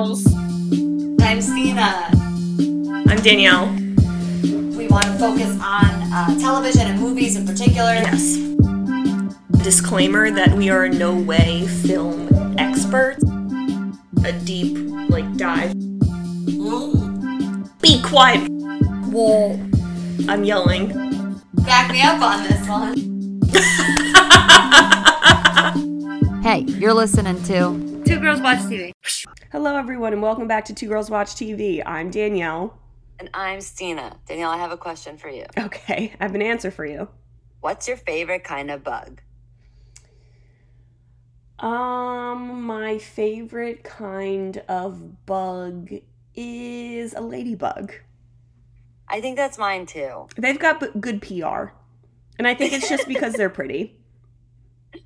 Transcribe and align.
girls. 0.00 0.26
I'm 1.20 1.42
Stina. 1.42 2.08
I'm 3.06 3.18
Danielle. 3.18 3.66
We 4.76 4.88
want 4.88 5.04
to 5.04 5.12
focus 5.18 5.50
on 5.60 5.90
uh, 6.12 6.38
television 6.38 6.86
and 6.86 6.98
movies 6.98 7.36
in 7.36 7.46
particular. 7.46 7.92
Yes. 7.92 8.36
Disclaimer 9.62 10.30
that 10.30 10.54
we 10.56 10.70
are 10.70 10.86
in 10.86 10.96
no 10.96 11.14
way 11.14 11.66
film 11.66 12.28
experts. 12.58 13.22
A 14.24 14.32
deep, 14.44 14.78
like, 15.10 15.36
dive. 15.36 15.74
Be 17.82 18.02
quiet! 18.02 18.48
Whoa. 19.12 19.52
I'm 20.28 20.44
yelling. 20.44 20.88
Back 21.54 21.92
me 21.92 22.02
up 22.02 22.22
on 22.22 22.42
this 22.44 22.68
one. 22.68 22.94
Hey, 26.42 26.60
you're 26.60 26.94
listening 26.94 27.42
to 27.44 28.02
Two 28.06 28.18
Girls 28.18 28.40
Watch 28.40 28.60
TV. 28.60 28.92
Hello, 29.52 29.74
everyone, 29.74 30.12
and 30.12 30.22
welcome 30.22 30.46
back 30.46 30.66
to 30.66 30.74
Two 30.74 30.86
Girls 30.86 31.10
Watch 31.10 31.30
TV. 31.30 31.82
I'm 31.84 32.08
Danielle. 32.08 32.78
And 33.18 33.28
I'm 33.34 33.60
Stina. 33.60 34.16
Danielle, 34.28 34.50
I 34.50 34.56
have 34.58 34.70
a 34.70 34.76
question 34.76 35.16
for 35.18 35.28
you. 35.28 35.44
Okay, 35.58 36.14
I 36.20 36.22
have 36.22 36.36
an 36.36 36.40
answer 36.40 36.70
for 36.70 36.86
you. 36.86 37.08
What's 37.58 37.88
your 37.88 37.96
favorite 37.96 38.44
kind 38.44 38.70
of 38.70 38.84
bug? 38.84 39.20
Um, 41.58 42.62
my 42.62 42.98
favorite 42.98 43.82
kind 43.82 44.58
of 44.68 45.26
bug 45.26 45.94
is 46.36 47.12
a 47.14 47.20
ladybug. 47.20 47.92
I 49.08 49.20
think 49.20 49.36
that's 49.36 49.58
mine 49.58 49.84
too. 49.84 50.28
They've 50.36 50.60
got 50.60 50.78
b- 50.78 51.00
good 51.00 51.22
PR. 51.22 51.72
And 52.38 52.46
I 52.46 52.54
think 52.54 52.72
it's 52.72 52.88
just 52.88 53.08
because 53.08 53.32
they're 53.32 53.50
pretty. 53.50 53.96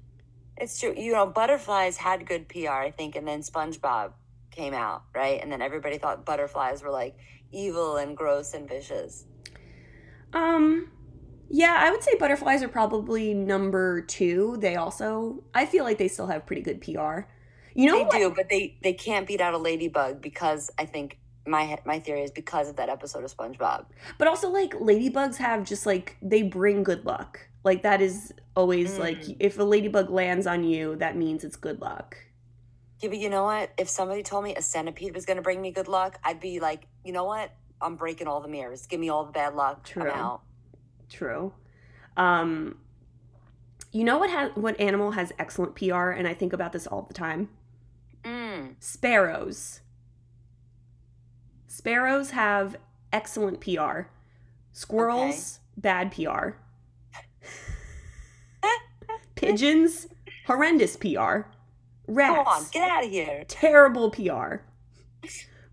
It's 0.56 0.79
true. 0.79 0.95
You 0.97 1.12
know, 1.12 1.27
butterflies 1.27 1.97
had 1.97 2.29
good 2.29 2.48
PR, 2.48 2.69
I 2.69 2.91
think, 2.92 3.17
and 3.17 3.27
then 3.27 3.41
SpongeBob 3.41 4.12
came 4.55 4.75
out, 4.75 5.03
right? 5.15 5.41
And 5.43 5.51
then 5.51 5.61
everybody 5.63 5.99
thought 5.99 6.25
butterflies 6.25 6.83
were 6.83 6.91
like 6.91 7.17
evil 7.53 7.97
and 7.97 8.17
gross 8.17 8.55
and 8.55 8.69
vicious. 8.69 9.25
Um, 10.33 10.91
yeah, 11.48 11.78
I 11.81 11.91
would 11.91 12.03
say 12.03 12.17
butterflies 12.19 12.62
are 12.62 12.69
probably 12.69 13.34
number 13.34 14.01
two. 14.03 14.56
They 14.61 14.77
also, 14.77 15.45
I 15.55 15.67
feel 15.67 15.84
like 15.84 15.98
they 15.98 16.09
still 16.09 16.27
have 16.27 16.47
pretty 16.47 16.62
good 16.62 16.81
PR. 16.81 17.27
You 17.75 17.87
know 17.87 18.09
They 18.11 18.19
do, 18.19 18.31
but 18.34 18.48
they 18.48 18.78
they 18.83 18.93
can't 18.93 19.27
beat 19.27 19.41
out 19.41 19.53
a 19.55 19.59
ladybug 19.59 20.20
because 20.20 20.71
I 20.78 20.87
think 20.87 21.19
my 21.47 21.77
my 21.84 21.98
theory 21.98 22.23
is 22.23 22.31
because 22.31 22.69
of 22.69 22.77
that 22.77 22.89
episode 22.89 23.25
of 23.25 23.37
SpongeBob. 23.37 23.87
But 24.19 24.28
also, 24.28 24.48
like, 24.50 24.73
ladybugs 24.75 25.37
have 25.37 25.65
just 25.65 25.84
like, 25.84 26.17
they 26.23 26.43
bring 26.43 26.83
good 26.84 27.05
luck. 27.05 27.41
Like, 27.65 27.83
that 27.83 28.00
is 28.00 28.33
always 28.56 28.93
Mm. 28.93 28.98
like, 29.00 29.19
if 29.41 29.59
a 29.59 29.65
ladybug 29.65 30.09
lands 30.11 30.47
on 30.47 30.65
you, 30.65 30.97
that 30.97 31.17
means 31.17 31.43
it's 31.45 31.56
good 31.56 31.81
luck. 31.81 32.17
Yeah, 33.05 33.10
but 33.10 33.19
you 33.19 33.28
know 33.28 33.44
what? 33.44 33.70
If 33.77 33.91
somebody 33.91 34.22
told 34.22 34.44
me 34.44 34.55
a 34.55 34.62
centipede 34.62 35.14
was 35.14 35.27
going 35.27 35.36
to 35.36 35.42
bring 35.42 35.60
me 35.60 35.70
good 35.70 35.88
luck, 35.88 36.19
I'd 36.24 36.41
be 36.41 36.58
like, 36.58 36.86
you 37.05 37.12
know 37.12 37.24
what? 37.24 37.52
I'm 37.83 37.97
breaking 37.97 38.28
all 38.28 38.41
the 38.41 38.48
mirrors. 38.48 38.86
Give 38.86 38.98
me 38.98 39.10
all 39.10 39.27
the 39.27 39.33
bad 39.33 39.55
luck. 39.55 39.84
True. 39.84 40.10
I'm 40.10 40.19
out. 40.19 40.41
True. 41.10 41.52
Um, 42.16 42.78
you 43.92 44.05
know 44.05 44.16
what 44.16 44.30
has 44.30 44.52
what 44.55 44.80
animal 44.80 45.10
has 45.10 45.34
excellent 45.38 45.75
PR, 45.75 46.12
and 46.12 46.27
I 46.27 46.32
think 46.32 46.55
about 46.55 46.72
this 46.72 46.86
all 46.86 47.02
the 47.02 47.12
time. 47.12 47.50
Mm. 48.22 48.77
Sparrows. 48.78 49.82
Sparrows 51.66 52.30
have 52.30 52.77
excellent 53.12 53.60
PR. 53.60 54.05
Squirrels, 54.72 55.60
bad 55.77 56.10
PR. 56.10 56.52
Pigeons, 59.34 60.06
horrendous 60.47 60.97
PR. 60.97 61.53
Rats, 62.06 62.34
Go 62.44 62.50
on, 62.50 62.64
get 62.72 62.91
out 62.91 63.05
of 63.05 63.10
here. 63.10 63.44
terrible 63.48 64.10
PR. 64.10 64.56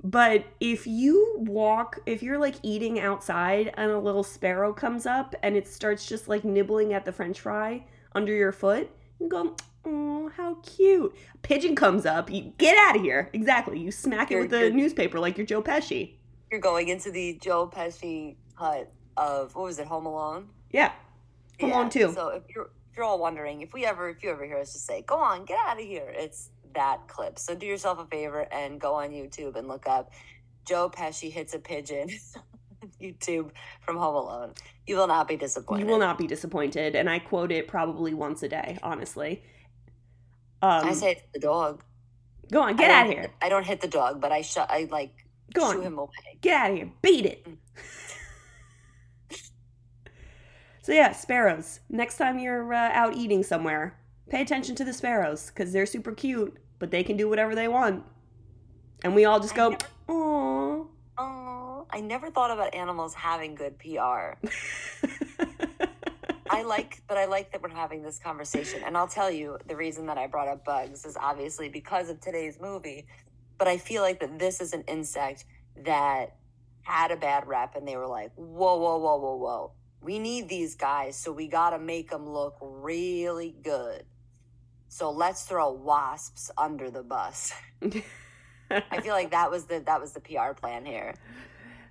But 0.04 0.46
if 0.60 0.88
you 0.88 1.36
walk, 1.38 2.00
if 2.06 2.24
you're 2.24 2.40
like 2.40 2.56
eating 2.64 3.00
outside 3.00 3.72
and 3.78 3.92
a 3.92 4.00
little 4.00 4.24
sparrow 4.24 4.74
comes 4.74 5.06
up 5.06 5.36
and 5.44 5.56
it 5.56 5.68
starts 5.68 6.08
just 6.08 6.28
like 6.28 6.44
nibbling 6.44 6.94
at 6.94 7.06
the 7.06 7.12
french 7.12 7.40
fry 7.42 7.86
under 8.16 8.34
your 8.34 8.52
foot, 8.52 8.90
you 9.20 9.30
go, 9.30 9.56
oh, 9.86 10.32
how 10.36 10.56
cute. 10.64 11.16
A 11.36 11.38
pigeon 11.40 11.76
comes 11.76 12.08
up, 12.08 12.32
you 12.32 12.52
get 12.58 12.78
out 12.78 12.96
of 12.96 13.04
here. 13.04 13.30
Exactly. 13.34 13.78
You 13.80 13.92
smack 13.92 14.32
it 14.32 14.36
You're 14.36 14.42
with 14.44 14.52
the 14.52 14.72
newspaper 14.72 15.20
like 15.20 15.38
you're 15.38 15.46
Joe 15.46 15.62
Pesci. 15.62 16.16
You're 16.50 16.60
going 16.62 16.88
into 16.88 17.12
the 17.12 17.38
Joe 17.40 17.68
Pesci 17.72 18.36
hut 18.56 18.92
of 19.18 19.54
what 19.56 19.66
was 19.66 19.78
it, 19.78 19.86
Home 19.88 20.08
Alone? 20.08 20.50
Yeah. 20.72 20.94
Home 21.60 21.72
Alone 21.74 21.90
too. 21.92 22.12
So 22.14 22.30
if 22.30 22.44
you're 22.54 22.72
if 22.92 22.98
you're 22.98 23.06
all 23.06 23.20
wondering, 23.20 23.62
if 23.62 23.74
we 23.74 23.86
ever 23.86 24.10
if 24.10 24.24
you 24.24 24.32
ever 24.32 24.46
hear 24.46 24.58
us 24.58 24.74
just 24.74 24.86
say, 24.86 25.02
"Go 25.02 25.16
on, 25.16 25.46
get 25.46 25.58
out 25.66 25.80
of 25.80 25.86
here," 25.86 26.14
it's 26.16 26.50
that 26.74 27.08
clip. 27.08 27.40
So 27.40 27.56
do 27.56 27.66
yourself 27.66 28.00
a 28.00 28.06
favor 28.06 28.48
and 28.52 28.80
go 28.80 28.94
on 28.96 29.12
YouTube 29.12 29.56
and 29.56 29.68
look 29.68 29.88
up 29.88 30.12
Joe 30.66 30.90
Pesci 30.90 31.32
hits 31.32 31.54
a 31.54 31.60
pigeon. 31.60 32.10
YouTube 33.02 33.52
from 33.82 33.98
Home 33.98 34.16
Alone. 34.16 34.54
You 34.88 34.96
will 34.98 35.08
not 35.08 35.28
be 35.28 35.38
disappointed. 35.38 35.86
You 35.86 35.92
will 35.92 36.00
not 36.00 36.18
be 36.18 36.28
disappointed. 36.28 36.96
And 36.96 37.10
I 37.10 37.20
quote 37.20 37.52
it 37.52 37.68
probably 37.68 38.14
once 38.14 38.42
a 38.44 38.50
day, 38.50 38.78
honestly. 38.82 39.44
Um, 40.62 40.88
I 40.88 40.94
say 40.94 41.12
it's 41.12 41.22
the 41.34 41.40
dog. 41.40 41.84
go 42.52 42.62
on, 42.62 42.76
get 42.76 42.92
out 42.92 43.08
of 43.08 43.14
here. 43.14 43.32
I 43.42 43.50
don't 43.50 43.66
hit 43.66 43.82
the 43.82 43.88
dog, 43.88 44.20
but 44.22 44.32
I 44.32 44.42
shut. 44.42 44.70
I 44.70 44.88
like 44.92 45.14
Go 45.54 45.66
on. 45.66 45.82
him 45.82 45.98
away. 45.98 46.10
Get 46.42 46.56
out 46.56 46.72
of 46.72 46.78
here. 46.78 46.92
Beat 47.02 47.26
it. 47.26 47.46
Mm. 47.46 47.58
So, 50.82 50.92
yeah, 50.94 51.12
sparrows. 51.12 51.80
Next 51.90 52.18
time 52.18 52.40
you're 52.40 52.74
uh, 52.74 52.90
out 52.92 53.16
eating 53.16 53.44
somewhere, 53.44 54.00
pay 54.30 54.42
attention 54.42 54.76
to 54.76 54.84
the 54.84 54.94
sparrows 54.94 55.48
because 55.48 55.72
they're 55.72 55.86
super 55.86 56.12
cute, 56.12 56.58
but 56.80 56.90
they 56.92 57.04
can 57.04 57.18
do 57.18 57.30
whatever 57.30 57.54
they 57.54 57.68
want. 57.68 58.04
And 59.04 59.14
we 59.16 59.26
all 59.26 59.40
just 59.40 59.56
go, 59.56 59.78
oh. 60.10 60.88
Oh, 61.18 61.86
I 61.92 62.02
never 62.02 62.32
thought 62.32 62.52
about 62.52 62.74
animals 62.74 63.14
having 63.14 63.54
good 63.54 63.78
PR. 63.78 64.38
I 66.50 66.64
like, 66.64 67.02
but 67.08 67.18
I 67.18 67.26
like 67.26 67.52
that 67.52 67.62
we're 67.62 67.70
having 67.70 68.02
this 68.02 68.20
conversation. 68.20 68.82
And 68.84 68.98
I'll 68.98 69.08
tell 69.08 69.32
you, 69.32 69.58
the 69.68 69.76
reason 69.76 70.06
that 70.08 70.18
I 70.18 70.28
brought 70.28 70.48
up 70.48 70.66
bugs 70.66 71.06
is 71.06 71.16
obviously 71.16 71.70
because 71.70 72.10
of 72.10 72.20
today's 72.20 72.60
movie. 72.60 73.06
But 73.58 73.68
I 73.68 73.78
feel 73.78 74.02
like 74.02 74.20
that 74.20 74.40
this 74.40 74.60
is 74.60 74.74
an 74.74 74.84
insect 74.88 75.46
that 75.86 76.36
had 76.82 77.12
a 77.12 77.16
bad 77.16 77.48
rep, 77.48 77.76
and 77.76 77.88
they 77.88 77.96
were 77.96 78.08
like, 78.08 78.32
"Whoa, 78.36 78.78
whoa, 78.78 78.98
whoa, 78.98 79.18
whoa, 79.18 79.36
whoa! 79.36 79.72
We 80.02 80.18
need 80.20 80.50
these 80.50 80.76
guys, 80.76 81.16
so 81.16 81.32
we 81.32 81.48
got 81.48 81.72
to 81.72 81.80
make 81.80 82.10
them 82.10 82.28
look 82.28 82.58
really 82.60 83.56
good. 83.64 84.04
So 84.88 85.12
let's 85.12 85.44
throw 85.44 85.72
wasps 85.72 86.52
under 86.58 86.90
the 86.90 87.04
bus." 87.04 87.54
I 88.72 89.02
feel 89.02 89.14
like 89.14 89.32
that 89.32 89.52
was 89.52 89.66
the 89.66 89.80
that 89.86 90.00
was 90.00 90.14
the 90.14 90.22
PR 90.22 90.54
plan 90.56 90.86
here. 90.86 91.14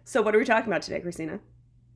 so, 0.04 0.22
what 0.22 0.34
are 0.34 0.38
we 0.38 0.44
talking 0.44 0.70
about 0.70 0.82
today, 0.82 1.00
Christina? 1.00 1.40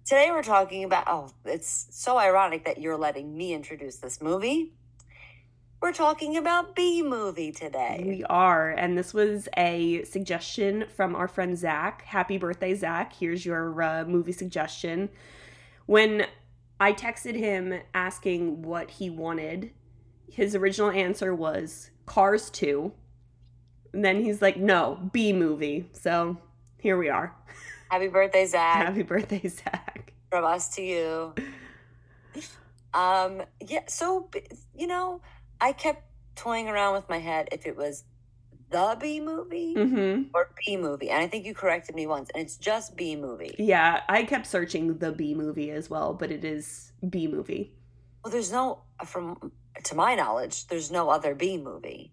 Today 0.05 0.29
we're 0.31 0.43
talking 0.43 0.85
about 0.85 1.05
oh, 1.07 1.31
it's 1.45 1.87
so 1.91 2.19
ironic 2.19 2.65
that 2.67 2.79
you're 2.79 2.99
letting 2.99 3.37
me 3.37 3.55
introduce 3.55 3.97
this 3.97 4.21
movie. 4.21 4.73
We're 5.81 5.93
talking 5.93 6.37
about 6.37 6.75
Bee 6.75 7.03
Movie 7.03 7.53
today. 7.53 8.03
We 8.07 8.25
are, 8.25 8.71
and 8.71 8.97
this 8.97 9.13
was 9.13 9.49
a 9.57 10.03
suggestion 10.05 10.87
from 10.95 11.15
our 11.15 11.29
friend 11.29 11.59
Zach. 11.59 12.03
Happy 12.03 12.39
birthday, 12.39 12.75
Zach! 12.75 13.13
Here's 13.15 13.45
your 13.45 13.83
uh, 13.83 14.05
movie 14.07 14.33
suggestion. 14.33 15.11
When 15.87 16.27
I 16.81 16.93
texted 16.93 17.37
him 17.37 17.81
asking 17.93 18.63
what 18.63 18.91
he 18.91 19.11
wanted, 19.11 19.71
his 20.31 20.55
original 20.55 20.91
answer 20.91 21.35
was 21.35 21.91
Cars 22.07 22.51
2. 22.51 22.93
And 23.93 24.05
then 24.05 24.23
he's 24.23 24.43
like, 24.43 24.57
no, 24.57 25.11
Bee 25.13 25.33
Movie. 25.33 25.89
So 25.93 26.39
here 26.79 26.97
we 26.97 27.09
are. 27.09 27.35
Happy 27.91 28.09
birthday, 28.09 28.45
Zach, 28.47 28.87
Happy 28.87 29.03
birthday, 29.03 29.47
Zach. 29.47 30.13
from 30.31 30.45
us 30.45 30.75
to 30.77 30.83
you. 30.83 31.35
Um, 32.95 33.43
yeah, 33.61 33.81
so 33.89 34.31
you 34.73 34.87
know, 34.87 35.21
I 35.61 35.73
kept 35.73 36.05
toying 36.37 36.69
around 36.69 36.95
with 36.95 37.09
my 37.09 37.19
head 37.19 37.49
if 37.51 37.67
it 37.67 37.77
was 37.77 38.05
the 38.71 38.97
Bee 39.01 39.21
Movie 39.21 39.75
hmm 39.75 40.23
or 40.35 40.51
Bee 40.67 40.77
Movie, 40.77 41.11
and 41.11 41.23
I 41.23 41.27
think 41.29 41.45
you 41.47 41.55
corrected 41.55 41.95
me 41.95 42.07
once, 42.07 42.31
and 42.35 42.43
it's 42.43 42.57
just 42.57 42.97
Bee 42.97 43.17
Movie. 43.17 43.55
Yeah, 43.59 44.01
I 44.09 44.25
kept 44.25 44.47
searching 44.47 44.99
the 44.99 45.13
Bee 45.13 45.35
Movie 45.35 45.71
as 45.71 45.89
well, 45.91 46.15
but 46.15 46.31
it 46.31 46.45
is 46.45 46.93
Bee 47.09 47.27
Movie. 47.29 47.73
Well, 48.25 48.33
there's 48.33 48.51
no, 48.53 48.81
from 49.05 49.53
to 49.85 49.95
my 49.95 50.15
knowledge, 50.15 50.67
there's 50.69 50.91
no 50.91 51.11
other 51.11 51.35
Bee 51.35 51.59
Movie. 51.59 52.13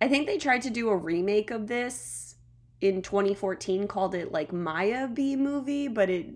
I 0.00 0.08
think 0.08 0.26
they 0.26 0.38
tried 0.38 0.62
to 0.62 0.70
do 0.70 0.88
a 0.90 0.96
remake 0.96 1.50
of 1.50 1.66
this 1.66 2.36
in 2.80 3.00
2014, 3.02 3.86
called 3.88 4.14
it 4.14 4.30
like 4.32 4.52
Maya 4.52 5.08
B 5.08 5.36
movie, 5.36 5.88
but 5.88 6.10
it, 6.10 6.26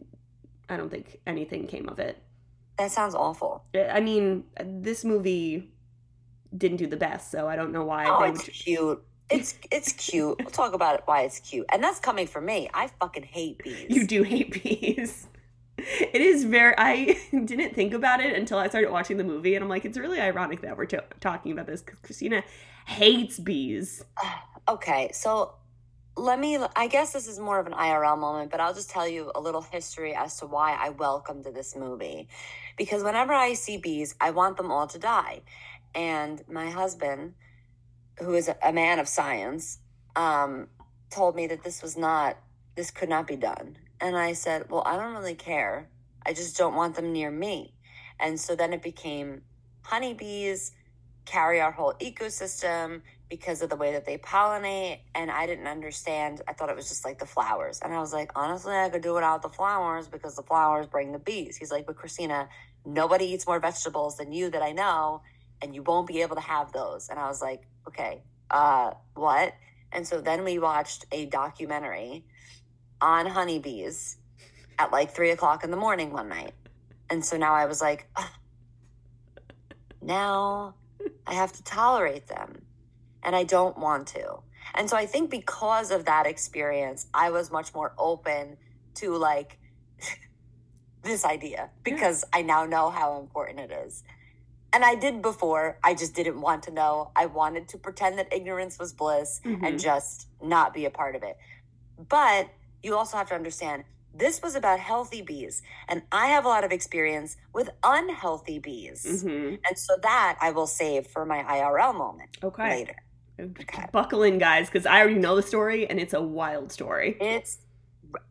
I 0.69 0.76
don't 0.76 0.91
think 0.91 1.19
anything 1.26 1.67
came 1.67 1.88
of 1.88 1.99
it. 1.99 2.23
That 2.79 2.91
sounds 2.93 3.14
awful. 3.14 3.64
I 3.75 4.00
mean, 4.00 4.44
this 4.64 5.05
movie 5.05 5.73
didn't 6.56 6.79
do 6.79 6.87
the 6.87 6.96
best, 6.96 7.31
so 7.31 7.46
I 7.49 7.56
don't 7.56 7.73
know 7.73 7.84
why. 7.84 8.06
Oh, 8.06 8.20
they 8.23 8.31
it's 8.31 8.46
would- 8.46 8.52
cute. 8.55 9.05
It's 9.30 9.54
it's 9.70 9.92
cute. 9.92 10.38
We'll 10.38 10.50
talk 10.50 10.72
about 10.72 10.94
it 10.96 11.02
why 11.04 11.22
it's 11.22 11.40
cute. 11.40 11.66
And 11.70 11.82
that's 11.82 12.00
coming 12.00 12.26
from 12.26 12.46
me. 12.46 12.70
I 12.72 12.88
fucking 13.00 13.25
hate 13.25 13.58
bees. 13.62 13.86
you 13.88 14.06
do 14.06 14.22
hate 14.22 14.62
bees. 14.62 15.26
It 15.76 16.20
is 16.20 16.44
very. 16.44 16.75
I 16.76 17.19
didn't 17.30 17.75
think 17.75 17.92
about 17.92 18.20
it 18.20 18.34
until 18.34 18.58
I 18.58 18.69
started 18.69 18.90
watching 18.90 19.16
the 19.16 19.25
movie, 19.25 19.54
and 19.54 19.62
I'm 19.62 19.69
like, 19.69 19.84
it's 19.84 19.98
really 19.98 20.20
ironic 20.20 20.62
that 20.62 20.76
we're 20.76 20.86
t- 20.86 20.98
talking 21.20 21.52
about 21.52 21.66
this 21.66 21.82
because 21.82 21.98
Christina 22.00 22.42
hates 22.86 23.38
bees. 23.38 24.04
Okay, 24.69 25.08
so 25.14 25.54
let 26.19 26.38
me 26.38 26.58
i 26.74 26.88
guess 26.88 27.12
this 27.12 27.28
is 27.28 27.38
more 27.38 27.60
of 27.60 27.66
an 27.66 27.72
irl 27.72 28.19
moment 28.19 28.50
but 28.50 28.60
i'll 28.60 28.74
just 28.74 28.90
tell 28.90 29.06
you 29.06 29.31
a 29.34 29.40
little 29.40 29.62
history 29.62 30.14
as 30.14 30.36
to 30.36 30.46
why 30.46 30.76
i 30.81 30.88
welcomed 30.90 31.44
this 31.44 31.76
movie 31.76 32.28
because 32.76 33.04
whenever 33.04 33.32
i 33.32 33.54
see 33.54 33.76
bees 33.76 34.14
i 34.20 34.31
want 34.31 34.56
them 34.56 34.70
all 34.70 34.86
to 34.86 34.98
die 34.98 35.40
and 35.94 36.42
my 36.48 36.70
husband 36.70 37.34
who 38.20 38.35
is 38.35 38.50
a, 38.62 38.73
man 38.73 38.99
of 38.99 39.09
science 39.09 39.79
um, 40.17 40.69
told 41.11 41.37
me 41.37 41.47
that 41.47 41.62
this 41.62 41.82
was 41.82 41.97
not 41.97 42.37
this 42.75 42.91
could 42.91 43.09
not 43.09 43.26
be 43.26 43.37
done 43.37 43.76
and 44.00 44.17
i 44.17 44.32
said 44.32 44.70
well 44.70 44.82
i 44.87 44.97
don't 44.97 45.15
really 45.15 45.35
care 45.35 45.88
i 46.25 46.32
just 46.32 46.56
don't 46.56 46.75
want 46.75 46.94
them 46.94 47.12
near 47.12 47.31
me 47.31 47.75
and 48.20 48.38
so 48.38 48.55
then 48.55 48.73
it 48.73 48.82
became 48.82 49.43
honeybees 49.82 50.73
carry 51.29 51.61
our 51.61 51.70
whole 51.70 51.93
ecosystem 52.00 53.03
because 53.29 53.61
of 53.61 53.69
the 53.69 53.76
way 53.76 53.93
that 53.93 54.06
they 54.06 54.17
pollinate. 54.17 55.00
And 55.15 55.31
I 55.31 55.47
didn't 55.47 55.67
understand. 55.67 56.41
I 56.49 56.55
thought 56.55 56.70
it 56.70 56.76
was 56.76 56.88
just 56.88 57.05
like 57.05 57.19
the 57.19 57.26
flowers. 57.26 57.81
And 57.82 57.93
I 57.93 58.00
was 58.00 58.12
like, 58.12 58.32
honestly, 58.35 58.75
I 58.75 58.88
could 58.88 59.03
do 59.03 59.15
without 59.15 59.43
the 59.43 59.50
flowers 59.50 60.09
because 60.09 60.37
the 60.37 60.43
flowers 60.43 60.87
bring 60.87 61.12
the 61.12 61.19
bees. 61.19 61.56
He's 61.56 61.70
like, 61.70 61.87
but 61.87 61.97
Christina, 61.97 62.49
nobody 62.87 63.26
eats 63.26 63.47
more 63.47 63.61
vegetables 63.61 64.17
than 64.17 64.32
you 64.32 64.50
that 64.50 64.62
I 64.62 64.73
know, 64.73 65.20
and 65.61 65.75
you 65.75 65.82
won't 65.82 66.06
be 66.06 66.23
able 66.23 66.37
to 66.37 66.43
have 66.43 66.73
those. 66.73 67.11
And 67.11 67.19
I 67.19 67.26
was 67.29 67.43
like, 67.43 67.62
okay, 67.88 68.23
uh, 68.50 68.93
what? 69.14 69.55
And 69.93 70.06
so 70.06 70.20
then 70.20 70.44
we 70.44 70.58
watched 70.58 71.06
a 71.12 71.26
documentary 71.26 72.25
on 73.00 73.26
honeybees 73.26 74.19
at 74.79 74.93
like 74.93 75.11
three 75.11 75.31
o'clock 75.31 75.64
in 75.64 75.70
the 75.70 75.76
morning 75.76 76.12
one 76.12 76.29
night. 76.29 76.52
And 77.11 77.25
so 77.25 77.37
now 77.37 77.55
I 77.55 77.67
was 77.67 77.81
like, 77.81 78.06
"Ugh, 78.17 78.31
now 80.02 80.75
I 81.26 81.35
have 81.35 81.52
to 81.52 81.62
tolerate 81.62 82.26
them 82.26 82.62
and 83.23 83.35
I 83.35 83.44
don't 83.44 83.79
want 83.79 84.08
to. 84.08 84.41
And 84.75 84.88
so 84.88 84.96
I 84.96 85.06
think 85.06 85.31
because 85.31 85.91
of 85.91 86.05
that 86.05 86.26
experience, 86.26 87.06
I 87.14 87.31
was 87.31 87.50
much 87.50 87.75
more 87.75 87.94
open 87.99 88.56
to 88.96 89.17
like 89.17 89.58
this 91.02 91.25
idea 91.25 91.70
because 91.82 92.25
I 92.32 92.43
now 92.43 92.64
know 92.64 92.91
how 92.91 93.19
important 93.20 93.61
it 93.61 93.73
is. 93.73 94.05
And 94.73 94.85
I 94.85 94.94
did 94.94 95.23
before, 95.23 95.79
I 95.82 95.94
just 95.94 96.15
didn't 96.15 96.41
want 96.41 96.62
to 96.65 96.70
know. 96.70 97.11
I 97.17 97.26
wanted 97.26 97.69
to 97.69 97.79
pretend 97.79 98.19
that 98.19 98.32
ignorance 98.32 98.79
was 98.79 98.93
bliss 98.93 99.41
Mhm. 99.44 99.67
and 99.67 99.79
just 99.81 100.26
not 100.43 100.75
be 100.75 100.85
a 100.85 100.91
part 100.91 101.17
of 101.17 101.23
it. 101.23 101.38
But 102.09 102.49
you 102.82 102.97
also 102.97 103.17
have 103.17 103.29
to 103.29 103.35
understand 103.35 103.85
this 104.15 104.43
was 104.43 104.55
about 104.55 104.81
healthy 104.81 105.23
bees, 105.23 105.62
and 105.88 106.03
I 106.11 106.26
have 106.29 106.44
a 106.44 106.49
lot 106.49 106.65
of 106.65 106.73
experience 106.73 107.37
with 107.53 107.70
unhealthy 107.82 108.59
bees. 108.59 109.23
hmm 109.23 109.55
And 109.69 109.76
so 109.79 109.97
that 110.03 110.38
I 110.41 110.50
will 110.50 110.67
save 110.67 111.06
for 111.06 111.25
my 111.25 111.43
IRL 111.44 111.93
moment 111.93 112.37
Okay. 112.43 112.69
later. 112.70 112.97
Okay. 113.41 113.87
Buckle 113.93 114.23
in, 114.25 114.38
guys, 114.38 114.69
because 114.69 114.87
I 114.87 114.99
already 115.00 115.19
know 115.19 115.37
the 115.37 115.43
story 115.43 115.88
and 115.88 116.00
it's 116.00 116.15
a 116.15 116.20
wild 116.23 116.73
story. 116.73 117.17
It's 117.20 117.59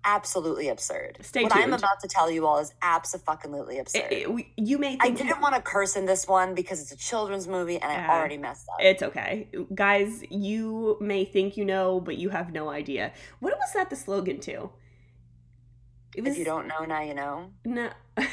absolutely 0.04 0.70
absurd. 0.70 1.18
Stay 1.22 1.44
what 1.44 1.56
I'm 1.56 1.74
about 1.74 2.00
to 2.02 2.08
tell 2.08 2.30
you 2.32 2.46
all 2.48 2.58
is 2.60 2.74
absolutely 2.82 3.78
absurd. 3.80 4.12
It- 4.12 4.30
it- 4.30 4.46
you 4.58 4.78
may 4.78 4.98
I 5.02 5.10
didn't 5.10 5.40
want 5.42 5.56
to 5.56 5.62
curse 5.62 5.96
in 5.96 6.06
this 6.06 6.28
one 6.28 6.56
because 6.56 6.82
it's 6.82 6.92
a 6.92 6.98
children's 6.98 7.48
movie 7.48 7.78
and 7.80 7.92
I 7.92 8.08
already 8.08 8.38
messed 8.38 8.68
up. 8.70 8.78
it's 8.80 9.04
okay, 9.04 9.48
guys. 9.76 10.24
You 10.30 10.98
may 11.00 11.26
think 11.26 11.58
you 11.58 11.66
know, 11.66 12.00
but 12.00 12.18
you 12.18 12.30
have 12.30 12.52
no 12.52 12.70
idea. 12.70 13.12
What 13.40 13.54
was 13.58 13.74
that 13.74 13.90
the 13.90 13.96
slogan 13.96 14.40
to? 14.42 14.70
It 16.16 16.24
was 16.24 16.34
if 16.34 16.40
you 16.40 16.46
don't 16.46 16.68
know, 16.68 16.84
now 16.86 17.02
you 17.02 17.14
know. 17.14 17.52
no. 17.66 17.90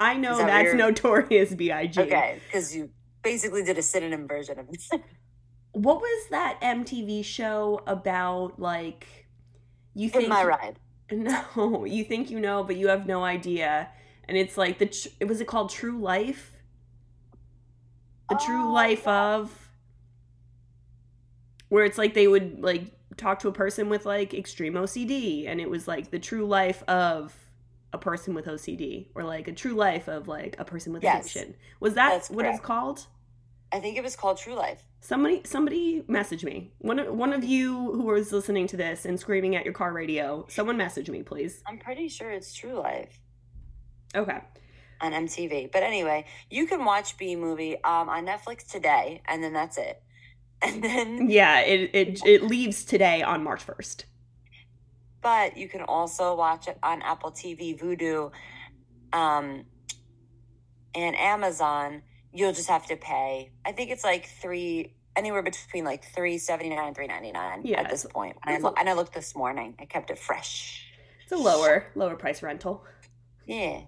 I 0.00 0.16
know 0.16 0.36
that 0.38 0.46
that's 0.48 0.74
notorious 0.74 1.54
B.I.G. 1.54 2.00
Okay, 2.00 2.40
because 2.46 2.74
you 2.74 2.90
basically 3.22 3.62
did 3.62 3.78
a 3.78 3.82
synonym 3.82 4.26
version 4.28 4.58
of 4.58 4.68
this. 4.70 4.90
What 5.72 6.00
was 6.00 6.28
that 6.30 6.60
MTV 6.60 7.24
show 7.24 7.80
about? 7.88 8.60
Like, 8.60 9.23
you 9.94 10.08
think 10.08 10.28
my 10.28 10.44
ride. 10.44 10.78
No, 11.12 11.84
you 11.84 12.02
think 12.04 12.30
you 12.30 12.40
know, 12.40 12.64
but 12.64 12.76
you 12.76 12.88
have 12.88 13.06
no 13.06 13.22
idea. 13.24 13.90
And 14.26 14.38
it's 14.38 14.56
like 14.56 14.78
the 14.78 14.86
tr- 14.86 15.08
it 15.20 15.28
was 15.28 15.40
it 15.40 15.46
called 15.46 15.70
True 15.70 15.98
Life? 15.98 16.52
The 18.30 18.36
True 18.36 18.68
Oh, 18.68 18.72
Life 18.72 19.02
yeah. 19.06 19.34
of 19.34 19.68
where 21.68 21.84
it's 21.84 21.98
like 21.98 22.14
they 22.14 22.26
would 22.26 22.62
like 22.62 22.92
talk 23.16 23.38
to 23.40 23.48
a 23.48 23.52
person 23.52 23.88
with 23.88 24.06
like 24.06 24.32
extreme 24.34 24.74
OCD 24.74 25.46
and 25.48 25.60
it 25.60 25.68
was 25.68 25.86
like 25.86 26.10
the 26.10 26.18
true 26.18 26.46
life 26.46 26.82
of 26.84 27.34
a 27.92 27.98
person 27.98 28.34
with 28.34 28.46
OCD 28.46 29.08
or 29.14 29.22
like 29.24 29.46
a 29.48 29.52
true 29.52 29.74
life 29.74 30.08
of 30.08 30.26
like 30.26 30.56
a 30.58 30.64
person 30.64 30.92
with 30.92 31.02
Yes. 31.02 31.30
addiction. 31.30 31.54
Was 31.80 31.94
that 31.94 32.10
That's 32.10 32.30
what 32.30 32.44
it's 32.46 32.60
called? 32.60 33.06
I 33.72 33.80
think 33.80 33.96
it 33.96 34.02
was 34.02 34.16
called 34.16 34.38
True 34.38 34.54
Life. 34.54 34.82
Somebody 35.08 35.42
somebody 35.44 36.02
message 36.08 36.44
me. 36.46 36.72
One 36.78 36.98
of 36.98 37.14
one 37.14 37.34
of 37.34 37.44
you 37.44 37.74
who 37.92 38.04
was 38.04 38.32
listening 38.32 38.66
to 38.68 38.76
this 38.78 39.04
and 39.04 39.20
screaming 39.20 39.54
at 39.54 39.62
your 39.66 39.74
car 39.74 39.92
radio, 39.92 40.46
someone 40.48 40.78
message 40.78 41.10
me, 41.10 41.22
please. 41.22 41.62
I'm 41.68 41.78
pretty 41.78 42.08
sure 42.08 42.30
it's 42.30 42.54
True 42.54 42.78
Life 42.80 43.20
Okay. 44.14 44.38
on 45.02 45.12
MTV. 45.12 45.70
But 45.70 45.82
anyway, 45.82 46.24
you 46.48 46.66
can 46.66 46.86
watch 46.86 47.18
Bee 47.18 47.36
Movie 47.36 47.74
um, 47.84 48.08
on 48.08 48.24
Netflix 48.24 48.66
today, 48.66 49.20
and 49.28 49.44
then 49.44 49.52
that's 49.52 49.76
it. 49.76 50.02
And 50.62 50.82
then, 50.82 51.28
Yeah, 51.30 51.60
it 51.60 51.90
it 51.92 52.20
it 52.24 52.42
leaves 52.44 52.82
today 52.86 53.20
on 53.22 53.44
March 53.44 53.62
first. 53.62 54.06
but 55.20 55.58
you 55.58 55.68
can 55.68 55.82
also 55.82 56.34
watch 56.34 56.66
it 56.66 56.78
on 56.82 57.02
Apple 57.02 57.30
TV, 57.30 57.78
Vudu, 57.78 58.32
um, 59.12 59.66
and 60.94 61.14
Amazon. 61.16 62.00
You'll 62.34 62.52
just 62.52 62.68
have 62.68 62.86
to 62.86 62.96
pay. 62.96 63.52
I 63.64 63.72
think 63.72 63.90
it's 63.90 64.04
like 64.04 64.26
three, 64.26 64.92
anywhere 65.16 65.42
between 65.42 65.84
like 65.84 66.04
three 66.04 66.36
seventy 66.38 66.70
nine 66.70 66.88
and 66.88 66.96
three 66.96 67.06
ninety 67.06 67.32
nine 67.32 67.62
Yeah, 67.64 67.80
at 67.80 67.88
this 67.90 68.04
point. 68.04 68.36
And 68.44 68.56
I, 68.56 68.58
lo- 68.58 68.74
and 68.76 68.88
I 68.88 68.92
looked 68.92 69.14
this 69.14 69.34
morning. 69.36 69.74
I 69.78 69.84
kept 69.84 70.10
it 70.10 70.18
fresh. 70.18 70.84
It's 71.22 71.32
a 71.32 71.36
lower 71.36 71.86
lower 71.94 72.16
price 72.16 72.42
rental. 72.42 72.84
Yeah. 73.46 73.82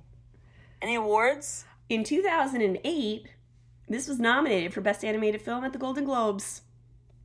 Any 0.81 0.95
awards? 0.95 1.65
In 1.89 2.05
2008, 2.05 3.27
this 3.89 4.09
was 4.09 4.19
nominated 4.19 4.73
for 4.75 4.81
Best 4.81 5.05
Animated 5.05 5.41
Film 5.41 5.65
at 5.65 5.73
the 5.73 5.79
Golden 5.79 6.05
Globes. 6.05 6.63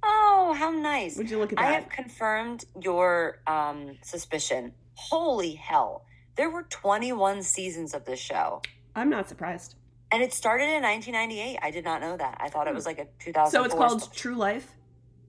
Oh, 0.03 0.55
how 0.57 0.71
nice. 0.71 1.17
Would 1.17 1.29
you 1.29 1.37
look 1.37 1.51
at 1.51 1.57
that? 1.57 1.65
I 1.65 1.71
have 1.73 1.89
confirmed 1.89 2.65
your 2.81 3.41
um, 3.47 3.97
suspicion. 4.03 4.73
Holy 4.95 5.53
hell. 5.53 6.05
There 6.35 6.49
were 6.49 6.63
21 6.63 7.43
seasons 7.43 7.93
of 7.93 8.05
this 8.05 8.19
show. 8.19 8.61
I'm 8.95 9.09
not 9.09 9.27
surprised. 9.29 9.75
And 10.11 10.21
it 10.21 10.33
started 10.33 10.65
in 10.65 10.83
1998. 10.83 11.59
I 11.61 11.71
did 11.71 11.85
not 11.85 12.01
know 12.01 12.17
that. 12.17 12.37
I 12.39 12.49
thought 12.49 12.67
it 12.67 12.73
was 12.73 12.85
like 12.85 12.99
a 12.99 13.07
2000. 13.19 13.51
So 13.51 13.63
it's 13.63 13.73
called 13.73 14.13
True 14.13 14.35
Life. 14.35 14.69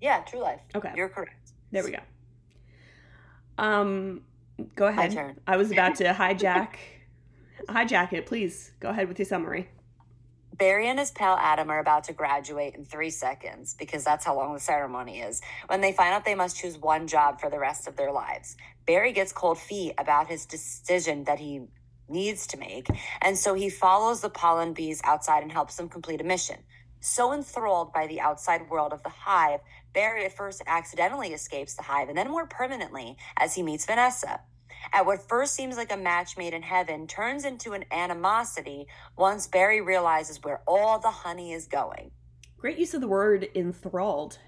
Yeah, 0.01 0.21
True 0.21 0.41
Life. 0.41 0.61
Okay. 0.75 0.93
You're 0.97 1.09
correct. 1.09 1.53
There 1.71 1.85
we 1.85 1.93
go. 1.93 1.99
Um, 3.59 4.23
go 4.75 4.87
My 4.87 4.91
ahead. 4.91 5.13
turn. 5.13 5.41
I 5.47 5.57
was 5.57 5.71
about 5.71 5.95
to 5.97 6.05
hijack 6.13 6.75
hijack 7.69 8.13
it. 8.13 8.27
Please 8.27 8.73
go 8.81 8.89
ahead 8.91 9.09
with 9.09 9.19
your 9.19 9.27
summary. 9.27 9.69
Barry 10.59 10.89
and 10.89 10.99
his 10.99 11.11
pal 11.11 11.39
Adam 11.41 11.71
are 11.71 11.79
about 11.79 12.05
to 12.05 12.13
graduate 12.13 12.75
in 12.75 12.85
three 12.85 13.11
seconds 13.11 13.75
because 13.75 14.05
that's 14.05 14.25
how 14.25 14.37
long 14.37 14.53
the 14.53 14.61
ceremony 14.61 15.21
is. 15.21 15.41
When 15.69 15.81
they 15.81 15.93
find 15.93 16.13
out 16.13 16.25
they 16.25 16.35
must 16.35 16.57
choose 16.57 16.77
one 16.77 17.07
job 17.07 17.41
for 17.41 17.49
the 17.49 17.59
rest 17.59 17.89
of 17.89 17.97
their 17.97 18.13
lives, 18.13 18.57
Barry 18.87 19.13
gets 19.13 19.33
cold 19.33 19.59
feet 19.59 19.95
about 19.97 20.27
his 20.27 20.45
decision 20.45 21.25
that 21.25 21.39
he 21.39 21.63
needs 22.13 22.47
to 22.49 22.57
make, 22.57 22.87
and 23.21 23.37
so 23.37 23.55
he 23.55 23.69
follows 23.71 24.21
the 24.21 24.31
pollen 24.31 24.73
bees 24.73 25.01
outside 25.05 25.43
and 25.43 25.51
helps 25.51 25.77
them 25.77 25.89
complete 25.89 26.21
a 26.21 26.25
mission. 26.25 26.59
So 27.01 27.33
enthralled 27.33 27.93
by 27.93 28.07
the 28.07 28.21
outside 28.21 28.71
world 28.71 28.93
of 28.93 29.03
the 29.03 29.09
hive, 29.09 29.61
Barry 29.93 30.25
at 30.25 30.37
first 30.37 30.63
accidentally 30.67 31.33
escapes 31.33 31.75
the 31.75 31.83
hive 31.83 32.09
and 32.09 32.17
then 32.17 32.31
more 32.31 32.47
permanently 32.47 33.17
as 33.37 33.55
he 33.55 33.63
meets 33.63 33.87
Vanessa. 33.87 34.41
At 34.93 35.07
what 35.07 35.29
first 35.29 35.55
seems 35.55 35.77
like 35.77 35.93
a 35.93 35.97
match 35.97 36.37
made 36.37 36.55
in 36.55 36.63
heaven 36.63 37.07
turns 37.07 37.45
into 37.45 37.73
an 37.73 37.85
animosity 37.91 38.87
once 39.17 39.47
Barry 39.47 39.81
realizes 39.81 40.43
where 40.43 40.63
all 40.67 40.99
the 40.99 41.11
honey 41.11 41.53
is 41.53 41.67
going. 41.67 42.13
Great 42.57 42.79
use 42.79 42.95
of 42.95 43.01
the 43.01 43.09
word 43.09 43.49
enthralled. 43.55 44.39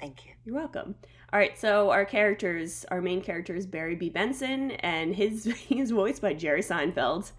Thank 0.00 0.24
you. 0.26 0.32
You're 0.44 0.54
welcome. 0.56 0.94
All 1.32 1.38
right, 1.38 1.58
so 1.58 1.90
our 1.90 2.04
characters, 2.04 2.84
our 2.90 3.00
main 3.00 3.20
character 3.20 3.54
is 3.54 3.66
Barry 3.66 3.94
B. 3.94 4.08
Benson, 4.08 4.72
and 4.72 5.14
his 5.14 5.44
he's 5.68 5.90
voiced 5.90 6.22
by 6.22 6.34
Jerry 6.34 6.62
Seinfeld. 6.62 7.32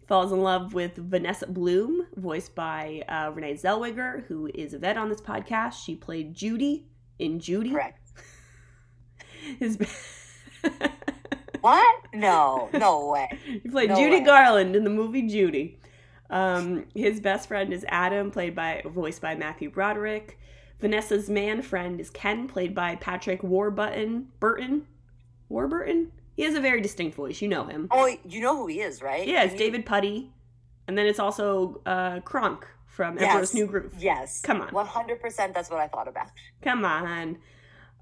He 0.00 0.06
falls 0.06 0.32
in 0.32 0.40
love 0.40 0.72
with 0.74 0.96
Vanessa 0.96 1.46
Bloom, 1.46 2.06
voiced 2.16 2.54
by 2.54 3.02
uh, 3.08 3.30
Renee 3.34 3.54
Zellweger, 3.54 4.24
who 4.26 4.50
is 4.54 4.72
a 4.74 4.78
vet 4.78 4.96
on 4.96 5.08
this 5.08 5.20
podcast. 5.20 5.84
She 5.84 5.94
played 5.94 6.34
Judy 6.34 6.86
in 7.18 7.38
Judy. 7.38 7.70
Correct. 7.70 8.00
His 9.58 9.78
What? 11.60 11.96
No, 12.14 12.68
no 12.72 13.08
way. 13.08 13.28
he 13.44 13.68
played 13.68 13.90
No 13.90 13.96
Judy 13.96 14.18
way. 14.18 14.24
Garland 14.24 14.76
in 14.76 14.84
the 14.84 14.90
movie 14.90 15.22
Judy. 15.26 15.78
Um, 16.30 16.86
his 16.94 17.20
best 17.20 17.48
friend 17.48 17.72
is 17.72 17.84
Adam, 17.88 18.30
played 18.30 18.54
by 18.54 18.82
voiced 18.84 19.20
by 19.20 19.34
Matthew 19.34 19.70
Broderick. 19.70 20.38
Vanessa's 20.80 21.28
man 21.30 21.62
friend 21.62 22.00
is 22.00 22.10
Ken, 22.10 22.48
played 22.48 22.74
by 22.74 22.96
Patrick 22.96 23.42
Warburton. 23.42 24.28
Burton, 24.40 24.86
Warburton. 25.48 26.12
He 26.34 26.42
has 26.42 26.54
a 26.54 26.60
very 26.60 26.80
distinct 26.82 27.16
voice. 27.16 27.40
You 27.40 27.48
know 27.48 27.64
him. 27.64 27.88
Oh, 27.90 28.14
you 28.28 28.40
know 28.40 28.56
who 28.56 28.66
he 28.66 28.80
is, 28.80 29.00
right? 29.02 29.26
Yeah, 29.26 29.44
it's 29.44 29.54
you- 29.54 29.58
David 29.58 29.86
Puddy, 29.86 30.32
and 30.86 30.96
then 30.98 31.06
it's 31.06 31.18
also 31.18 31.80
uh, 31.86 32.20
Kronk 32.20 32.66
from 32.86 33.16
Yes. 33.18 33.24
Emperor's 33.30 33.54
New 33.54 33.66
Groove. 33.66 33.94
Yes. 33.98 34.40
Come 34.42 34.60
on. 34.60 34.68
100% 34.68 35.54
that's 35.54 35.70
what 35.70 35.80
I 35.80 35.88
thought 35.88 36.08
about. 36.08 36.28
Come 36.62 36.84
on. 36.84 37.38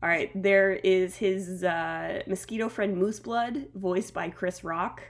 All 0.02 0.08
right, 0.08 0.30
there 0.34 0.72
is 0.72 1.16
his 1.16 1.64
uh, 1.64 2.22
mosquito 2.26 2.68
friend 2.68 2.96
Mooseblood, 3.00 3.68
voiced 3.74 4.12
by 4.12 4.28
Chris 4.28 4.62
Rock. 4.62 5.02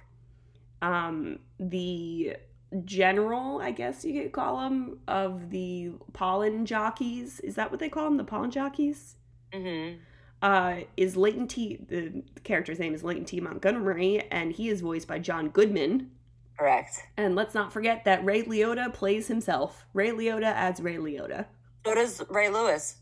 Um, 0.83 1.39
the 1.59 2.37
general, 2.85 3.61
I 3.61 3.71
guess 3.71 4.05
you 4.05 4.23
could 4.23 4.33
call 4.33 4.61
him, 4.61 4.99
of 5.09 5.51
the 5.51 5.93
pollen 6.13 6.67
jockeys. 6.67 7.41
Is 7.41 7.55
that 7.55 7.71
what 7.71 7.81
they 7.81 7.89
call 7.89 8.05
them? 8.05 8.17
The 8.17 8.25
pollen 8.25 8.51
jockeys? 8.51 9.17
Mm-hmm. 9.53 9.99
Uh, 10.43 10.81
is 10.97 11.17
Layton 11.17 11.49
T. 11.49 11.79
The 11.89 12.23
character's 12.43 12.79
name 12.79 12.95
is 12.95 13.03
Layton 13.03 13.25
T. 13.25 13.41
Montgomery, 13.41 14.23
and 14.31 14.53
he 14.53 14.69
is 14.69 14.81
voiced 14.81 15.09
by 15.09 15.19
John 15.19 15.49
Goodman. 15.49 16.11
Correct. 16.59 17.01
And 17.17 17.35
let's 17.35 17.55
not 17.55 17.73
forget 17.73 18.05
that 18.05 18.25
Ray 18.25 18.43
Liotta 18.43 18.93
plays 18.93 19.27
himself. 19.27 19.87
Ray 19.93 20.11
Liotta 20.11 20.53
as 20.55 20.81
Ray 20.81 20.97
Liotta. 20.97 21.47
So 21.87 21.95
does 21.95 22.23
Ray 22.29 22.49
Lewis. 22.49 22.97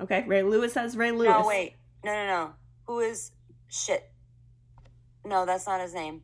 Okay, 0.00 0.24
Ray 0.26 0.42
Lewis 0.42 0.76
as 0.76 0.96
Ray 0.96 1.10
Lewis. 1.10 1.30
No, 1.30 1.46
wait. 1.46 1.74
No, 2.04 2.12
no, 2.12 2.26
no. 2.26 2.50
Who 2.86 3.00
is 3.00 3.32
shit? 3.68 4.10
No, 5.24 5.44
that's 5.44 5.66
not 5.66 5.80
his 5.80 5.94
name. 5.94 6.22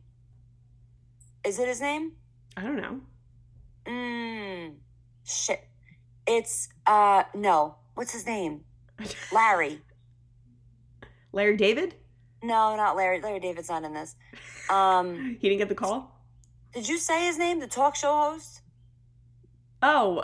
Is 1.45 1.59
it 1.59 1.67
his 1.67 1.81
name? 1.81 2.13
I 2.57 2.61
don't 2.63 2.77
know. 2.77 2.99
Mmm. 3.85 4.73
Shit. 5.25 5.67
It's 6.27 6.69
uh 6.85 7.23
no. 7.33 7.75
What's 7.95 8.11
his 8.13 8.25
name? 8.25 8.61
Larry. 9.33 9.81
Larry 11.31 11.57
David? 11.57 11.95
No, 12.43 12.75
not 12.75 12.95
Larry. 12.95 13.21
Larry 13.21 13.39
David's 13.39 13.69
not 13.69 13.83
in 13.83 13.93
this. 13.93 14.15
Um, 14.67 15.37
He 15.39 15.47
didn't 15.49 15.59
get 15.59 15.69
the 15.69 15.75
call? 15.75 16.11
did 16.73 16.87
you 16.89 16.97
say 16.97 17.25
his 17.27 17.37
name? 17.37 17.59
The 17.59 17.67
talk 17.67 17.95
show 17.95 18.11
host? 18.31 18.61
Oh. 19.83 20.23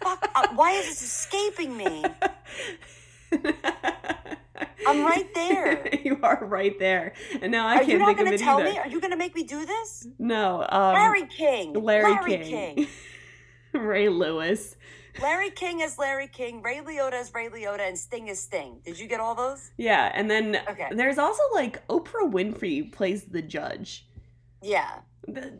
Fuck. 0.00 0.30
uh, 0.34 0.46
why 0.54 0.72
is 0.72 0.86
this 0.86 1.02
escaping 1.02 1.76
me? 1.76 2.02
I'm 4.86 5.04
right 5.04 5.32
there. 5.34 5.88
you 6.04 6.18
are 6.22 6.44
right 6.44 6.78
there. 6.78 7.12
And 7.40 7.50
now 7.52 7.66
I 7.66 7.74
Are 7.74 7.78
can't 7.78 7.88
you 7.88 7.98
not 7.98 8.06
think 8.08 8.18
of 8.20 8.24
going 8.26 8.34
it 8.34 8.38
to 8.38 8.44
tell 8.44 8.60
either. 8.60 8.70
me? 8.72 8.78
Are 8.78 8.88
you 8.88 9.00
going 9.00 9.10
to 9.12 9.16
make 9.16 9.34
me 9.34 9.42
do 9.44 9.64
this? 9.64 10.06
No. 10.18 10.66
Um, 10.68 10.94
Larry 10.94 11.26
King. 11.26 11.72
Larry, 11.74 12.12
Larry 12.12 12.36
King. 12.38 12.76
King. 12.76 12.86
Ray 13.72 14.08
Lewis. 14.08 14.76
Larry 15.22 15.50
King 15.50 15.80
is 15.80 15.96
Larry 15.98 16.26
King. 16.26 16.60
Ray 16.62 16.78
Liotta 16.80 17.20
is 17.20 17.32
Ray 17.32 17.48
Liotta, 17.48 17.86
and 17.86 17.96
Sting 17.98 18.28
is 18.28 18.40
Sting. 18.40 18.80
Did 18.84 18.98
you 18.98 19.06
get 19.06 19.20
all 19.20 19.34
those? 19.34 19.70
Yeah, 19.76 20.10
and 20.14 20.28
then 20.30 20.58
Okay. 20.68 20.88
there's 20.92 21.18
also 21.18 21.42
like 21.54 21.86
Oprah 21.88 22.30
Winfrey 22.30 22.90
plays 22.92 23.24
the 23.24 23.42
judge. 23.42 24.06
Yeah. 24.62 25.00
The- 25.28 25.52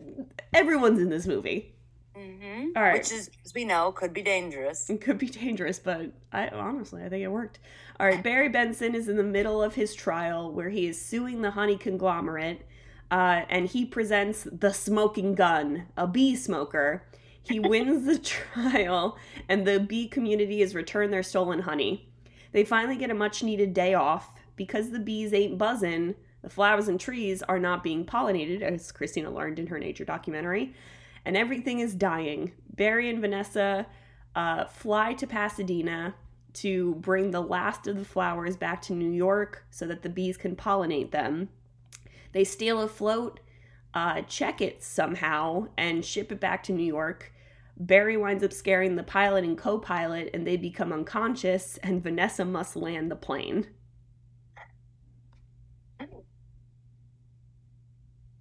Everyone's 0.52 0.98
in 1.00 1.08
this 1.08 1.26
movie. 1.26 1.73
Mm-hmm. 2.16 2.70
All 2.76 2.82
right. 2.82 2.98
Which 2.98 3.12
is, 3.12 3.30
as 3.44 3.54
we 3.54 3.64
know, 3.64 3.90
could 3.92 4.12
be 4.12 4.22
dangerous. 4.22 4.88
It 4.88 5.00
could 5.00 5.18
be 5.18 5.28
dangerous, 5.28 5.78
but 5.78 6.12
I 6.32 6.48
honestly 6.48 7.02
I 7.02 7.08
think 7.08 7.22
it 7.22 7.28
worked. 7.28 7.58
All 7.98 8.06
right, 8.06 8.22
Barry 8.22 8.48
Benson 8.48 8.94
is 8.94 9.08
in 9.08 9.16
the 9.16 9.22
middle 9.22 9.62
of 9.62 9.74
his 9.74 9.94
trial 9.94 10.52
where 10.52 10.68
he 10.68 10.86
is 10.86 11.00
suing 11.00 11.42
the 11.42 11.52
honey 11.52 11.76
conglomerate, 11.76 12.66
uh, 13.10 13.42
and 13.48 13.66
he 13.66 13.84
presents 13.84 14.46
the 14.50 14.72
smoking 14.72 15.34
gun, 15.34 15.86
a 15.96 16.06
bee 16.06 16.36
smoker. 16.36 17.04
He 17.42 17.60
wins 17.60 18.06
the 18.06 18.18
trial, 18.18 19.18
and 19.48 19.66
the 19.66 19.80
bee 19.80 20.08
community 20.08 20.62
is 20.62 20.74
returned 20.74 21.12
their 21.12 21.22
stolen 21.22 21.60
honey. 21.60 22.08
They 22.52 22.64
finally 22.64 22.96
get 22.96 23.10
a 23.10 23.14
much 23.14 23.42
needed 23.42 23.74
day 23.74 23.94
off 23.94 24.30
because 24.56 24.90
the 24.90 25.00
bees 25.00 25.32
ain't 25.32 25.58
buzzing. 25.58 26.14
The 26.42 26.50
flowers 26.50 26.88
and 26.88 27.00
trees 27.00 27.42
are 27.42 27.58
not 27.58 27.82
being 27.82 28.04
pollinated, 28.04 28.62
as 28.62 28.92
Christina 28.92 29.30
learned 29.30 29.58
in 29.58 29.66
her 29.68 29.78
nature 29.78 30.04
documentary, 30.04 30.74
and 31.24 31.36
everything 31.36 31.80
is 31.80 31.94
dying. 31.94 32.52
Barry 32.74 33.08
and 33.08 33.20
Vanessa 33.20 33.86
uh, 34.34 34.66
fly 34.66 35.14
to 35.14 35.26
Pasadena 35.26 36.14
to 36.54 36.94
bring 36.96 37.30
the 37.30 37.42
last 37.42 37.86
of 37.86 37.96
the 37.96 38.04
flowers 38.04 38.56
back 38.56 38.80
to 38.82 38.92
New 38.92 39.10
York 39.10 39.66
so 39.70 39.86
that 39.86 40.02
the 40.02 40.08
bees 40.08 40.36
can 40.36 40.56
pollinate 40.56 41.10
them. 41.10 41.48
They 42.32 42.44
steal 42.44 42.80
a 42.80 42.88
float, 42.88 43.40
uh, 43.92 44.22
check 44.22 44.60
it 44.60 44.82
somehow, 44.82 45.68
and 45.76 46.04
ship 46.04 46.32
it 46.32 46.40
back 46.40 46.62
to 46.64 46.72
New 46.72 46.84
York. 46.86 47.32
Barry 47.76 48.16
winds 48.16 48.44
up 48.44 48.52
scaring 48.52 48.94
the 48.94 49.02
pilot 49.02 49.44
and 49.44 49.58
co 49.58 49.78
pilot, 49.78 50.30
and 50.32 50.46
they 50.46 50.56
become 50.56 50.92
unconscious, 50.92 51.76
and 51.78 52.02
Vanessa 52.02 52.44
must 52.44 52.76
land 52.76 53.10
the 53.10 53.16
plane. 53.16 53.66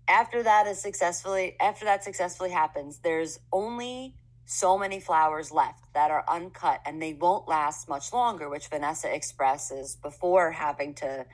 After 0.08 0.44
that 0.44 0.68
is 0.68 0.80
successfully 0.80 1.56
after 1.60 1.86
that 1.86 2.04
successfully 2.04 2.52
happens, 2.52 3.00
there's 3.00 3.40
only 3.52 4.16
so 4.46 4.78
many 4.78 5.00
flowers 5.00 5.52
left 5.52 5.94
that 5.94 6.12
are 6.12 6.26
uncut 6.28 6.82
and 6.86 7.02
they 7.02 7.14
won't 7.14 7.48
last 7.48 7.88
much 7.88 8.12
longer, 8.12 8.50
which 8.50 8.68
Vanessa 8.68 9.14
expresses 9.14 9.96
before 9.96 10.52
having 10.52 10.94
to 10.96 11.26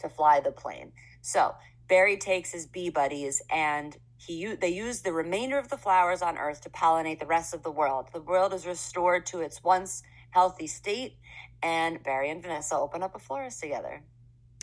to 0.00 0.08
fly 0.08 0.40
the 0.40 0.52
plane. 0.52 0.92
So 1.22 1.54
Barry 1.88 2.18
takes 2.18 2.52
his 2.52 2.66
bee 2.66 2.90
buddies 2.90 3.40
and 3.50 3.96
he 4.18 4.54
they 4.54 4.68
use 4.68 5.00
the 5.00 5.12
remainder 5.12 5.58
of 5.58 5.68
the 5.68 5.78
flowers 5.78 6.22
on 6.22 6.36
Earth 6.36 6.60
to 6.62 6.70
pollinate 6.70 7.20
the 7.20 7.26
rest 7.26 7.54
of 7.54 7.62
the 7.62 7.70
world. 7.70 8.08
The 8.12 8.20
world 8.20 8.52
is 8.52 8.66
restored 8.66 9.24
to 9.26 9.40
its 9.40 9.62
once 9.64 10.02
healthy 10.30 10.66
state, 10.66 11.16
and 11.62 12.02
Barry 12.02 12.30
and 12.30 12.42
Vanessa 12.42 12.76
open 12.76 13.02
up 13.02 13.14
a 13.14 13.18
florist 13.18 13.60
together. 13.60 14.02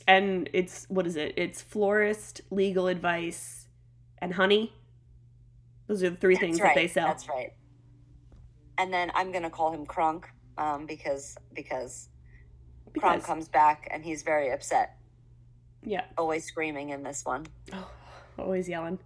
And 0.07 0.49
it's, 0.53 0.85
what 0.87 1.07
is 1.07 1.15
it? 1.15 1.33
It's 1.35 1.61
florist, 1.61 2.41
legal 2.51 2.87
advice, 2.87 3.67
and 4.19 4.33
honey. 4.33 4.73
Those 5.87 6.03
are 6.03 6.09
the 6.11 6.15
three 6.15 6.35
things 6.35 6.59
right. 6.59 6.75
that 6.75 6.81
they 6.81 6.87
sell. 6.87 7.07
That's 7.07 7.27
right. 7.29 7.53
And 8.77 8.93
then 8.93 9.11
I'm 9.15 9.31
gonna 9.31 9.49
call 9.49 9.71
him 9.71 9.85
Kronk, 9.85 10.29
um, 10.57 10.85
because 10.85 11.37
because 11.53 12.09
Kronk 12.97 13.15
Because- 13.17 13.25
comes 13.25 13.47
back 13.47 13.87
and 13.91 14.03
he's 14.03 14.21
very 14.23 14.51
upset, 14.51 14.97
yeah. 15.83 16.05
always 16.17 16.43
screaming 16.45 16.89
in 16.89 17.03
this 17.03 17.23
one. 17.23 17.45
Oh, 17.71 17.89
always 18.37 18.67
yelling. 18.67 18.99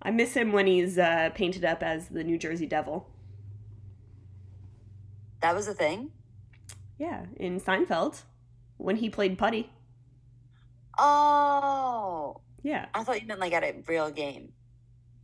I 0.00 0.10
miss 0.10 0.34
him 0.34 0.52
when 0.52 0.66
he's 0.66 0.96
uh, 0.98 1.30
painted 1.34 1.64
up 1.64 1.82
as 1.82 2.08
the 2.08 2.22
New 2.22 2.38
Jersey 2.38 2.66
Devil. 2.66 3.08
That 5.40 5.54
was 5.54 5.66
a 5.68 5.74
thing. 5.74 6.10
Yeah, 6.98 7.26
in 7.36 7.60
Seinfeld, 7.60 8.22
when 8.76 8.96
he 8.96 9.10
played 9.10 9.38
Puddy. 9.38 9.70
Oh, 10.98 12.40
Yeah. 12.62 12.86
I 12.94 13.04
thought 13.04 13.20
you 13.20 13.26
meant 13.26 13.40
like 13.40 13.52
at 13.52 13.62
a 13.62 13.74
real 13.86 14.10
game. 14.10 14.52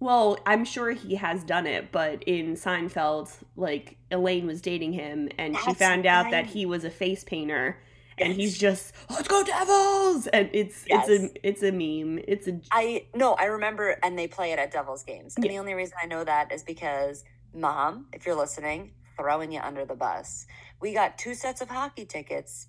Well, 0.01 0.39
I'm 0.45 0.65
sure 0.65 0.91
he 0.91 1.15
has 1.17 1.45
done 1.45 1.67
it, 1.67 1.91
but 1.93 2.23
in 2.25 2.55
Seinfeld, 2.55 3.31
like 3.57 3.97
Elaine 4.11 4.47
was 4.47 4.61
dating 4.61 4.93
him, 4.93 5.31
and 5.39 5.57
she 5.57 5.73
found 5.75 6.05
out 6.07 6.31
that 6.31 6.47
he 6.47 6.67
was 6.67 6.85
a 6.85 6.91
face 6.91 7.25
painter, 7.25 7.79
and 8.19 8.31
Yes. 8.31 8.37
he's 8.37 8.59
just 8.59 8.95
let's 9.09 9.29
go 9.29 9.43
Devils, 9.45 10.27
and 10.29 10.51
it's 10.53 10.85
Yes. 10.89 11.09
it's 11.09 11.25
a 11.35 11.49
it's 11.49 11.63
a 11.63 11.73
meme. 11.73 12.23
It's 12.29 12.47
a 12.49 12.61
I 12.71 13.07
no, 13.15 13.35
I 13.35 13.45
remember, 13.47 13.97
and 14.03 14.19
they 14.19 14.27
play 14.29 14.53
it 14.53 14.59
at 14.59 14.73
Devils 14.73 15.05
games. 15.05 15.37
And 15.37 15.45
Yeah. 15.45 15.53
the 15.53 15.59
only 15.59 15.75
reason 15.75 15.97
I 16.03 16.07
know 16.07 16.23
that 16.25 16.53
is 16.53 16.63
because 16.63 17.25
mom, 17.55 18.09
if 18.13 18.27
you're 18.27 18.35
listening, 18.35 18.93
throwing 19.17 19.53
you 19.53 19.61
under 19.61 19.85
the 19.85 19.95
bus. 19.95 20.47
We 20.81 20.93
got 20.93 21.17
two 21.19 21.35
sets 21.35 21.61
of 21.63 21.71
hockey 21.71 22.05
tickets 22.05 22.67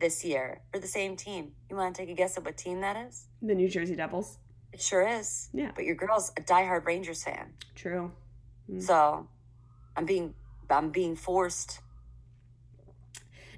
this 0.00 0.24
year 0.24 0.60
for 0.72 0.78
the 0.78 0.86
same 0.86 1.16
team. 1.16 1.52
You 1.70 1.76
want 1.76 1.94
to 1.94 2.02
take 2.02 2.10
a 2.10 2.14
guess 2.14 2.36
at 2.36 2.44
what 2.44 2.56
team 2.56 2.80
that 2.80 2.96
is? 2.96 3.26
the 3.42 3.54
New 3.54 3.68
Jersey 3.68 3.94
Devils. 3.96 4.38
It 4.72 4.80
sure 4.80 5.06
is. 5.06 5.48
Yeah. 5.54 5.70
But 5.74 5.84
your 5.84 5.94
girl's 5.94 6.30
a 6.36 6.42
diehard 6.42 6.84
Rangers 6.86 7.22
fan, 7.24 7.52
True. 7.74 8.12
Mm. 8.70 8.82
so 8.82 9.26
I'm 9.96 10.04
being 10.06 10.34
I'm 10.70 10.90
being 10.90 11.16
forced. 11.16 11.80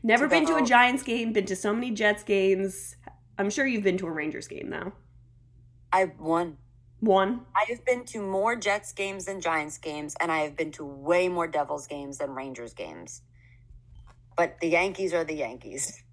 Never 0.02 0.24
to 0.26 0.30
been 0.30 0.46
to 0.46 0.56
a. 0.56 0.62
Giants 0.62 1.02
game. 1.02 1.32
Been 1.32 1.46
to 1.46 1.56
so 1.56 1.74
many 1.74 1.90
Jets 1.90 2.22
games. 2.22 2.96
I'm 3.38 3.50
sure 3.50 3.66
you've 3.66 3.82
been 3.82 3.98
to 3.98 4.06
a 4.06 4.10
Rangers 4.12 4.48
game 4.48 4.70
though. 4.70 4.92
I 5.92 6.12
won. 6.18 6.56
One. 7.00 7.46
I 7.56 7.64
have 7.68 7.84
been 7.84 8.04
to 8.06 8.20
more 8.20 8.56
Jets 8.56 8.92
games 8.92 9.24
than 9.24 9.40
Giants 9.40 9.78
games, 9.78 10.14
and 10.20 10.30
I 10.30 10.40
have 10.40 10.56
been 10.56 10.70
to 10.72 10.84
way 10.84 11.28
more 11.28 11.46
Devils 11.48 11.86
games 11.86 12.18
than 12.18 12.30
Rangers 12.30 12.74
games. 12.74 13.22
But 14.36 14.60
the 14.60 14.68
Yankees 14.68 15.12
are 15.14 15.24
the 15.24 15.34
Yankees. 15.34 16.02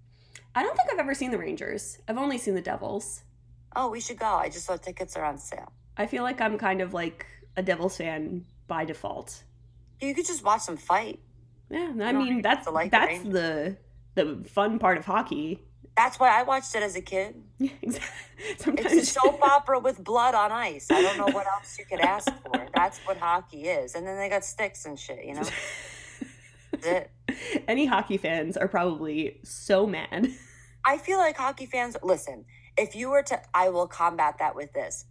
I 0.58 0.62
don't 0.64 0.76
think 0.76 0.92
I've 0.92 0.98
ever 0.98 1.14
seen 1.14 1.30
the 1.30 1.38
Rangers. 1.38 1.98
I've 2.08 2.18
only 2.18 2.36
seen 2.36 2.56
the 2.56 2.60
Devils. 2.60 3.22
Oh, 3.76 3.90
we 3.90 4.00
should 4.00 4.18
go. 4.18 4.26
I 4.26 4.48
just 4.48 4.66
saw 4.66 4.76
tickets 4.76 5.16
are 5.16 5.24
on 5.24 5.38
sale. 5.38 5.70
I 5.96 6.08
feel 6.08 6.24
like 6.24 6.40
I'm 6.40 6.58
kind 6.58 6.80
of 6.80 6.92
like 6.92 7.26
a 7.56 7.62
Devils 7.62 7.96
fan 7.96 8.44
by 8.66 8.84
default. 8.84 9.44
You 10.00 10.12
could 10.16 10.26
just 10.26 10.42
watch 10.42 10.66
them 10.66 10.76
fight. 10.76 11.20
Yeah, 11.70 11.92
I 12.02 12.10
don't 12.10 12.24
mean 12.24 12.42
that's 12.42 12.66
like 12.66 12.90
the 12.90 12.96
that's 12.96 13.22
the 13.22 13.76
the 14.16 14.48
fun 14.48 14.80
part 14.80 14.98
of 14.98 15.04
hockey. 15.04 15.62
That's 15.96 16.18
why 16.18 16.36
I 16.36 16.42
watched 16.42 16.74
it 16.74 16.82
as 16.82 16.96
a 16.96 17.02
kid. 17.02 17.36
Yeah, 17.58 17.70
exactly. 17.82 18.10
Sometimes 18.58 18.92
It's 18.94 19.10
a 19.10 19.20
soap 19.20 19.40
opera 19.42 19.78
with 19.78 20.02
blood 20.02 20.34
on 20.34 20.50
ice. 20.50 20.90
I 20.90 21.02
don't 21.02 21.18
know 21.18 21.32
what 21.32 21.46
else 21.46 21.78
you 21.78 21.84
could 21.84 22.00
ask 22.00 22.32
for. 22.42 22.66
That's 22.74 22.98
what 23.00 23.16
hockey 23.16 23.68
is. 23.68 23.94
And 23.94 24.04
then 24.04 24.16
they 24.16 24.28
got 24.28 24.44
sticks 24.44 24.86
and 24.86 24.98
shit, 24.98 25.24
you 25.24 25.34
know? 25.34 25.42
That's 26.72 26.86
it. 26.86 27.10
Any 27.68 27.86
hockey 27.86 28.16
fans 28.16 28.56
are 28.56 28.68
probably 28.68 29.38
so 29.44 29.86
mad. 29.86 30.32
I 30.88 30.96
feel 30.96 31.18
like 31.18 31.36
hockey 31.36 31.66
fans, 31.66 31.98
listen, 32.02 32.46
if 32.78 32.96
you 32.96 33.10
were 33.10 33.22
to, 33.24 33.38
I 33.52 33.68
will 33.68 33.86
combat 33.86 34.38
that 34.38 34.56
with 34.56 34.72
this. 34.72 35.04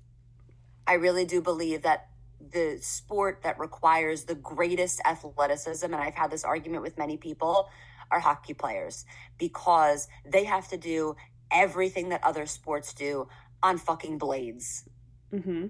I 0.87 0.93
really 0.93 1.23
do 1.23 1.39
believe 1.39 1.83
that 1.83 2.07
the 2.51 2.79
sport 2.81 3.41
that 3.43 3.59
requires 3.59 4.23
the 4.23 4.33
greatest 4.33 5.01
athleticism, 5.05 5.85
and 5.85 5.95
I've 5.95 6.15
had 6.15 6.31
this 6.31 6.43
argument 6.43 6.81
with 6.81 6.97
many 6.97 7.15
people, 7.15 7.69
are 8.09 8.19
hockey 8.19 8.55
players 8.55 9.05
because 9.37 10.07
they 10.25 10.45
have 10.45 10.67
to 10.69 10.77
do 10.77 11.15
everything 11.51 12.09
that 12.09 12.23
other 12.23 12.47
sports 12.47 12.91
do 12.95 13.27
on 13.61 13.77
fucking 13.77 14.17
blades. 14.17 14.89
Mm-hmm. 15.31 15.67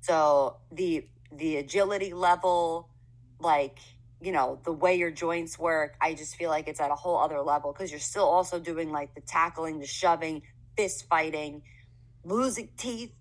So 0.00 0.56
the 0.72 1.06
the 1.30 1.58
agility 1.58 2.12
level, 2.12 2.88
like 3.38 3.78
you 4.24 4.32
know 4.32 4.58
the 4.64 4.72
way 4.72 4.94
your 4.96 5.10
joints 5.10 5.58
work, 5.58 5.94
I 6.00 6.14
just 6.14 6.36
feel 6.36 6.50
like 6.50 6.66
it's 6.68 6.80
at 6.80 6.90
a 6.90 6.94
whole 6.94 7.18
other 7.18 7.40
level 7.42 7.72
because 7.72 7.90
you're 7.90 8.00
still 8.00 8.24
also 8.24 8.58
doing 8.58 8.90
like 8.90 9.14
the 9.14 9.20
tackling, 9.20 9.78
the 9.80 9.86
shoving, 9.86 10.42
fist 10.76 11.06
fighting, 11.08 11.62
losing 12.24 12.70
teeth 12.76 13.12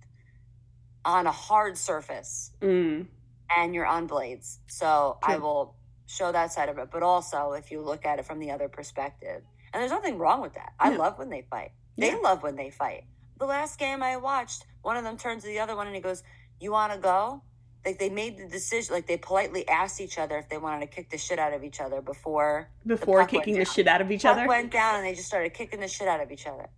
on 1.05 1.27
a 1.27 1.31
hard 1.31 1.77
surface, 1.77 2.51
Mm. 2.61 3.07
and 3.55 3.75
you're 3.75 3.85
on 3.85 4.07
blades. 4.07 4.59
So 4.67 5.17
I 5.21 5.37
will 5.37 5.75
show 6.05 6.31
that 6.31 6.51
side 6.53 6.69
of 6.69 6.77
it, 6.77 6.89
but 6.91 7.03
also 7.03 7.51
if 7.53 7.71
you 7.71 7.81
look 7.81 8.05
at 8.05 8.19
it 8.19 8.25
from 8.25 8.39
the 8.39 8.51
other 8.51 8.69
perspective, 8.69 9.43
and 9.73 9.81
there's 9.81 9.91
nothing 9.91 10.17
wrong 10.17 10.41
with 10.41 10.53
that. 10.53 10.73
I 10.79 10.91
No. 10.91 10.97
love 10.97 11.17
when 11.17 11.29
they 11.29 11.41
fight. 11.41 11.71
They 11.97 12.11
Yeah. 12.11 12.17
love 12.17 12.41
when 12.43 12.55
they 12.55 12.69
fight. 12.69 13.05
The 13.37 13.45
last 13.45 13.77
game 13.79 14.01
I 14.01 14.17
watched, 14.17 14.65
one 14.81 14.95
of 14.95 15.03
them 15.03 15.17
turns 15.17 15.43
to 15.43 15.47
the 15.49 15.59
other 15.59 15.75
one 15.75 15.87
and 15.87 15.95
he 15.95 16.01
goes, 16.01 16.23
"You 16.59 16.71
want 16.71 16.93
to 16.93 16.99
go?" 16.99 17.41
Like 17.85 17.99
they 17.99 18.09
made 18.09 18.37
the 18.37 18.47
decision. 18.47 18.93
Like 18.93 19.07
they 19.07 19.17
politely 19.17 19.67
asked 19.67 19.99
each 19.99 20.17
other 20.17 20.37
if 20.37 20.49
they 20.49 20.57
wanted 20.57 20.89
to 20.89 20.95
kick 20.95 21.09
the 21.09 21.17
shit 21.17 21.37
out 21.39 21.53
of 21.53 21.63
each 21.63 21.81
other 21.81 22.01
before 22.01 22.69
Before 22.85 23.17
went 23.17 23.29
kicking 23.29 23.57
the 23.57 23.65
shit 23.65 23.87
out 23.87 24.01
of 24.01 24.09
each 24.11 24.23
puck 24.23 24.37
other. 24.37 24.47
went 24.47 24.71
down, 24.71 24.95
and 24.95 25.05
they 25.05 25.13
just 25.13 25.27
started 25.27 25.53
kicking 25.53 25.79
the 25.79 25.87
shit 25.87 26.07
out 26.07 26.21
of 26.21 26.31
each 26.31 26.47
other. 26.47 26.69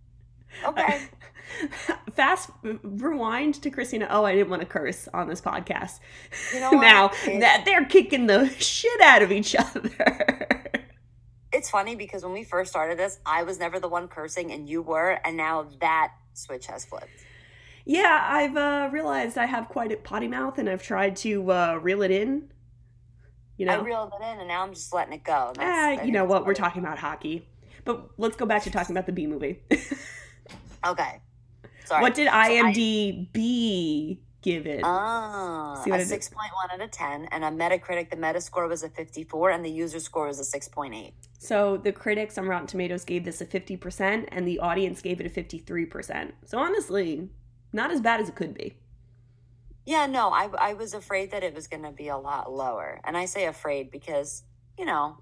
Okay, 0.64 1.02
Fast 2.12 2.50
rewind 2.62 3.54
to 3.62 3.70
Christina. 3.70 4.08
Oh, 4.10 4.24
I 4.24 4.34
didn't 4.34 4.48
want 4.48 4.62
to 4.62 4.66
curse 4.66 5.08
on 5.12 5.28
this 5.28 5.40
podcast. 5.40 6.00
You 6.52 6.60
know 6.60 6.70
now 6.72 7.08
that 7.26 7.62
they're 7.64 7.84
kicking 7.84 8.26
the 8.26 8.48
shit 8.58 9.00
out 9.00 9.22
of 9.22 9.30
each 9.30 9.54
other. 9.54 10.56
it's 11.52 11.70
funny 11.70 11.94
because 11.94 12.24
when 12.24 12.32
we 12.32 12.42
first 12.44 12.70
started 12.70 12.98
this, 12.98 13.18
I 13.24 13.42
was 13.42 13.58
never 13.58 13.78
the 13.80 13.88
one 13.88 14.08
cursing, 14.08 14.50
and 14.50 14.68
you 14.68 14.82
were, 14.82 15.18
and 15.24 15.36
now 15.36 15.66
that 15.80 16.12
switch 16.34 16.66
has 16.66 16.84
flipped. 16.84 17.08
Yeah, 17.86 18.20
I've 18.28 18.56
uh, 18.56 18.88
realized 18.92 19.38
I 19.38 19.46
have 19.46 19.68
quite 19.68 19.92
a 19.92 19.96
potty 19.96 20.26
mouth, 20.28 20.58
and 20.58 20.68
I've 20.68 20.82
tried 20.82 21.14
to 21.16 21.50
uh, 21.52 21.78
reel 21.80 22.02
it 22.02 22.10
in. 22.10 22.50
You 23.56 23.66
know, 23.66 23.80
I 23.80 23.82
reeled 23.82 24.12
it 24.20 24.24
in, 24.24 24.40
and 24.40 24.48
now 24.48 24.62
I'm 24.64 24.74
just 24.74 24.92
letting 24.92 25.14
it 25.14 25.22
go. 25.24 25.52
That's- 25.54 25.98
ah, 26.00 26.02
you 26.04 26.12
know 26.12 26.24
what? 26.24 26.44
We're 26.46 26.54
talking 26.54 26.82
about 26.82 26.98
hockey, 26.98 27.48
but 27.84 28.10
let's 28.18 28.36
go 28.36 28.44
back 28.44 28.64
to 28.64 28.70
talking 28.70 28.94
about 28.94 29.06
the 29.06 29.12
Bee 29.12 29.26
Movie. 29.26 29.60
Okay. 30.86 31.20
Sorry. 31.84 32.02
what 32.02 32.14
did 32.14 32.28
So 32.28 32.32
I- 32.32 32.50
IMDb 32.72 34.18
give 34.42 34.66
it? 34.66 34.82
Ah, 34.84 35.82
a 35.84 35.92
I 35.92 35.98
6.1 35.98 36.38
out 36.72 36.80
of 36.80 36.90
10. 36.92 37.26
And 37.32 37.44
on 37.44 37.56
Metacritic, 37.58 38.10
the 38.10 38.16
Metascore 38.16 38.68
was 38.68 38.84
a 38.84 38.88
54 38.88 39.50
and 39.50 39.64
the 39.64 39.70
user 39.70 39.98
score 39.98 40.28
was 40.28 40.38
a 40.38 40.58
6.8. 40.58 41.12
So 41.38 41.76
the 41.76 41.90
critics 41.92 42.38
on 42.38 42.46
Rotten 42.46 42.66
Tomatoes 42.68 43.04
gave 43.04 43.24
this 43.24 43.40
a 43.40 43.46
50%, 43.46 44.28
and 44.28 44.46
the 44.46 44.60
audience 44.60 45.00
gave 45.02 45.20
it 45.20 45.26
a 45.26 45.30
53%. 45.30 46.32
So 46.44 46.58
honestly, 46.58 47.30
not 47.72 47.90
as 47.90 48.00
bad 48.00 48.20
as 48.20 48.28
it 48.28 48.34
could 48.34 48.54
be. 48.54 48.76
Yeah, 49.84 50.06
no, 50.06 50.30
I, 50.30 50.48
I 50.58 50.74
was 50.74 50.94
afraid 50.94 51.30
that 51.30 51.44
it 51.44 51.54
was 51.54 51.68
going 51.68 51.84
to 51.84 51.92
be 51.92 52.08
a 52.08 52.16
lot 52.16 52.52
lower. 52.52 53.00
And 53.04 53.16
I 53.16 53.26
say 53.26 53.46
afraid 53.46 53.90
because, 53.90 54.42
you 54.76 54.84
know, 54.84 55.18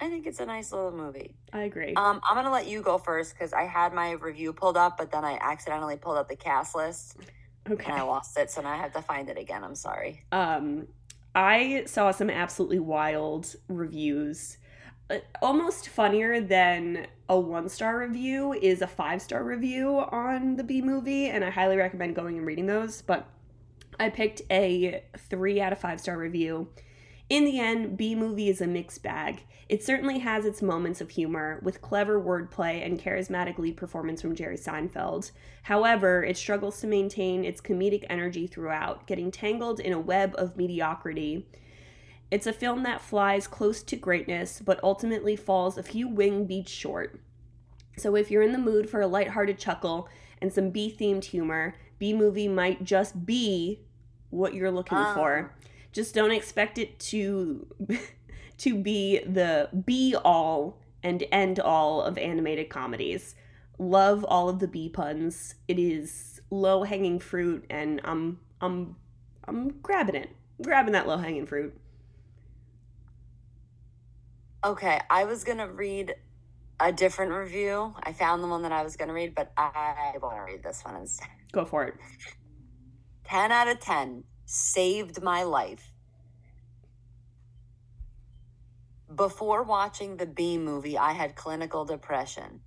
I 0.00 0.08
think 0.08 0.26
it's 0.26 0.40
a 0.40 0.46
nice 0.46 0.72
little 0.72 0.92
movie. 0.92 1.34
I 1.52 1.62
agree. 1.62 1.94
Um, 1.94 2.20
I'm 2.28 2.34
going 2.34 2.44
to 2.44 2.50
let 2.50 2.66
you 2.66 2.82
go 2.82 2.98
first 2.98 3.32
because 3.32 3.54
I 3.54 3.62
had 3.62 3.94
my 3.94 4.12
review 4.12 4.52
pulled 4.52 4.76
up, 4.76 4.98
but 4.98 5.10
then 5.10 5.24
I 5.24 5.38
accidentally 5.40 5.96
pulled 5.96 6.18
up 6.18 6.28
the 6.28 6.36
cast 6.36 6.74
list 6.74 7.16
okay. 7.70 7.84
and 7.84 7.94
I 7.94 8.02
lost 8.02 8.36
it. 8.38 8.50
So 8.50 8.60
now 8.60 8.70
I 8.70 8.76
have 8.76 8.92
to 8.92 9.02
find 9.02 9.30
it 9.30 9.38
again. 9.38 9.64
I'm 9.64 9.74
sorry. 9.74 10.24
Um, 10.30 10.88
I 11.34 11.84
saw 11.86 12.10
some 12.10 12.28
absolutely 12.28 12.78
wild 12.78 13.54
reviews. 13.68 14.58
Uh, 15.10 15.18
almost 15.42 15.88
funnier 15.88 16.40
than 16.40 17.06
a 17.28 17.38
one 17.38 17.68
star 17.68 17.98
review 17.98 18.54
is 18.54 18.80
a 18.80 18.86
five 18.86 19.20
star 19.20 19.44
review 19.44 19.98
on 19.98 20.56
the 20.56 20.64
Bee 20.64 20.80
Movie, 20.80 21.26
and 21.26 21.44
I 21.44 21.50
highly 21.50 21.76
recommend 21.76 22.16
going 22.16 22.38
and 22.38 22.46
reading 22.46 22.66
those. 22.66 23.02
But 23.02 23.26
I 24.00 24.08
picked 24.08 24.42
a 24.50 25.04
three 25.16 25.60
out 25.60 25.72
of 25.72 25.78
five 25.78 26.00
star 26.00 26.16
review. 26.16 26.68
In 27.28 27.44
the 27.44 27.58
end, 27.58 27.96
Bee 27.96 28.14
Movie 28.14 28.48
is 28.48 28.60
a 28.60 28.66
mixed 28.66 29.02
bag. 29.02 29.44
It 29.68 29.82
certainly 29.82 30.18
has 30.18 30.44
its 30.44 30.60
moments 30.60 31.00
of 31.00 31.10
humor, 31.10 31.58
with 31.62 31.80
clever 31.80 32.20
wordplay 32.20 32.84
and 32.84 33.00
charismatic 33.00 33.58
lead 33.58 33.78
performance 33.78 34.20
from 34.20 34.34
Jerry 34.34 34.58
Seinfeld. 34.58 35.30
However, 35.62 36.22
it 36.22 36.36
struggles 36.36 36.80
to 36.80 36.86
maintain 36.86 37.44
its 37.44 37.62
comedic 37.62 38.04
energy 38.10 38.46
throughout, 38.46 39.06
getting 39.06 39.30
tangled 39.30 39.80
in 39.80 39.92
a 39.92 39.98
web 39.98 40.34
of 40.36 40.58
mediocrity. 40.58 41.46
It's 42.30 42.46
a 42.46 42.52
film 42.52 42.82
that 42.82 43.00
flies 43.00 43.46
close 43.46 43.82
to 43.84 43.96
greatness, 43.96 44.60
but 44.64 44.82
ultimately 44.82 45.36
falls 45.36 45.78
a 45.78 45.82
few 45.82 46.08
wing 46.08 46.46
beats 46.46 46.72
short. 46.72 47.20
So 47.96 48.16
if 48.16 48.30
you're 48.30 48.42
in 48.42 48.52
the 48.52 48.58
mood 48.58 48.90
for 48.90 49.00
a 49.00 49.06
lighthearted 49.06 49.58
chuckle 49.58 50.08
and 50.42 50.52
some 50.52 50.70
bee 50.70 50.94
themed 50.98 51.24
humor, 51.26 51.74
Bee 51.98 52.12
Movie 52.12 52.48
might 52.48 52.82
just 52.82 53.24
be 53.24 53.80
what 54.30 54.54
you're 54.54 54.70
looking 54.70 54.98
Ah. 54.98 55.14
for. 55.14 55.54
Just 55.92 56.14
don't 56.14 56.32
expect 56.32 56.76
it 56.78 56.98
to 56.98 57.66
to 58.58 58.74
be 58.76 59.20
the 59.20 59.68
be 59.84 60.16
all 60.24 60.80
and 61.04 61.22
end 61.30 61.60
all 61.60 62.02
of 62.02 62.18
animated 62.18 62.68
comedies. 62.68 63.36
Love 63.78 64.24
all 64.24 64.48
of 64.48 64.58
the 64.58 64.66
bee 64.68 64.88
puns. 64.88 65.54
It 65.68 65.78
is 65.78 66.40
low 66.50 66.82
hanging 66.82 67.20
fruit, 67.20 67.64
and 67.70 68.00
I'm 68.02 68.40
I'm 68.60 68.96
I'm 69.46 69.68
grabbing 69.82 70.16
it, 70.16 70.30
grabbing 70.60 70.92
that 70.94 71.06
low 71.06 71.18
hanging 71.18 71.46
fruit. 71.46 71.78
Okay, 74.64 74.98
I 75.10 75.24
was 75.24 75.44
gonna 75.44 75.68
read 75.68 76.14
a 76.80 76.90
different 76.90 77.32
review. 77.32 77.94
I 78.02 78.14
found 78.14 78.42
the 78.42 78.48
one 78.48 78.62
that 78.62 78.72
I 78.72 78.82
was 78.82 78.96
gonna 78.96 79.12
read, 79.12 79.34
but 79.34 79.52
I 79.58 80.14
want 80.22 80.36
to 80.36 80.42
read 80.42 80.62
this 80.62 80.82
one 80.82 80.96
instead. 80.96 81.28
Go 81.52 81.66
for 81.66 81.84
it. 81.84 81.94
10 83.24 83.52
out 83.52 83.68
of 83.68 83.78
10 83.80 84.24
saved 84.46 85.22
my 85.22 85.42
life. 85.42 85.92
Before 89.14 89.62
watching 89.62 90.16
the 90.16 90.26
Bee 90.26 90.56
Movie, 90.56 90.96
I 90.96 91.12
had 91.12 91.36
clinical 91.36 91.84
depression. 91.84 92.60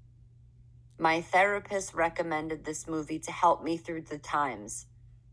My 1.00 1.22
therapist 1.22 1.96
recommended 1.96 2.64
this 2.64 2.88
movie 2.88 3.20
to 3.20 3.32
help 3.32 3.64
me 3.64 3.76
through 3.76 4.02
the 4.02 4.20
times. 4.20 4.86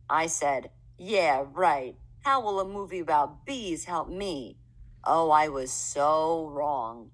I 0.08 0.28
said, 0.28 0.70
Yeah, 0.96 1.44
right. 1.52 1.96
How 2.22 2.40
will 2.40 2.58
a 2.60 2.64
movie 2.64 3.00
about 3.00 3.44
bees 3.44 3.84
help 3.84 4.08
me? 4.08 4.56
Oh, 5.06 5.30
I 5.30 5.48
was 5.48 5.70
so 5.70 6.48
wrong. 6.48 7.10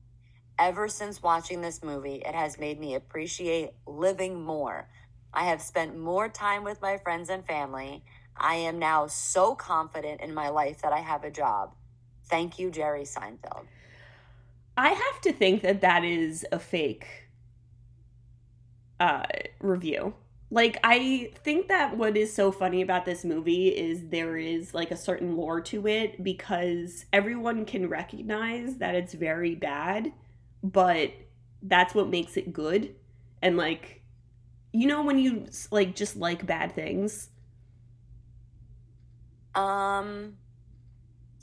Ever 0.59 0.89
since 0.89 1.23
watching 1.23 1.61
this 1.61 1.83
movie, 1.83 2.23
it 2.25 2.35
has 2.35 2.59
made 2.59 2.79
me 2.79 2.95
appreciate 2.95 3.71
living 3.87 4.43
more. 4.43 4.89
I 5.33 5.45
have 5.45 5.63
spent 5.63 5.99
more 5.99 6.29
time 6.29 6.65
with 6.65 6.83
my 6.83 6.99
friends 6.99 7.31
and 7.31 7.45
family. 7.45 8.05
I 8.37 8.57
am 8.57 8.79
now 8.79 9.07
so 9.07 9.55
confident 9.55 10.21
in 10.21 10.35
my 10.35 10.49
life 10.49 10.83
that 10.83 10.93
I 10.93 11.01
have 11.01 11.25
a 11.25 11.31
job. 11.31 11.75
Thank 12.25 12.59
you, 12.59 12.71
Jerry 12.71 13.03
Seinfeld. 13.03 13.67
I 14.77 14.91
have 14.91 15.21
to 15.23 15.33
think 15.33 15.63
that 15.63 15.81
that 15.81 16.05
is 16.05 16.47
a 16.53 16.59
fake 16.59 17.07
uh, 19.01 19.25
review. 19.61 20.15
Like, 20.51 20.79
I 20.83 21.33
think 21.45 21.69
that 21.69 21.97
what 21.97 22.17
is 22.17 22.35
so 22.35 22.51
funny 22.51 22.83
about 22.83 23.05
this 23.05 23.25
movie 23.25 23.69
is 23.69 24.09
there 24.09 24.37
is 24.37 24.75
like 24.75 24.91
a 24.91 24.97
certain 24.97 25.37
lore 25.37 25.61
to 25.63 25.87
it 25.87 26.23
because 26.25 27.05
everyone 27.13 27.65
can 27.65 27.89
recognize 27.89 28.77
that 28.79 28.97
it's 28.97 29.15
very 29.15 29.55
bad, 29.55 30.13
but 30.63 31.13
that's 31.63 31.95
what 31.95 32.09
makes 32.09 32.37
it 32.37 32.53
good. 32.53 32.97
And 33.43 33.57
like, 33.57 34.03
you 34.73 34.89
know, 34.89 35.03
when 35.05 35.19
you 35.19 35.47
like 35.71 35.95
just 35.95 36.17
like 36.17 36.47
bad 36.47 36.75
things, 36.75 37.29
Um, 39.55 40.37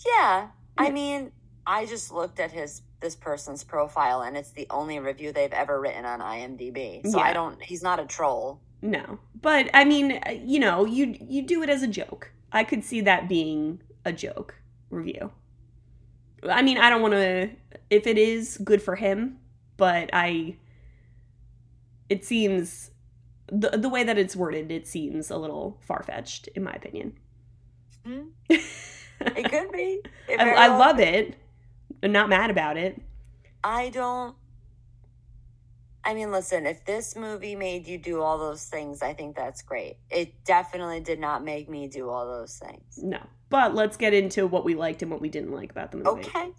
yeah. 0.06 0.50
I 0.78 0.90
mean, 0.90 1.32
I 1.66 1.86
just 1.86 2.12
looked 2.12 2.40
at 2.40 2.52
his 2.52 2.82
this 3.00 3.16
person's 3.16 3.64
profile, 3.64 4.22
and 4.22 4.36
it's 4.38 4.52
the 4.52 4.68
only 4.70 5.00
review 5.00 5.32
they've 5.32 5.54
ever 5.54 5.80
written 5.80 6.06
on 6.06 6.20
IMDb. 6.20 7.06
So 7.06 7.20
I 7.20 7.34
don't. 7.34 7.62
He's 7.62 7.84
not 7.84 8.00
a 8.00 8.06
troll. 8.06 8.62
No, 8.82 9.20
but 9.42 9.70
I 9.74 9.86
mean, 9.86 10.20
uh, 10.26 10.32
you 10.32 10.60
know, 10.60 10.86
you 10.86 11.16
you 11.20 11.42
do 11.42 11.64
it 11.64 11.70
as 11.70 11.84
a 11.84 11.88
joke. 11.88 12.32
I 12.52 12.64
could 12.64 12.84
see 12.84 13.02
that 13.02 13.28
being 13.28 13.82
a 14.06 14.14
joke 14.14 14.56
review. 14.90 15.32
I 16.48 16.62
mean, 16.62 16.78
I 16.78 16.90
don't 16.90 17.02
want 17.02 17.14
to. 17.16 17.50
If 17.90 18.06
it 18.06 18.18
is 18.18 18.58
good 18.64 18.82
for 18.82 18.96
him, 18.96 19.40
but 19.78 20.10
I. 20.14 20.58
It 22.10 22.24
seems 22.24 22.92
the 23.48 23.72
the 23.72 23.90
way 23.90 24.04
that 24.04 24.18
it's 24.18 24.36
worded, 24.36 24.72
it 24.72 24.88
seems 24.88 25.32
a 25.32 25.38
little 25.38 25.80
far 25.82 26.04
fetched, 26.04 26.48
in 26.50 26.64
my 26.64 26.74
opinion. 26.74 27.18
Hmm? 28.06 28.28
It 29.20 29.50
could 29.50 29.72
be. 29.72 30.02
It 30.28 30.40
I, 30.40 30.66
I 30.66 30.68
love 30.68 31.00
it. 31.00 31.36
I'm 32.04 32.12
not 32.12 32.30
mad 32.30 32.52
about 32.52 32.78
it. 32.78 33.02
I 33.64 33.90
don't. 33.90 34.36
I 36.08 36.14
mean, 36.14 36.32
listen, 36.32 36.66
if 36.66 36.86
this 36.86 37.18
movie 37.18 37.54
made 37.54 37.86
you 37.86 37.98
do 37.98 38.22
all 38.22 38.38
those 38.38 38.64
things, 38.64 39.02
I 39.02 39.14
think 39.14 39.36
that's 39.36 39.62
great. 39.62 39.98
It 40.10 40.46
definitely 40.46 41.02
did 41.02 41.20
not 41.20 41.44
make 41.44 41.70
me 41.70 41.90
do 41.90 42.10
all 42.10 42.26
those 42.26 42.58
things. 42.58 42.98
No, 42.98 43.20
but 43.50 43.76
let's 43.76 43.98
get 43.98 44.14
into 44.14 44.48
what 44.48 44.64
we 44.64 44.74
liked 44.74 45.02
and 45.02 45.12
what 45.12 45.20
we 45.20 45.28
didn't 45.28 45.52
like 45.52 45.70
about 45.70 45.92
the 45.92 45.98
movie. 45.98 46.10
Okay. 46.22 46.52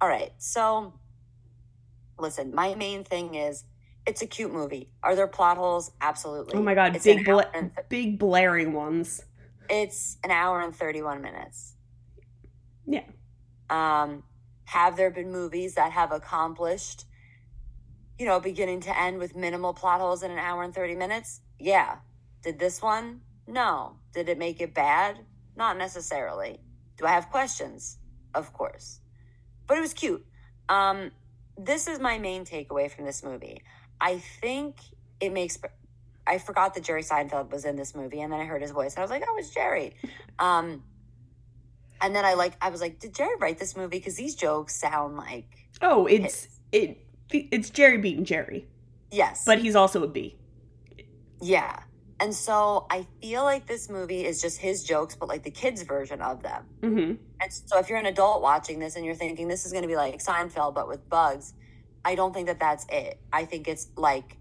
All 0.00 0.08
right. 0.08 0.32
So, 0.38 0.94
listen, 2.16 2.54
my 2.54 2.76
main 2.76 3.02
thing 3.02 3.34
is 3.34 3.64
it's 4.06 4.22
a 4.22 4.26
cute 4.26 4.52
movie. 4.52 4.90
Are 5.02 5.16
there 5.16 5.26
plot 5.26 5.56
holes? 5.56 5.90
Absolutely. 6.00 6.54
Oh 6.56 6.62
my 6.62 6.74
god, 6.76 6.94
It's 6.94 7.04
big 7.04 7.24
bla- 7.24 7.50
th- 7.52 7.72
big 7.88 8.20
blaring 8.20 8.72
ones. 8.72 9.20
it's 9.68 10.16
an 10.22 10.30
hour 10.30 10.60
and 10.60 10.76
31 10.76 11.22
minutes. 11.22 11.74
Yeah. 12.86 13.02
Um, 13.68 14.22
have 14.66 14.96
there 14.96 15.10
been 15.10 15.32
movies 15.32 15.74
that 15.74 15.90
have 15.90 16.12
accomplished, 16.12 17.06
you 18.18 18.26
know, 18.26 18.40
beginning 18.40 18.80
to 18.82 18.98
end 18.98 19.18
with 19.18 19.34
minimal 19.36 19.74
plot 19.74 20.00
holes 20.00 20.22
in 20.22 20.30
an 20.30 20.38
hour 20.38 20.62
and 20.62 20.74
30 20.74 20.94
minutes? 20.94 21.40
Yeah. 21.58 21.96
Did 22.42 22.58
this 22.58 22.80
one? 22.82 23.20
No. 23.46 23.96
Did 24.12 24.28
it 24.28 24.38
make 24.38 24.60
it 24.60 24.74
bad? 24.74 25.20
Not 25.56 25.76
necessarily. 25.78 26.60
Do 26.96 27.06
I 27.06 27.10
have 27.10 27.30
questions? 27.30 27.98
Of 28.34 28.52
course. 28.52 29.00
But 29.66 29.78
it 29.78 29.80
was 29.80 29.94
cute. 29.94 30.24
Um, 30.68 31.10
this 31.56 31.86
is 31.88 31.98
my 31.98 32.18
main 32.18 32.44
takeaway 32.44 32.90
from 32.90 33.04
this 33.04 33.22
movie. 33.22 33.62
I 34.00 34.18
think 34.18 34.76
it 35.20 35.32
makes. 35.32 35.58
I 36.26 36.38
forgot 36.38 36.74
that 36.74 36.84
Jerry 36.84 37.02
Seinfeld 37.02 37.50
was 37.50 37.64
in 37.64 37.76
this 37.76 37.94
movie, 37.94 38.20
and 38.20 38.32
then 38.32 38.40
I 38.40 38.44
heard 38.44 38.62
his 38.62 38.70
voice, 38.72 38.94
and 38.94 38.98
I 38.98 39.02
was 39.02 39.10
like, 39.10 39.22
"Oh, 39.28 39.36
it's 39.38 39.50
Jerry." 39.50 39.94
Um, 40.38 40.82
and 42.00 42.14
then 42.14 42.24
I 42.24 42.34
like, 42.34 42.54
I 42.60 42.70
was 42.70 42.80
like, 42.80 42.98
"Did 42.98 43.14
Jerry 43.14 43.36
write 43.38 43.58
this 43.58 43.76
movie?" 43.76 43.98
Because 43.98 44.16
these 44.16 44.34
jokes 44.34 44.74
sound 44.74 45.16
like 45.16 45.68
Oh, 45.80 46.06
it's 46.06 46.44
his. 46.44 46.48
it 46.72 47.06
it's 47.50 47.70
Jerry 47.70 47.98
beating 47.98 48.24
Jerry, 48.24 48.66
Yes, 49.10 49.44
but 49.44 49.58
he's 49.58 49.76
also 49.76 50.02
a 50.02 50.08
bee. 50.08 50.36
yeah. 51.40 51.80
And 52.20 52.32
so 52.32 52.86
I 52.90 53.06
feel 53.20 53.42
like 53.42 53.66
this 53.66 53.90
movie 53.90 54.24
is 54.24 54.40
just 54.40 54.58
his 54.58 54.84
jokes, 54.84 55.16
but 55.16 55.28
like 55.28 55.42
the 55.42 55.50
kids' 55.50 55.82
version 55.82 56.22
of 56.22 56.42
them. 56.44 56.64
Mm-hmm. 56.80 57.14
And 57.40 57.52
so 57.52 57.78
if 57.78 57.88
you're 57.88 57.98
an 57.98 58.06
adult 58.06 58.40
watching 58.40 58.78
this 58.78 58.94
and 58.94 59.04
you're 59.04 59.16
thinking 59.16 59.48
this 59.48 59.66
is 59.66 59.72
going 59.72 59.82
to 59.82 59.88
be 59.88 59.96
like 59.96 60.22
Seinfeld 60.22 60.74
but 60.74 60.86
with 60.88 61.06
bugs, 61.08 61.54
I 62.04 62.14
don't 62.14 62.32
think 62.32 62.46
that 62.46 62.60
that's 62.60 62.86
it. 62.88 63.18
I 63.32 63.44
think 63.44 63.66
it's 63.66 63.88
like 63.96 64.36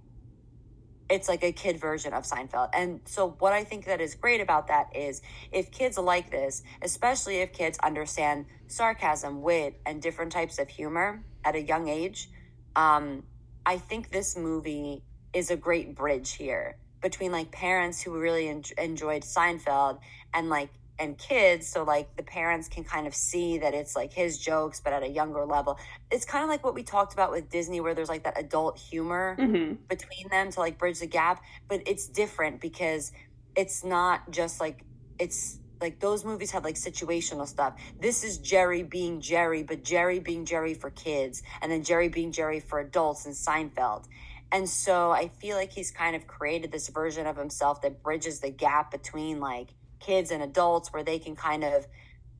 it's 1.10 1.28
like 1.28 1.44
a 1.44 1.52
kid 1.52 1.80
version 1.80 2.14
of 2.14 2.24
Seinfeld. 2.24 2.70
And 2.74 3.02
so 3.06 3.36
what 3.40 3.54
I 3.54 3.64
think 3.64 3.86
that 3.86 4.00
is 4.00 4.16
great 4.16 4.40
about 4.40 4.68
that 4.68 4.96
is 4.96 5.22
if 5.52 5.72
kids 5.72 5.98
like 5.98 6.30
this, 6.32 6.64
especially 6.82 7.38
if 7.38 7.52
kids 7.54 7.78
understand 7.84 8.46
sarcasm, 8.68 9.42
wit, 9.42 9.82
and 9.86 10.02
different 10.02 10.32
types 10.32 10.60
of 10.60 10.70
humor 10.70 11.24
at 11.44 11.56
a 11.56 11.62
young 11.62 11.90
age, 11.90 12.30
um, 12.76 13.24
I 13.66 13.78
think 13.78 14.12
this 14.12 14.36
movie 14.38 15.04
is 15.34 15.52
a 15.52 15.56
great 15.56 15.96
bridge 15.96 16.34
here 16.34 16.78
between 17.02 17.32
like 17.32 17.52
parents 17.52 18.02
who 18.02 18.12
really 18.18 18.48
en- 18.48 18.64
enjoyed 18.78 19.24
Seinfeld 19.24 20.00
and 20.34 20.50
like 20.50 20.70
and 21.00 21.18
kids 21.18 21.68
so 21.68 21.84
like 21.84 22.16
the 22.18 22.24
parents 22.24 22.70
can 22.70 22.84
kind 22.84 23.08
of 23.08 23.16
see 23.16 23.58
that 23.58 23.74
it's 23.74 23.96
like 23.96 24.14
his 24.14 24.38
jokes 24.38 24.80
but 24.80 24.94
at 24.94 25.02
a 25.02 25.08
younger 25.08 25.44
level 25.44 25.78
it's 26.12 26.24
kind 26.24 26.44
of 26.44 26.50
like 26.52 26.64
what 26.64 26.76
we 26.76 26.84
talked 26.84 27.14
about 27.14 27.32
with 27.32 27.50
disney 27.50 27.82
where 27.82 27.96
there's 27.96 28.10
like 28.10 28.24
that 28.24 28.38
adult 28.40 28.78
humor 28.78 29.36
Mm-hmm. 29.40 29.74
between 29.90 30.30
them 30.30 30.52
to 30.52 30.60
like 30.60 30.78
bridge 30.78 31.00
the 31.00 31.08
gap 31.08 31.42
but 31.68 31.82
it's 31.88 32.06
different 32.08 32.62
because 32.62 33.12
it's 33.56 33.84
not 33.84 34.30
just 34.30 34.60
like 34.60 34.86
it's 35.18 35.58
like 35.84 36.00
those 36.00 36.26
movies 36.26 36.50
have 36.50 36.64
like 36.64 36.76
situational 36.76 37.48
stuff 37.48 37.76
this 38.00 38.24
is 38.24 38.40
jerry 38.40 38.82
being 38.82 39.22
jerry 39.22 39.62
but 39.62 39.84
jerry 39.84 40.20
being 40.20 40.46
jerry 40.46 40.74
for 40.74 40.90
kids 40.90 41.44
and 41.62 41.72
then 41.72 41.84
jerry 41.84 42.10
being 42.10 42.32
jerry 42.32 42.60
for 42.60 42.80
adults 42.80 43.26
in 43.28 43.34
seinfeld 43.34 44.06
and 44.52 44.68
so 44.68 45.12
i 45.12 45.28
feel 45.28 45.56
like 45.56 45.72
he's 45.72 45.92
kind 45.92 46.16
of 46.16 46.26
created 46.26 46.72
this 46.72 46.88
version 46.88 47.28
of 47.28 47.38
himself 47.38 47.82
that 47.82 48.02
bridges 48.02 48.40
the 48.40 48.50
gap 48.50 48.90
between 48.92 49.40
like 49.40 49.68
kids 50.00 50.32
and 50.32 50.42
adults 50.42 50.92
where 50.92 51.04
they 51.04 51.20
can 51.20 51.36
kind 51.36 51.64
of 51.64 51.86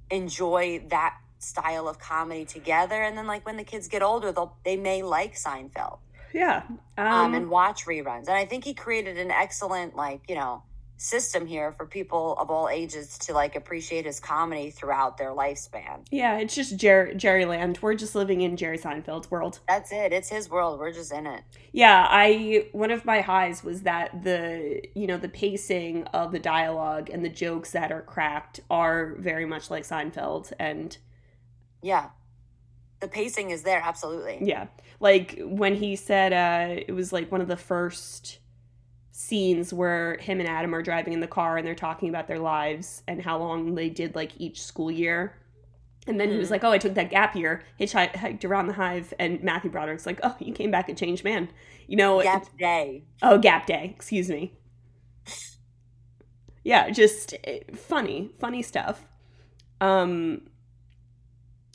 enjoy 0.10 0.84
that 0.90 1.16
style 1.38 1.88
of 1.88 2.00
comedy 2.00 2.46
together 2.46 3.04
and 3.04 3.18
then 3.18 3.28
like 3.28 3.46
when 3.46 3.58
the 3.58 3.64
kids 3.64 3.88
get 3.88 4.02
older 4.02 4.32
they'll 4.32 4.58
they 4.64 4.78
may 4.78 5.04
like 5.04 5.36
seinfeld 5.36 6.00
Yeah. 6.34 6.64
Um, 6.98 7.08
um, 7.08 7.34
and 7.36 7.50
watch 7.50 7.86
reruns. 7.86 8.28
And 8.28 8.32
I 8.32 8.46
think 8.46 8.66
he 8.66 8.74
created 8.74 9.18
an 9.20 9.30
excellent, 9.30 9.96
like, 9.96 10.22
you 10.28 10.36
know, 10.36 10.64
system 11.04 11.46
here 11.46 11.74
for 11.74 11.86
people 11.86 12.36
of 12.38 12.50
all 12.50 12.70
ages 12.70 13.18
to 13.18 13.34
like 13.34 13.58
appreciate 13.58 14.06
his 14.06 14.22
comedy 14.22 14.70
throughout 14.72 15.18
their 15.18 15.32
lifespan. 15.32 16.06
yeah, 16.12 16.38
it's 16.38 16.56
just 16.56 16.78
Jerry 16.78 17.14
Jerry 17.16 17.44
Land. 17.44 17.80
We're 17.82 17.96
just 17.96 18.16
living 18.16 18.40
in 18.42 18.56
Jerry 18.56 18.78
Seinfeld's 18.78 19.30
world. 19.30 19.60
That's 19.68 19.92
it. 19.92 20.14
It's 20.14 20.30
his 20.30 20.50
world. 20.50 20.80
We're 20.80 20.94
just 20.94 21.12
in 21.12 21.28
it. 21.28 21.42
Yeah, 21.74 22.08
I 22.10 22.68
one 22.72 22.90
of 22.92 23.04
my 23.04 23.20
highs 23.20 23.64
was 23.64 23.82
that 23.82 24.24
the 24.24 24.82
you 24.96 25.06
know 25.08 25.18
the 25.18 25.28
pacing 25.30 26.06
of 26.14 26.32
the 26.32 26.40
dialogue 26.40 27.10
and 27.10 27.24
the 27.26 27.30
jokes 27.30 27.72
that 27.72 27.92
are 27.92 28.02
cracked 28.02 28.62
are 28.70 29.16
very 29.20 29.46
much 29.46 29.70
like 29.70 29.84
Seinfeld 29.84 30.54
and 30.58 30.98
Yeah. 31.82 32.10
The 33.02 33.10
pacing 33.10 33.50
is 33.50 33.64
there, 33.64 33.82
absolutely. 33.84 34.40
yeah, 34.42 34.68
like 35.02 35.38
when 35.44 35.76
he 35.76 35.98
said 35.98 36.32
uh 36.32 36.82
it 36.88 36.94
was 36.94 37.12
like 37.12 37.30
one 37.30 37.42
of 37.42 37.50
the 37.50 37.58
first 37.58 38.40
scenes 39.28 39.74
where 39.74 40.18
him 40.18 40.40
and 40.40 40.50
Adam 40.50 40.74
are 40.76 40.82
driving 40.82 41.14
in 41.14 41.20
the 41.20 41.28
car 41.28 41.58
and 41.58 41.66
they're 41.66 41.76
talking 41.76 42.10
about 42.10 42.28
their 42.28 42.40
lives 42.40 43.04
and 43.08 43.22
how 43.22 43.38
long 43.38 43.76
they 43.76 43.90
did 43.90 44.16
like 44.16 44.32
each 44.38 44.62
school 44.62 44.92
year. 44.92 45.36
And 46.06 46.20
then 46.20 46.30
he 46.32 46.38
was 46.38 46.50
Mhm. 46.50 46.52
like, 46.52 46.64
"Oh, 46.66 46.72
I 46.72 46.78
took 46.78 46.96
that 46.96 47.10
gap 47.10 47.34
year, 47.36 47.64
hitchhiked 47.80 48.44
around 48.44 48.68
the 48.68 48.74
hive." 48.74 49.14
And 49.20 49.42
Matthew 49.42 49.72
Broderick's 49.72 50.06
like, 50.06 50.20
"Oh, 50.22 50.36
you 50.40 50.52
came 50.54 50.70
back 50.70 50.90
a 50.90 50.94
changed 50.94 51.24
man." 51.24 51.50
You 51.88 51.96
know, 51.96 52.22
Gap 52.22 52.46
day. 52.58 53.04
Oh, 53.22 53.38
Gap 53.38 53.66
Day. 53.66 53.94
Excuse 53.96 54.30
me. 54.30 54.52
Yeah, 56.64 56.90
just 56.90 57.34
eh, 57.44 57.60
funny, 57.76 58.32
funny 58.40 58.62
stuff. 58.62 59.06
Um, 59.82 60.48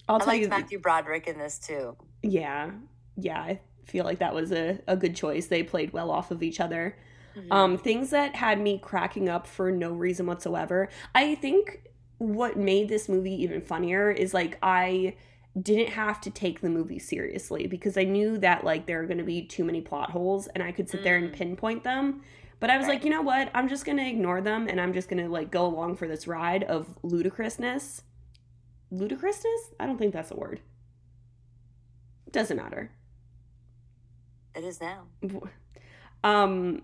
I'll 0.08 0.16
I 0.16 0.18
tell 0.18 0.26
liked 0.28 0.42
you. 0.42 0.48
Matthew 0.48 0.78
Broderick 0.78 1.26
in 1.26 1.38
this 1.38 1.58
too. 1.58 1.96
Yeah, 2.22 2.70
yeah. 3.16 3.40
I 3.40 3.60
feel 3.84 4.04
like 4.04 4.18
that 4.18 4.34
was 4.34 4.50
a, 4.52 4.80
a 4.86 4.96
good 4.96 5.14
choice. 5.14 5.46
They 5.46 5.62
played 5.62 5.92
well 5.92 6.10
off 6.10 6.30
of 6.30 6.42
each 6.42 6.60
other. 6.60 6.96
Mhm. 7.36 7.52
Um, 7.52 7.78
things 7.78 8.10
that 8.10 8.34
had 8.36 8.60
me 8.60 8.78
cracking 8.78 9.28
up 9.28 9.46
for 9.46 9.70
no 9.70 9.92
reason 9.92 10.26
whatsoever. 10.26 10.88
I 11.14 11.34
think 11.34 11.82
what 12.18 12.56
made 12.56 12.88
this 12.88 13.08
movie 13.08 13.34
even 13.42 13.60
funnier 13.60 14.10
is 14.10 14.34
like 14.34 14.58
I 14.62 15.14
didn't 15.60 15.88
have 15.90 16.20
to 16.22 16.30
take 16.30 16.60
the 16.60 16.68
movie 16.70 16.98
seriously 16.98 17.66
because 17.66 17.96
I 17.96 18.04
knew 18.04 18.38
that 18.38 18.64
like 18.64 18.86
there 18.86 19.00
are 19.02 19.06
going 19.06 19.18
to 19.18 19.24
be 19.24 19.42
too 19.42 19.64
many 19.64 19.80
plot 19.80 20.10
holes 20.10 20.46
and 20.48 20.62
I 20.62 20.72
could 20.72 20.88
sit 20.88 21.02
there 21.02 21.16
and 21.16 21.30
Mm. 21.30 21.34
pinpoint 21.34 21.84
them. 21.84 22.22
But 22.60 22.70
I 22.70 22.76
was 22.76 22.86
Right. 22.86 22.94
like, 22.94 23.04
you 23.04 23.10
know 23.10 23.22
what? 23.22 23.50
I'm 23.54 23.68
just 23.68 23.84
going 23.84 23.98
to 23.98 24.06
ignore 24.08 24.40
them 24.40 24.66
and 24.68 24.80
I'm 24.80 24.92
just 24.92 25.08
going 25.08 25.22
to 25.22 25.28
like 25.28 25.50
go 25.50 25.64
along 25.66 25.96
for 25.96 26.08
this 26.08 26.26
ride 26.26 26.64
of 26.64 26.98
ludicrousness. 27.04 28.02
Ludicrousness? 28.90 29.74
I 29.78 29.86
don't 29.86 29.96
think 29.98 30.12
that's 30.12 30.30
a 30.30 30.36
word. 30.36 30.60
Doesn't 32.30 32.56
matter. 32.56 32.90
it 34.54 34.64
is 34.64 34.80
now. 34.80 35.04
um 36.24 36.82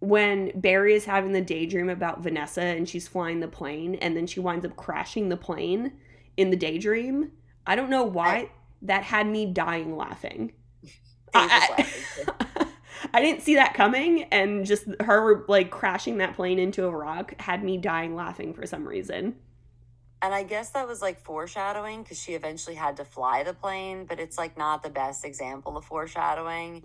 when 0.00 0.52
Barry 0.58 0.94
is 0.94 1.04
having 1.06 1.32
the 1.32 1.40
daydream 1.40 1.88
about 1.88 2.22
Vanessa 2.22 2.62
and 2.62 2.88
she's 2.88 3.08
flying 3.08 3.40
the 3.40 3.48
plane 3.48 3.94
and 3.96 4.16
then 4.16 4.26
she 4.26 4.40
winds 4.40 4.64
up 4.64 4.76
crashing 4.76 5.28
the 5.28 5.36
plane 5.36 5.92
in 6.36 6.50
the 6.50 6.56
daydream. 6.56 7.32
I 7.66 7.76
don't 7.76 7.90
know 7.90 8.04
why 8.04 8.36
I- 8.36 8.50
that 8.82 9.04
had 9.04 9.26
me 9.26 9.46
dying 9.46 9.96
laughing. 9.96 10.52
Dave 10.82 11.50
I. 11.50 11.86
I 13.12 13.20
didn't 13.20 13.42
see 13.42 13.54
that 13.54 13.74
coming 13.74 14.24
and 14.24 14.66
just 14.66 14.84
her 15.00 15.44
like 15.48 15.70
crashing 15.70 16.18
that 16.18 16.34
plane 16.34 16.58
into 16.58 16.84
a 16.84 16.90
rock 16.90 17.34
had 17.40 17.62
me 17.64 17.78
dying 17.78 18.14
laughing 18.14 18.52
for 18.52 18.66
some 18.66 18.86
reason. 18.86 19.36
And 20.26 20.34
I 20.34 20.42
guess 20.42 20.70
that 20.70 20.88
was 20.88 21.00
like 21.00 21.20
foreshadowing 21.20 22.02
because 22.02 22.20
she 22.20 22.32
eventually 22.34 22.74
had 22.74 22.96
to 22.96 23.04
fly 23.04 23.44
the 23.44 23.54
plane, 23.54 24.06
but 24.06 24.18
it's 24.18 24.36
like 24.36 24.58
not 24.58 24.82
the 24.82 24.90
best 24.90 25.24
example 25.24 25.76
of 25.76 25.84
foreshadowing. 25.84 26.82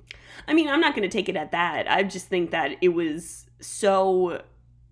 I 0.47 0.53
mean, 0.53 0.69
I'm 0.69 0.79
not 0.79 0.93
going 0.95 1.09
to 1.09 1.11
take 1.11 1.27
it 1.27 1.35
at 1.35 1.51
that. 1.51 1.89
I 1.89 2.03
just 2.03 2.27
think 2.27 2.51
that 2.51 2.77
it 2.81 2.89
was 2.89 3.47
so 3.59 4.43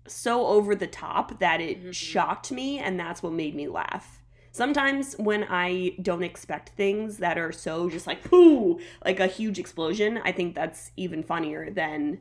so 0.08 0.46
over 0.48 0.74
the 0.74 0.88
top 0.88 1.38
that 1.38 1.60
it 1.60 1.80
Mhm. 1.84 1.94
shocked 1.94 2.50
me 2.50 2.80
and 2.80 2.98
that's 2.98 3.22
what 3.22 3.32
made 3.32 3.54
me 3.54 3.68
laugh. 3.68 4.20
Sometimes 4.50 5.14
when 5.14 5.46
I 5.48 5.92
don't 6.02 6.24
expect 6.24 6.70
things 6.70 7.18
that 7.18 7.38
are 7.38 7.52
so 7.52 7.88
just 7.88 8.08
like 8.08 8.32
whoo, 8.32 8.80
like 9.04 9.20
a 9.20 9.28
huge 9.28 9.60
explosion, 9.60 10.18
I 10.24 10.32
think 10.32 10.56
that's 10.56 10.90
even 10.96 11.22
funnier 11.22 11.70
than 11.70 12.18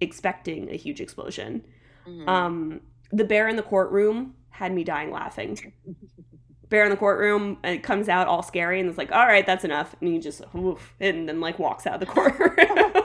expecting 0.00 0.70
a 0.70 0.76
huge 0.76 1.02
explosion. 1.02 1.66
Mhm. 2.06 2.26
Um 2.26 2.80
the 3.10 3.24
bear 3.24 3.48
in 3.48 3.56
the 3.56 3.62
courtroom 3.62 4.36
had 4.52 4.72
me 4.72 4.84
dying 4.84 5.10
laughing. 5.10 5.72
Bear 6.68 6.84
in 6.84 6.90
the 6.90 6.96
courtroom 6.96 7.58
and 7.62 7.74
it 7.76 7.82
comes 7.82 8.08
out 8.08 8.28
all 8.28 8.42
scary 8.42 8.80
and 8.80 8.88
it's 8.88 8.96
like, 8.96 9.12
all 9.12 9.26
right, 9.26 9.44
that's 9.44 9.64
enough. 9.64 9.94
And 10.00 10.08
he 10.08 10.18
just 10.18 10.42
woof, 10.54 10.94
and 11.00 11.28
then 11.28 11.40
like 11.40 11.58
walks 11.58 11.86
out 11.86 11.94
of 11.94 12.00
the 12.00 12.06
courtroom. 12.06 12.56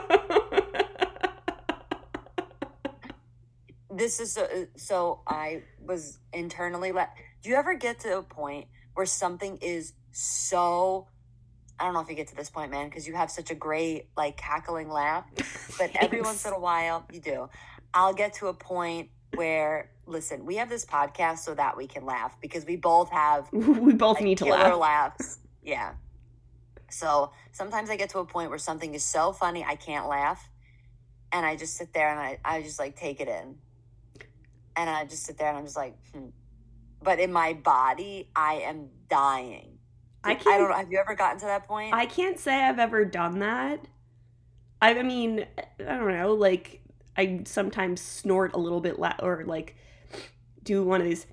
this 3.90 4.20
is 4.20 4.32
so, 4.32 4.48
so 4.76 5.20
I 5.26 5.62
was 5.80 6.18
internally 6.32 6.92
let. 6.92 7.10
Do 7.42 7.50
you 7.50 7.56
ever 7.56 7.74
get 7.74 8.00
to 8.00 8.18
a 8.18 8.22
point 8.22 8.66
where 8.94 9.06
something 9.06 9.58
is 9.58 9.92
so? 10.12 11.08
I 11.80 11.84
don't 11.84 11.94
know 11.94 12.00
if 12.00 12.08
you 12.08 12.16
get 12.16 12.28
to 12.28 12.36
this 12.36 12.50
point, 12.50 12.70
man, 12.70 12.88
because 12.88 13.06
you 13.06 13.14
have 13.14 13.30
such 13.30 13.50
a 13.50 13.54
great 13.54 14.08
like 14.16 14.36
cackling 14.36 14.88
laugh. 14.88 15.24
But 15.78 15.90
every 16.00 16.20
once 16.22 16.46
in 16.46 16.52
a 16.52 16.58
while, 16.58 17.06
you 17.12 17.20
do. 17.20 17.48
I'll 17.92 18.14
get 18.14 18.34
to 18.34 18.48
a 18.48 18.54
point 18.54 19.10
where 19.34 19.90
listen, 20.08 20.44
we 20.44 20.56
have 20.56 20.68
this 20.68 20.84
podcast 20.84 21.38
so 21.38 21.54
that 21.54 21.76
we 21.76 21.86
can 21.86 22.04
laugh 22.04 22.40
because 22.40 22.64
we 22.64 22.76
both 22.76 23.10
have 23.10 23.48
we 23.52 23.92
both 23.92 24.16
like, 24.16 24.24
need 24.24 24.38
to 24.38 24.46
laugh. 24.46 24.76
laughs. 24.78 25.38
Yeah. 25.62 25.92
So 26.90 27.32
sometimes 27.52 27.90
I 27.90 27.96
get 27.96 28.10
to 28.10 28.18
a 28.20 28.24
point 28.24 28.50
where 28.50 28.58
something 28.58 28.94
is 28.94 29.04
so 29.04 29.32
funny 29.32 29.64
I 29.64 29.76
can't 29.76 30.08
laugh. 30.08 30.48
And 31.30 31.44
I 31.44 31.56
just 31.56 31.76
sit 31.76 31.92
there 31.92 32.08
and 32.10 32.18
I, 32.18 32.38
I 32.44 32.62
just 32.62 32.78
like 32.78 32.96
take 32.96 33.20
it 33.20 33.28
in. 33.28 33.56
And 34.76 34.88
I 34.88 35.04
just 35.04 35.24
sit 35.24 35.36
there 35.36 35.48
and 35.48 35.58
I'm 35.58 35.64
just 35.64 35.76
like, 35.76 35.94
hmm. 36.12 36.28
But 37.02 37.20
in 37.20 37.32
my 37.32 37.52
body, 37.52 38.30
I 38.34 38.54
am 38.64 38.88
dying. 39.08 39.78
I 40.24 40.30
I 40.30 40.34
can't. 40.34 40.58
don't 40.60 40.70
know. 40.70 40.76
Have 40.76 40.90
you 40.90 40.98
ever 40.98 41.14
gotten 41.14 41.38
to 41.40 41.46
that 41.46 41.68
point? 41.68 41.94
I 41.94 42.06
can't 42.06 42.38
say 42.38 42.54
I've 42.64 42.78
ever 42.78 43.04
done 43.04 43.38
that. 43.40 43.86
I, 44.80 44.98
I 44.98 45.02
mean, 45.02 45.46
I 45.58 45.96
don't 45.96 46.08
know. 46.12 46.34
Like, 46.34 46.80
I 47.16 47.42
sometimes 47.44 48.00
snort 48.00 48.54
a 48.54 48.58
little 48.58 48.80
bit, 48.80 48.98
la- 48.98 49.16
or 49.20 49.44
like 49.44 49.76
do 50.68 50.84
one 50.84 51.00
of 51.00 51.06
these 51.06 51.26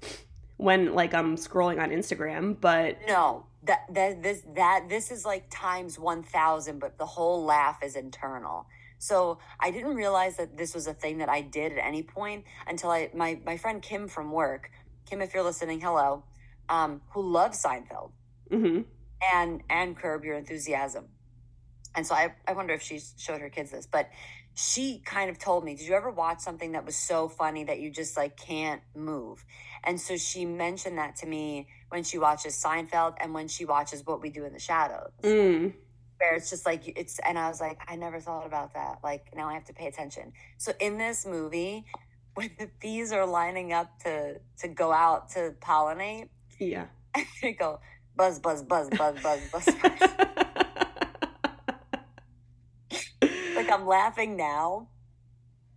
when 0.58 0.96
like 0.96 1.14
I'm 1.14 1.36
scrolling 1.36 1.82
on 1.82 1.90
Instagram. 1.90 2.60
But 2.60 2.98
no. 3.08 3.46
That, 3.64 3.82
that 3.96 4.22
this 4.22 4.44
that 4.54 4.86
this 4.90 5.10
is 5.10 5.26
like 5.26 5.46
times 5.50 5.98
1000 5.98 6.78
but 6.78 7.00
the 7.00 7.06
whole 7.08 7.44
laugh 7.44 7.82
is 7.82 7.96
internal 7.96 8.68
so 9.00 9.40
i 9.60 9.72
didn't 9.72 9.96
realize 9.96 10.38
that 10.38 10.56
this 10.56 10.76
was 10.76 10.86
a 10.86 10.94
thing 10.94 11.18
that 11.18 11.30
i 11.30 11.42
did 11.42 11.72
at 11.72 11.80
any 11.80 12.04
point 12.04 12.44
until 12.68 12.92
i 12.92 13.10
my 13.16 13.40
my 13.44 13.58
friend 13.58 13.82
kim 13.82 14.08
from 14.08 14.32
work 14.32 14.70
kim 15.10 15.20
if 15.20 15.34
you're 15.34 15.42
listening 15.42 15.82
hello 15.82 16.24
um 16.70 17.02
who 17.10 17.24
loves 17.24 17.60
seinfeld 17.60 18.12
mhm. 18.52 18.86
and 19.34 19.64
and 19.72 19.98
curb 19.98 20.24
your 20.24 20.36
enthusiasm 20.36 21.06
and 21.96 22.06
so 22.06 22.14
i 22.14 22.32
i 22.48 22.54
wonder 22.54 22.76
if 22.76 22.84
she 22.84 23.02
showed 23.18 23.42
her 23.42 23.50
kids 23.50 23.72
this 23.72 23.88
but 23.88 24.12
she 24.56 25.00
kind 25.06 25.30
of 25.30 25.38
told 25.38 25.64
me 25.64 25.76
did 25.76 25.86
you 25.86 25.94
ever 25.94 26.10
watch 26.10 26.40
something 26.40 26.72
that 26.72 26.86
was 26.86 26.96
so 26.96 27.28
funny 27.28 27.66
that 27.66 27.80
you 27.80 27.92
just 27.92 28.16
like 28.16 28.38
can't 28.38 28.82
move 28.96 29.46
and 29.84 30.00
so 30.00 30.18
she 30.18 30.46
mentioned 30.46 30.98
that 30.98 31.16
to 31.18 31.28
me 31.28 31.68
when 31.90 32.04
she 32.04 32.18
watches 32.18 32.56
seinfeld 32.56 33.16
and 33.20 33.34
when 33.34 33.48
she 33.48 33.66
watches 33.66 34.06
what 34.06 34.22
we 34.22 34.30
do 34.30 34.46
in 34.46 34.54
the 34.54 34.60
shadows 34.60 35.12
mm. 35.22 35.74
where 36.18 36.36
it's 36.36 36.50
just 36.50 36.66
like 36.66 36.82
it's 36.98 37.20
and 37.20 37.38
i 37.38 37.50
was 37.50 37.60
like 37.60 37.80
i 37.88 37.96
never 37.96 38.20
thought 38.20 38.46
about 38.46 38.74
that 38.74 39.00
like 39.04 39.28
now 39.36 39.50
i 39.50 39.54
have 39.54 39.66
to 39.66 39.74
pay 39.74 39.88
attention 39.88 40.32
so 40.58 40.72
in 40.80 40.98
this 40.98 41.26
movie 41.26 41.86
when 42.36 42.50
the 42.58 42.70
bees 42.82 43.12
are 43.12 43.26
lining 43.26 43.74
up 43.74 44.00
to 44.00 44.40
to 44.58 44.68
go 44.70 44.92
out 44.92 45.30
to 45.30 45.54
pollinate 45.62 46.30
yeah. 46.60 46.86
they 47.42 47.52
go 47.52 47.80
buzz 48.16 48.40
buzz 48.40 48.64
buzz 48.64 48.90
buzz 48.90 49.22
buzz 49.22 49.40
buzz, 49.52 49.66
buzz. 49.82 50.30
like 53.66 53.80
i'm 53.80 53.88
laughing 53.88 54.36
now. 54.36 54.88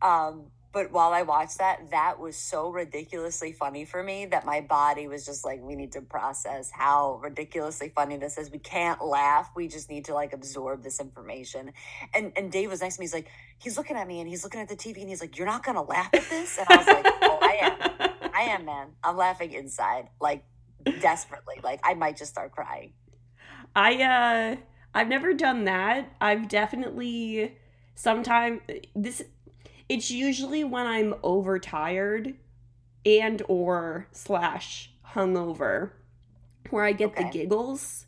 Um 0.02 0.46
but 0.70 0.92
while 0.92 1.12
i 1.12 1.22
watched 1.22 1.58
that 1.58 1.90
that 1.90 2.20
was 2.20 2.36
so 2.36 2.70
ridiculously 2.70 3.52
funny 3.52 3.84
for 3.84 4.02
me 4.02 4.26
that 4.26 4.44
my 4.44 4.60
body 4.60 5.08
was 5.08 5.24
just 5.24 5.44
like 5.44 5.60
we 5.62 5.74
need 5.74 5.92
to 5.92 6.02
process 6.02 6.70
how 6.70 7.18
ridiculously 7.22 7.90
funny 7.94 8.16
this 8.16 8.38
is. 8.38 8.50
We 8.50 8.58
can't 8.58 9.04
laugh. 9.04 9.50
We 9.56 9.66
just 9.66 9.90
need 9.90 10.04
to 10.06 10.14
like 10.14 10.32
absorb 10.32 10.82
this 10.82 11.00
information. 11.00 11.72
And 12.14 12.32
and 12.36 12.52
dave 12.52 12.70
was 12.70 12.80
next 12.80 12.96
to 12.96 13.00
me. 13.00 13.04
He's 13.04 13.14
like 13.14 13.28
he's 13.58 13.76
looking 13.76 13.96
at 13.96 14.06
me 14.06 14.20
and 14.20 14.28
he's 14.28 14.44
looking 14.44 14.60
at 14.60 14.68
the 14.68 14.76
tv 14.76 15.00
and 15.00 15.08
he's 15.08 15.20
like 15.20 15.36
you're 15.38 15.46
not 15.46 15.64
gonna 15.64 15.82
laugh 15.82 16.10
at 16.12 16.28
this? 16.28 16.58
And 16.58 16.66
i 16.68 16.76
was 16.76 16.86
like 16.86 17.06
oh 17.22 17.38
i 17.42 17.56
am. 17.60 18.30
I 18.34 18.42
am 18.42 18.64
man. 18.64 18.88
I'm 19.02 19.16
laughing 19.16 19.52
inside 19.52 20.08
like 20.20 20.44
desperately. 21.00 21.56
Like 21.62 21.80
i 21.82 21.94
might 21.94 22.16
just 22.16 22.30
start 22.30 22.52
crying. 22.52 22.92
I 23.74 24.02
uh 24.02 24.56
I've 24.94 25.08
never 25.08 25.34
done 25.34 25.64
that. 25.64 26.12
I've 26.20 26.48
definitely 26.48 27.56
sometime 27.98 28.60
this 28.94 29.22
it's 29.88 30.08
usually 30.08 30.62
when 30.62 30.86
I'm 30.86 31.14
overtired 31.24 32.34
and 33.04 33.42
or 33.48 34.06
slash 34.12 34.92
hungover 35.14 35.90
where 36.70 36.84
I 36.84 36.92
get 36.92 37.16
the 37.16 37.24
giggles 37.24 38.06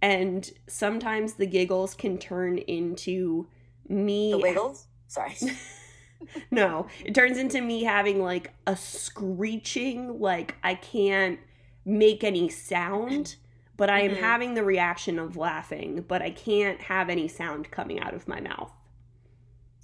and 0.00 0.50
sometimes 0.66 1.34
the 1.34 1.46
giggles 1.46 1.94
can 1.94 2.16
turn 2.16 2.56
into 2.56 3.46
me 3.86 4.30
the 4.32 4.38
wiggles 4.38 4.86
sorry 5.08 5.36
no, 6.50 6.86
it 7.04 7.14
turns 7.14 7.38
into 7.38 7.60
me 7.60 7.84
having 7.84 8.20
like 8.20 8.52
a 8.66 8.76
screeching, 8.76 10.18
like 10.20 10.56
I 10.64 10.74
can't 10.74 11.38
make 11.84 12.24
any 12.24 12.48
sound, 12.48 13.36
but 13.76 13.88
I 13.88 14.00
am 14.00 14.16
Mhm. 14.16 14.20
having 14.20 14.54
the 14.54 14.64
reaction 14.64 15.20
of 15.20 15.36
laughing, 15.36 16.04
but 16.08 16.20
I 16.20 16.30
can't 16.30 16.80
have 16.82 17.08
any 17.08 17.28
sound 17.28 17.70
coming 17.70 18.00
out 18.00 18.14
of 18.14 18.26
my 18.26 18.40
mouth. 18.40 18.72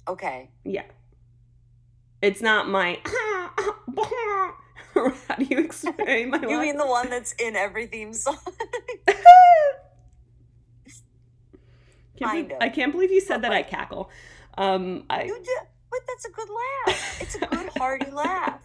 Okay 0.07 0.49
Yeah. 0.63 0.83
It's 2.21 2.41
not 2.41 2.67
my. 2.69 2.99
How 4.95 5.35
do 5.37 5.45
you 5.45 5.59
explain 5.59 6.29
my 6.31 6.39
you 6.49 6.59
mean 6.59 6.77
the 6.77 6.85
one 6.87 7.09
that's 7.09 7.33
in 7.33 7.55
every 7.55 7.85
theme 7.87 8.13
song 8.13 8.37
Can't 12.17 12.31
Kind 12.31 12.47
believe- 12.47 12.51
of. 12.51 12.57
I 12.61 12.69
can't 12.69 12.91
believe 12.93 13.11
you 13.11 13.19
said 13.21 13.41
But 13.41 13.49
that 13.49 13.51
I 13.51 13.61
cackle. 13.63 14.09
Um, 14.57 15.03
I 15.09 15.23
you 15.23 15.35
did 15.35 15.47
but 15.91 15.99
that's 16.07 16.25
a 16.25 16.31
good 16.31 16.47
laugh 16.49 17.21
it's 17.21 17.35
a 17.35 17.39
good 17.39 17.69
hearty 17.77 18.09
laugh 18.11 18.61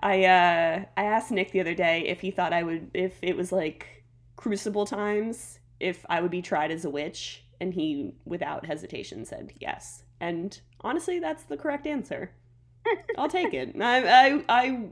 I 0.00 0.24
uh 0.24 0.84
I 0.96 1.04
asked 1.04 1.30
Nick 1.30 1.52
the 1.52 1.60
other 1.60 1.74
day 1.74 2.06
if 2.06 2.20
he 2.20 2.30
thought 2.30 2.52
I 2.52 2.62
would 2.62 2.90
if 2.94 3.14
it 3.22 3.34
was 3.36 3.50
like 3.50 4.04
crucible 4.36 4.84
times 4.86 5.58
if 5.80 6.04
I 6.08 6.20
would 6.20 6.30
be 6.30 6.42
tried 6.42 6.70
as 6.70 6.84
a 6.84 6.90
witch 6.90 7.44
and 7.60 7.72
he 7.74 8.12
without 8.26 8.66
hesitation 8.66 9.24
said 9.24 9.52
yes. 9.58 10.03
And 10.20 10.60
honestly 10.80 11.18
that's 11.18 11.44
the 11.44 11.56
correct 11.56 11.86
answer. 11.86 12.32
I'll 13.18 13.28
take 13.28 13.54
it. 13.54 13.74
I 13.80 14.04
I 14.06 14.44
I 14.48 14.88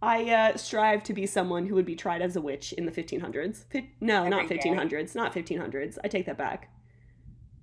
I 0.00 0.30
uh, 0.30 0.56
strive 0.56 1.02
to 1.04 1.12
be 1.12 1.26
someone 1.26 1.66
who 1.66 1.74
would 1.74 1.84
be 1.86 1.96
tried 1.96 2.22
as 2.22 2.36
a 2.36 2.40
witch 2.40 2.72
in 2.74 2.86
the 2.86 2.92
1500s. 2.92 3.64
Fi- 3.70 3.90
no, 4.00 4.28
not 4.28 4.44
Every 4.44 4.58
day. 4.58 4.70
1500s. 4.70 5.14
Not 5.16 5.34
1500s. 5.34 5.98
I 6.04 6.08
take 6.08 6.26
that 6.26 6.38
back. 6.38 6.70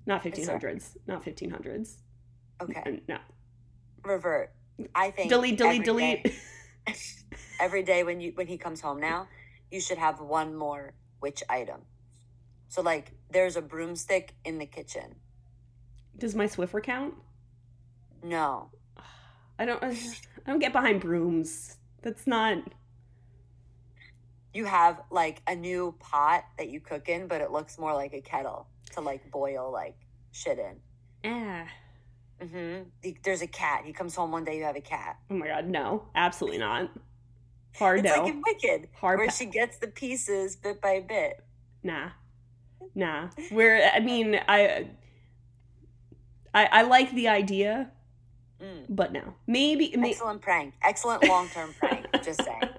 Not 0.06 0.22
1500s. 0.24 0.98
Not 1.08 1.24
1500s. 1.24 1.96
okay 2.62 3.02
No. 3.08 3.18
revert 4.04 4.52
i 4.94 5.10
think 5.12 5.30
Delete, 5.30 5.58
delete, 5.58 5.88
every 5.88 6.06
day- 6.06 6.22
delete. 6.24 6.40
every 7.60 7.84
day 7.84 8.04
when 8.04 8.20
you 8.22 8.32
when 8.36 8.48
he 8.48 8.58
comes 8.58 8.82
home 8.82 9.00
now 9.00 9.28
you 9.72 9.80
should 9.80 9.98
have 9.98 10.20
one 10.22 10.54
more 10.56 10.94
witch 11.22 11.42
item 11.50 11.82
so 12.68 12.82
like 12.82 13.14
there's 13.32 13.56
a 13.56 13.62
broomstick 13.62 14.34
in 14.44 14.58
the 14.60 14.66
kitchen 14.66 15.16
Does 16.18 16.36
my 16.36 16.46
Swiffer 16.46 16.82
count? 16.82 17.14
no 18.24 18.70
I 19.58 19.64
don't. 19.66 19.82
I 19.84 19.96
don't 20.48 20.60
get 20.60 20.74
behind 20.74 21.00
brooms. 21.00 21.78
That's 22.02 22.28
not. 22.28 22.58
you 24.54 24.66
have 24.66 25.02
like 25.12 25.42
a 25.48 25.56
new 25.56 25.96
pot 26.00 26.44
that 26.58 26.70
you 26.70 26.80
cook 26.80 27.08
in 27.10 27.28
but 27.28 27.40
it 27.42 27.52
looks 27.52 27.78
more 27.78 27.94
like 27.94 28.14
a 28.14 28.22
kettle 28.22 28.68
to 28.94 29.02
like 29.02 29.30
boil 29.32 29.72
like 29.72 29.96
shit 30.32 30.60
in 30.60 30.76
Ah. 31.24 31.66
hmm 32.42 32.82
There's 33.24 33.42
a 33.42 33.48
cat. 33.48 33.84
He 33.86 33.94
comes 33.94 34.14
home 34.16 34.32
one 34.32 34.44
day. 34.44 34.58
You 34.58 34.64
have 34.66 34.76
a 34.76 34.82
cat. 34.82 35.18
Oh 35.30 35.36
my 35.36 35.48
god, 35.48 35.68
no, 35.68 36.04
absolutely 36.16 36.60
not. 36.60 36.92
Hard 37.76 38.06
It's 38.06 38.16
no. 38.16 38.24
like 38.24 38.32
in 38.34 38.42
Wicked, 38.46 38.90
Hard 38.94 39.20
where 39.20 39.28
pa- 39.28 39.34
she 39.34 39.46
gets 39.46 39.78
the 39.78 39.88
pieces 39.88 40.56
bit 40.56 40.82
by 40.82 41.00
bit. 41.00 41.40
nah, 41.84 42.10
nah. 42.96 43.30
Where 43.52 43.90
I 43.94 44.00
mean, 44.00 44.40
I, 44.48 44.90
I, 46.56 46.70
I 46.72 46.82
like 46.84 47.14
the 47.14 47.28
idea, 47.28 47.92
Mm. 48.62 48.86
but 48.88 49.12
no. 49.12 49.34
Maybe. 49.46 49.94
may- 49.98 50.12
Excellent 50.12 50.42
prank. 50.42 50.74
Excellent 50.82 51.28
long 51.28 51.50
term 51.50 51.74
prank. 51.78 52.06
Just 52.24 52.42
saying. 52.44 52.62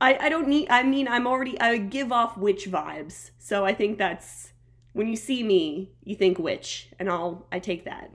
I, 0.00 0.16
I 0.20 0.28
don't 0.28 0.48
need. 0.48 0.68
I 0.70 0.82
mean, 0.82 1.08
I'm 1.08 1.26
already. 1.26 1.58
I 1.60 1.78
give 1.78 2.12
off 2.12 2.36
witch 2.36 2.66
vibes, 2.70 3.30
so 3.38 3.64
I 3.64 3.74
think 3.74 3.98
that's 3.98 4.52
when 4.92 5.08
you 5.08 5.16
see 5.16 5.42
me, 5.42 5.90
you 6.04 6.14
think 6.14 6.38
witch, 6.38 6.90
and 6.98 7.08
I'll. 7.10 7.46
I 7.50 7.58
take 7.58 7.84
that. 7.86 8.10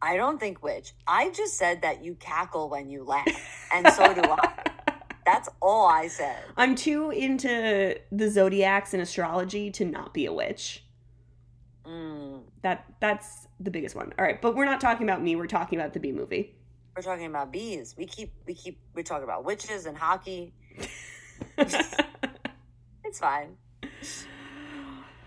I 0.00 0.16
don't 0.16 0.38
think 0.38 0.62
witch. 0.62 0.92
I 1.06 1.30
just 1.30 1.56
said 1.56 1.82
that 1.82 2.04
you 2.04 2.14
cackle 2.16 2.68
when 2.68 2.90
you 2.90 3.04
laugh, 3.04 3.26
and 3.72 3.86
so 3.92 4.14
do 4.14 4.20
I. 4.22 4.52
That's 5.24 5.48
all 5.60 5.86
I 5.86 6.08
said. 6.08 6.42
I'm 6.56 6.74
too 6.74 7.10
into 7.10 7.96
the 8.10 8.28
zodiacs 8.28 8.92
and 8.92 9.00
astrology 9.00 9.70
to 9.70 9.84
not 9.84 10.12
be 10.12 10.26
a 10.26 10.32
witch. 10.32 10.82
Mm. 11.84 12.42
That 12.62 12.84
that's 13.00 13.48
the 13.60 13.70
biggest 13.70 13.96
one. 13.96 14.12
All 14.18 14.24
right, 14.24 14.40
but 14.40 14.54
we're 14.54 14.64
not 14.64 14.80
talking 14.80 15.08
about 15.08 15.22
me. 15.22 15.36
We're 15.36 15.46
talking 15.46 15.78
about 15.78 15.92
the 15.92 16.00
Bee 16.00 16.12
Movie. 16.12 16.54
We're 16.96 17.02
talking 17.02 17.26
about 17.26 17.52
bees. 17.52 17.94
We 17.96 18.06
keep 18.06 18.32
we 18.46 18.54
keep 18.54 18.78
we 18.94 19.02
talk 19.02 19.22
about 19.22 19.44
witches 19.44 19.86
and 19.86 19.96
hockey. 19.96 20.52
It's 23.12 23.18
fine. 23.18 23.58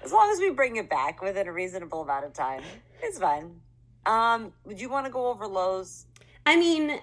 As 0.03 0.11
long 0.11 0.31
as 0.31 0.39
we 0.39 0.49
bring 0.49 0.77
it 0.77 0.89
back 0.89 1.21
within 1.21 1.47
a 1.47 1.53
reasonable 1.53 2.01
amount 2.01 2.25
of 2.25 2.33
time, 2.33 2.63
it's 2.99 3.19
fine. 3.19 3.61
Um, 4.07 4.53
would 4.65 4.81
you 4.81 4.89
want 4.89 5.05
to 5.05 5.11
go 5.11 5.27
over 5.27 5.45
lows? 5.45 6.07
I 6.47 6.57
mean, 6.57 6.99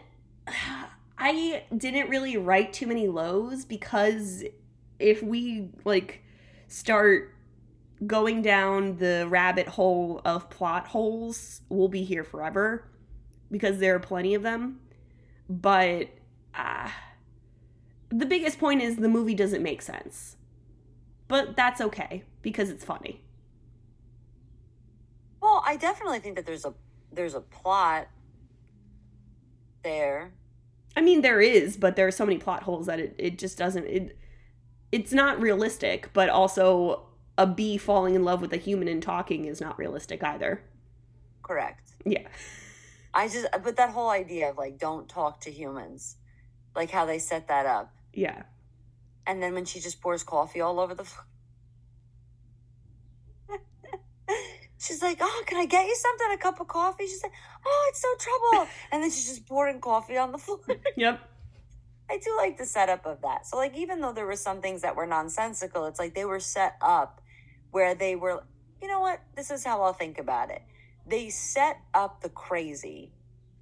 I 1.19 1.63
didn't 1.77 2.09
really 2.09 2.37
write 2.37 2.73
too 2.73 2.89
many 2.89 3.07
lows 3.07 3.65
because 3.65 4.43
if 4.99 5.23
we 5.23 5.69
like 5.85 6.25
start 6.67 7.33
going 8.07 8.43
down 8.43 8.97
the 8.97 9.27
rabbit 9.29 9.69
hole 9.69 10.21
of 10.25 10.51
plot 10.51 10.89
holes, 10.89 11.61
we'll 11.69 11.89
be 11.89 12.05
here 12.05 12.25
forever 12.25 12.89
because 13.51 13.79
there 13.79 13.95
are 13.95 14.01
plenty 14.01 14.35
of 14.35 14.43
them. 14.43 14.81
But 15.49 16.09
uh, 16.55 16.89
the 18.11 18.27
biggest 18.27 18.59
point 18.59 18.83
is 18.83 18.97
the 18.97 19.09
movie 19.09 19.35
doesn't 19.35 19.63
make 19.63 19.83
sense. 19.83 20.37
But 21.29 21.57
that's 21.57 21.81
okay 21.81 22.25
because 22.43 22.71
it's 22.71 22.85
funny. 22.85 23.23
Well, 25.41 25.63
I 25.67 25.77
definitely 25.77 26.21
think 26.21 26.37
that 26.37 26.47
there's 26.47 26.65
a 26.65 26.75
there's 27.13 27.35
a 27.35 27.41
plot 27.41 28.09
there. 29.83 30.33
I 30.97 31.01
mean, 31.01 31.23
there 31.23 31.41
is, 31.41 31.77
but 31.77 31.97
there 31.97 32.07
are 32.07 32.13
so 32.13 32.25
many 32.25 32.39
plot 32.39 32.63
holes 32.63 32.87
that 32.87 33.01
it, 33.01 33.15
it 33.19 33.39
just 33.39 33.59
doesn't. 33.59 33.87
It, 33.87 34.17
it's 34.93 35.13
not 35.13 35.41
realistic, 35.41 36.11
but 36.13 36.29
also 36.29 37.07
a 37.39 37.47
bee 37.47 37.79
falling 37.79 38.15
in 38.15 38.25
love 38.25 38.41
with 38.41 38.53
a 38.53 38.57
human 38.59 38.89
and 38.89 39.03
talking 39.03 39.47
is 39.47 39.61
not 39.61 39.79
realistic 39.79 40.23
either. 40.23 40.63
Correct. 41.43 41.93
Yeah. 42.05 42.29
I 43.15 43.29
just 43.29 43.47
but 43.65 43.77
that 43.77 43.91
whole 43.91 44.09
idea 44.11 44.51
of 44.51 44.57
like 44.59 44.79
don't 44.79 45.09
talk 45.09 45.41
to 45.43 45.51
humans, 45.51 46.17
like 46.75 46.91
how 46.91 47.05
they 47.07 47.19
set 47.19 47.49
that 47.49 47.67
up, 47.67 47.93
Yeah. 48.15 48.45
and 49.27 49.43
then 49.43 49.53
when 49.55 49.65
she 49.67 49.81
just 49.81 50.01
pours 50.01 50.23
coffee 50.25 50.61
all 50.61 50.81
over 50.81 50.95
the 50.95 51.05
floor. 51.05 51.27
She's 54.79 55.01
like, 55.03 55.19
"Oh, 55.21 55.43
can 55.47 55.59
I 55.59 55.67
get 55.67 55.87
you 55.87 55.95
something? 55.95 56.29
A 56.33 56.37
cup 56.39 56.61
of 56.61 56.69
coffee?" 56.69 57.07
She's 57.07 57.23
like, 57.23 57.33
"Oh, 57.65 57.87
it's 57.91 58.01
so 58.01 58.09
trouble." 58.19 58.69
And 58.93 59.03
then 59.03 59.11
she's 59.11 59.29
just 59.29 59.47
pouring 59.47 59.81
coffee 59.81 60.17
on 60.17 60.33
the 60.33 60.39
floor. 60.39 60.61
Yep. 60.97 61.21
I 62.11 62.19
do 62.19 62.37
like 62.37 62.59
the 62.59 62.67
setup 62.67 63.07
of 63.07 63.23
that. 63.23 63.47
So, 63.47 63.57
like, 63.57 63.75
even 63.77 64.01
though 64.01 64.13
there 64.13 64.27
were 64.27 64.37
some 64.37 64.61
things 64.61 64.83
that 64.83 64.97
were 64.97 65.07
nonsensical, 65.07 65.87
it's 65.87 65.99
like 65.99 66.15
they 66.15 66.25
were 66.27 66.41
set 66.41 66.77
up 66.83 67.22
where 67.73 67.95
they 67.95 68.15
were, 68.15 68.45
you 68.81 68.87
know 68.87 69.01
what? 69.01 69.21
This 69.35 69.51
is 69.51 69.65
how 69.65 69.83
I'll 69.83 69.93
think 69.93 70.19
about 70.19 70.51
it. 70.51 70.63
They 71.07 71.31
set 71.31 71.81
up 71.95 72.23
the 72.23 72.29
crazy 72.29 73.11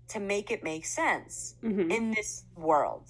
to 0.09 0.21
make 0.21 0.51
it 0.51 0.63
make 0.63 0.85
sense 0.85 1.55
hmm 1.63 1.91
in 1.91 2.11
this 2.11 2.45
world. 2.57 3.05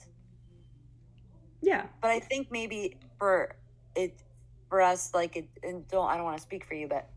Yeah. 1.63 1.87
But 2.01 2.11
I 2.11 2.21
think 2.21 2.51
maybe 2.51 2.99
for 3.19 3.57
it, 3.97 4.23
for 4.69 4.81
us, 4.81 5.13
like, 5.13 5.37
it, 5.37 5.49
and 5.63 5.87
don't, 5.89 6.09
I 6.09 6.17
don't 6.17 6.25
want 6.25 6.37
to 6.37 6.43
speak 6.43 6.65
for 6.65 6.75
you, 6.75 6.87
but 6.87 7.09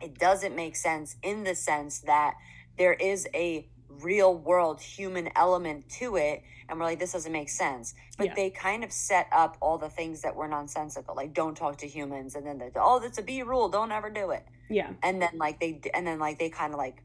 it 0.00 0.18
doesn't 0.18 0.54
make 0.54 0.76
sense 0.76 1.16
in 1.22 1.44
the 1.44 1.54
sense 1.54 2.00
that 2.00 2.34
there 2.78 2.92
is 2.94 3.26
a 3.34 3.68
real 3.88 4.36
world 4.36 4.80
human 4.80 5.28
element 5.36 5.88
to 5.88 6.16
it 6.16 6.42
and 6.68 6.78
we're 6.78 6.84
like 6.84 6.98
this 6.98 7.12
doesn't 7.12 7.32
make 7.32 7.48
sense 7.48 7.94
but 8.16 8.26
Yeah. 8.28 8.34
they 8.34 8.50
kind 8.50 8.84
of 8.84 8.92
set 8.92 9.26
up 9.32 9.56
all 9.60 9.78
the 9.78 9.88
things 9.88 10.22
that 10.22 10.36
were 10.36 10.46
nonsensical 10.48 11.14
like 11.14 11.32
don't 11.32 11.56
talk 11.56 11.78
to 11.78 11.86
humans 11.88 12.34
and 12.34 12.46
then 12.46 12.58
they 12.58 12.70
oh 12.76 13.00
that's 13.00 13.18
a 13.18 13.22
bee 13.22 13.42
rule 13.42 13.68
don't 13.68 13.90
ever 13.92 14.10
do 14.10 14.30
it 14.30 14.44
Yeah. 14.68 14.90
and 15.02 15.20
then 15.22 15.30
like 15.36 15.58
they 15.60 15.80
and 15.94 16.06
then 16.06 16.18
like 16.18 16.38
they 16.38 16.50
kind 16.50 16.72
of 16.74 16.78
like 16.78 17.02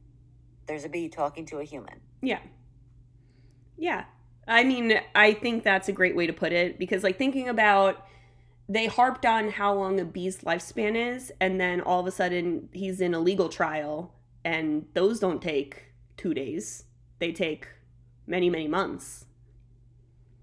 there's 0.68 0.84
a 0.86 0.90
bee 0.90 1.10
talking 1.10 1.46
to 1.48 1.60
a 1.60 1.64
human 1.64 2.00
Yeah. 2.22 2.40
Yeah. 3.78 4.06
I 4.48 4.64
mean, 4.64 5.00
I 5.16 5.34
think 5.34 5.64
that's 5.64 5.88
a 5.88 5.94
great 5.94 6.16
way 6.16 6.28
to 6.28 6.34
put 6.34 6.52
it 6.52 6.78
because, 6.78 7.02
like, 7.04 7.18
thinking 7.18 7.48
about 7.48 8.06
they 8.68 8.88
harped 8.88 9.26
on 9.26 9.50
how 9.50 9.74
long 9.74 10.00
a 10.00 10.06
bee's 10.06 10.40
lifespan 10.40 10.96
is, 11.16 11.32
and 11.40 11.60
then 11.60 11.82
all 11.82 12.00
of 12.02 12.08
a 12.08 12.12
sudden 12.12 12.70
he's 12.74 13.00
in 13.02 13.14
a 13.14 13.20
legal 13.20 13.50
trial, 13.50 14.14
and 14.44 14.86
those 14.94 15.20
don't 15.20 15.42
take 15.42 15.93
two 16.18 16.34
days, 16.34 16.86
they 17.20 17.32
take 17.32 17.68
many, 18.28 18.50
many 18.50 18.68
months. 18.68 19.26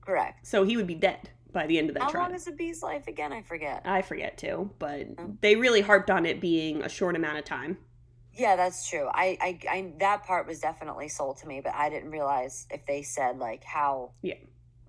correct 0.00 0.46
So 0.46 0.64
he 0.64 0.76
would 0.76 0.86
be 0.86 0.94
dead 0.94 1.30
by 1.52 1.66
the 1.66 1.78
end 1.78 1.88
of 1.90 1.94
that 1.94 2.04
how 2.04 2.10
trial. 2.10 2.24
long 2.26 2.34
is 2.34 2.46
a 2.46 2.52
bee's 2.52 2.80
life 2.82 3.06
again 3.08 3.32
i 3.32 3.42
forget 3.42 3.82
I 3.84 4.02
forget 4.02 4.38
too, 4.38 4.70
but 4.78 5.06
Oh. 5.18 5.36
they 5.40 5.56
really 5.56 5.80
harped 5.80 6.10
on 6.10 6.24
it 6.26 6.40
being 6.40 6.82
a 6.82 6.88
short 6.88 7.16
amount 7.16 7.38
of 7.38 7.44
time. 7.44 7.78
Yeah, 8.32 8.54
that's 8.54 8.88
true. 8.88 9.08
I, 9.12 9.36
I, 9.40 9.58
I, 9.68 9.92
that 9.98 10.24
part 10.24 10.46
was 10.46 10.60
definitely 10.60 11.08
sold 11.08 11.38
to 11.38 11.48
me, 11.48 11.60
but 11.60 11.74
I 11.74 11.90
didn't 11.90 12.10
realize 12.12 12.66
if 12.70 12.86
they 12.86 13.02
said 13.02 13.38
like 13.38 13.64
how, 13.64 14.12
Yeah. 14.22 14.34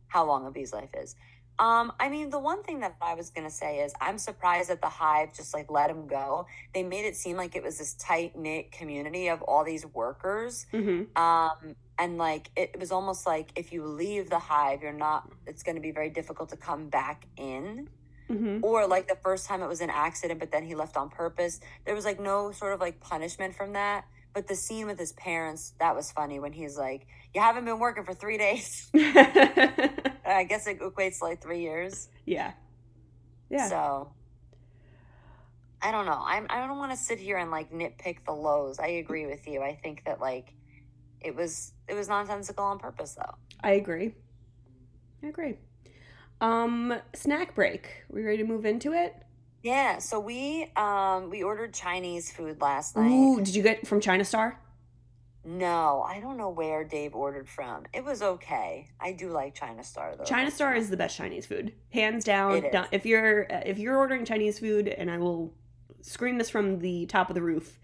how 0.07 0.25
long 0.25 0.45
a 0.45 0.51
bee's 0.51 0.71
life 0.71 0.91
is. 0.93 1.15
Um, 1.61 1.93
I 1.99 2.09
mean, 2.09 2.31
the 2.31 2.39
one 2.39 2.63
thing 2.63 2.79
that 2.79 2.95
I 3.01 3.13
was 3.13 3.29
gonna 3.29 3.51
say 3.51 3.79
is 3.79 3.93
I'm 4.01 4.17
surprised 4.17 4.69
that 4.71 4.81
the 4.81 4.89
hive 4.89 5.31
just 5.33 5.53
like 5.53 5.69
let 5.69 5.89
him 5.91 6.07
go. 6.07 6.47
They 6.73 6.81
made 6.81 7.05
it 7.05 7.15
seem 7.15 7.37
like 7.37 7.55
it 7.55 7.61
was 7.63 7.77
this 7.77 7.93
tight 7.93 8.35
knit 8.35 8.71
community 8.71 9.27
of 9.29 9.41
all 9.43 9.63
these 9.63 9.85
workers, 9.85 10.65
Mm-hmm. 10.73 11.15
um, 11.21 11.75
and 11.99 12.17
like 12.17 12.49
it, 12.55 12.71
it 12.73 12.79
was 12.79 12.91
almost 12.91 13.27
like 13.27 13.51
if 13.55 13.71
you 13.71 13.85
leave 13.85 14.29
the 14.29 14.39
hive, 14.39 14.81
you're 14.81 14.91
not. 14.91 15.29
It's 15.45 15.61
going 15.61 15.75
to 15.75 15.81
be 15.81 15.91
very 15.91 16.09
difficult 16.09 16.49
to 16.49 16.57
come 16.57 16.89
back 16.89 17.27
in 17.37 17.87
Mm-hmm. 18.29 18.63
or 18.63 18.87
like 18.87 19.07
the 19.09 19.17
first 19.21 19.45
time 19.45 19.61
it 19.61 19.67
was 19.67 19.81
an 19.81 19.89
accident 19.89 20.39
but 20.39 20.51
then 20.53 20.63
he 20.63 20.73
left 20.73 20.95
on 20.95 21.09
purpose 21.09 21.59
there 21.83 21.93
was 21.93 22.05
like 22.05 22.17
no 22.17 22.53
sort 22.53 22.71
of 22.71 22.79
like 22.79 23.01
punishment 23.01 23.53
from 23.53 23.73
that 23.73 24.05
but 24.33 24.47
the 24.47 24.55
scene 24.55 24.87
with 24.87 24.97
his 24.97 25.11
parents 25.11 25.73
that 25.79 25.93
was 25.97 26.13
funny 26.13 26.39
when 26.39 26.53
he's 26.53 26.77
like 26.77 27.07
you 27.33 27.41
haven't 27.41 27.65
been 27.65 27.77
working 27.79 28.05
for 28.05 28.13
three 28.13 28.37
days 28.37 28.89
i 30.31 30.43
guess 30.43 30.67
it 30.67 30.79
equates 30.79 31.19
to 31.19 31.25
like 31.25 31.41
three 31.41 31.61
years 31.61 32.09
yeah. 32.25 32.53
Yeah. 33.49 33.67
so 33.67 34.11
i 35.81 35.91
don't 35.91 36.05
know 36.05 36.21
I'm, 36.25 36.47
i 36.49 36.65
don't 36.65 36.77
want 36.77 36.91
to 36.91 36.97
sit 36.97 37.19
here 37.19 37.37
and 37.37 37.51
like 37.51 37.71
nitpick 37.71 38.25
the 38.25 38.31
lows 38.33 38.79
i 38.79 38.87
agree 38.87 39.25
with 39.25 39.47
you 39.47 39.61
i 39.61 39.73
think 39.75 40.03
that 40.05 40.19
like 40.21 40.53
it 41.19 41.35
was 41.35 41.73
it 41.87 41.93
was 41.93 42.07
nonsensical 42.07 42.65
on 42.65 42.79
purpose 42.79 43.13
though 43.13 43.35
I 43.63 43.73
agree. 43.73 44.15
I 45.23 45.27
agree. 45.27 45.57
Um, 46.41 46.95
snack 47.13 47.53
break. 47.53 48.05
We 48.09 48.23
ready 48.23 48.39
to 48.39 48.43
move 48.43 48.65
into 48.65 48.93
it? 48.93 49.15
yeah 49.63 49.99
so 49.99 50.19
we 50.19 50.71
um 50.75 51.29
we 51.29 51.43
ordered 51.43 51.71
chinese 51.73 52.31
food 52.31 52.59
last 52.61 52.95
night 52.95 53.11
Ooh, 53.11 53.37
did 53.37 53.53
you 53.53 53.61
get 53.61 53.85
from 53.85 54.01
China 54.01 54.25
Star? 54.25 54.59
No, 55.43 56.03
I 56.07 56.19
don't 56.19 56.37
know 56.37 56.49
where 56.49 56.83
Dave 56.83 57.15
ordered 57.15 57.49
from. 57.49 57.85
It 57.93 58.03
was 58.05 58.21
okay. 58.21 58.89
I 58.99 59.13
do 59.13 59.29
like 59.29 59.55
China 59.55 59.83
Star 59.83 60.13
though. 60.15 60.23
China 60.23 60.51
Star 60.51 60.75
is 60.75 60.89
the 60.91 60.97
best 60.97 61.17
Chinese 61.17 61.47
food, 61.47 61.73
hands 61.91 62.23
down. 62.23 62.61
Done- 62.71 62.87
If 62.91 63.05
you're 63.07 63.47
if 63.49 63.79
you're 63.79 63.97
ordering 63.97 64.23
Chinese 64.25 64.59
food, 64.59 64.87
and 64.87 65.09
I 65.09 65.17
will 65.17 65.53
scream 66.01 66.37
this 66.37 66.49
from 66.49 66.79
the 66.79 67.07
top 67.07 67.29
of 67.29 67.33
the 67.35 67.41
roof, 67.41 67.79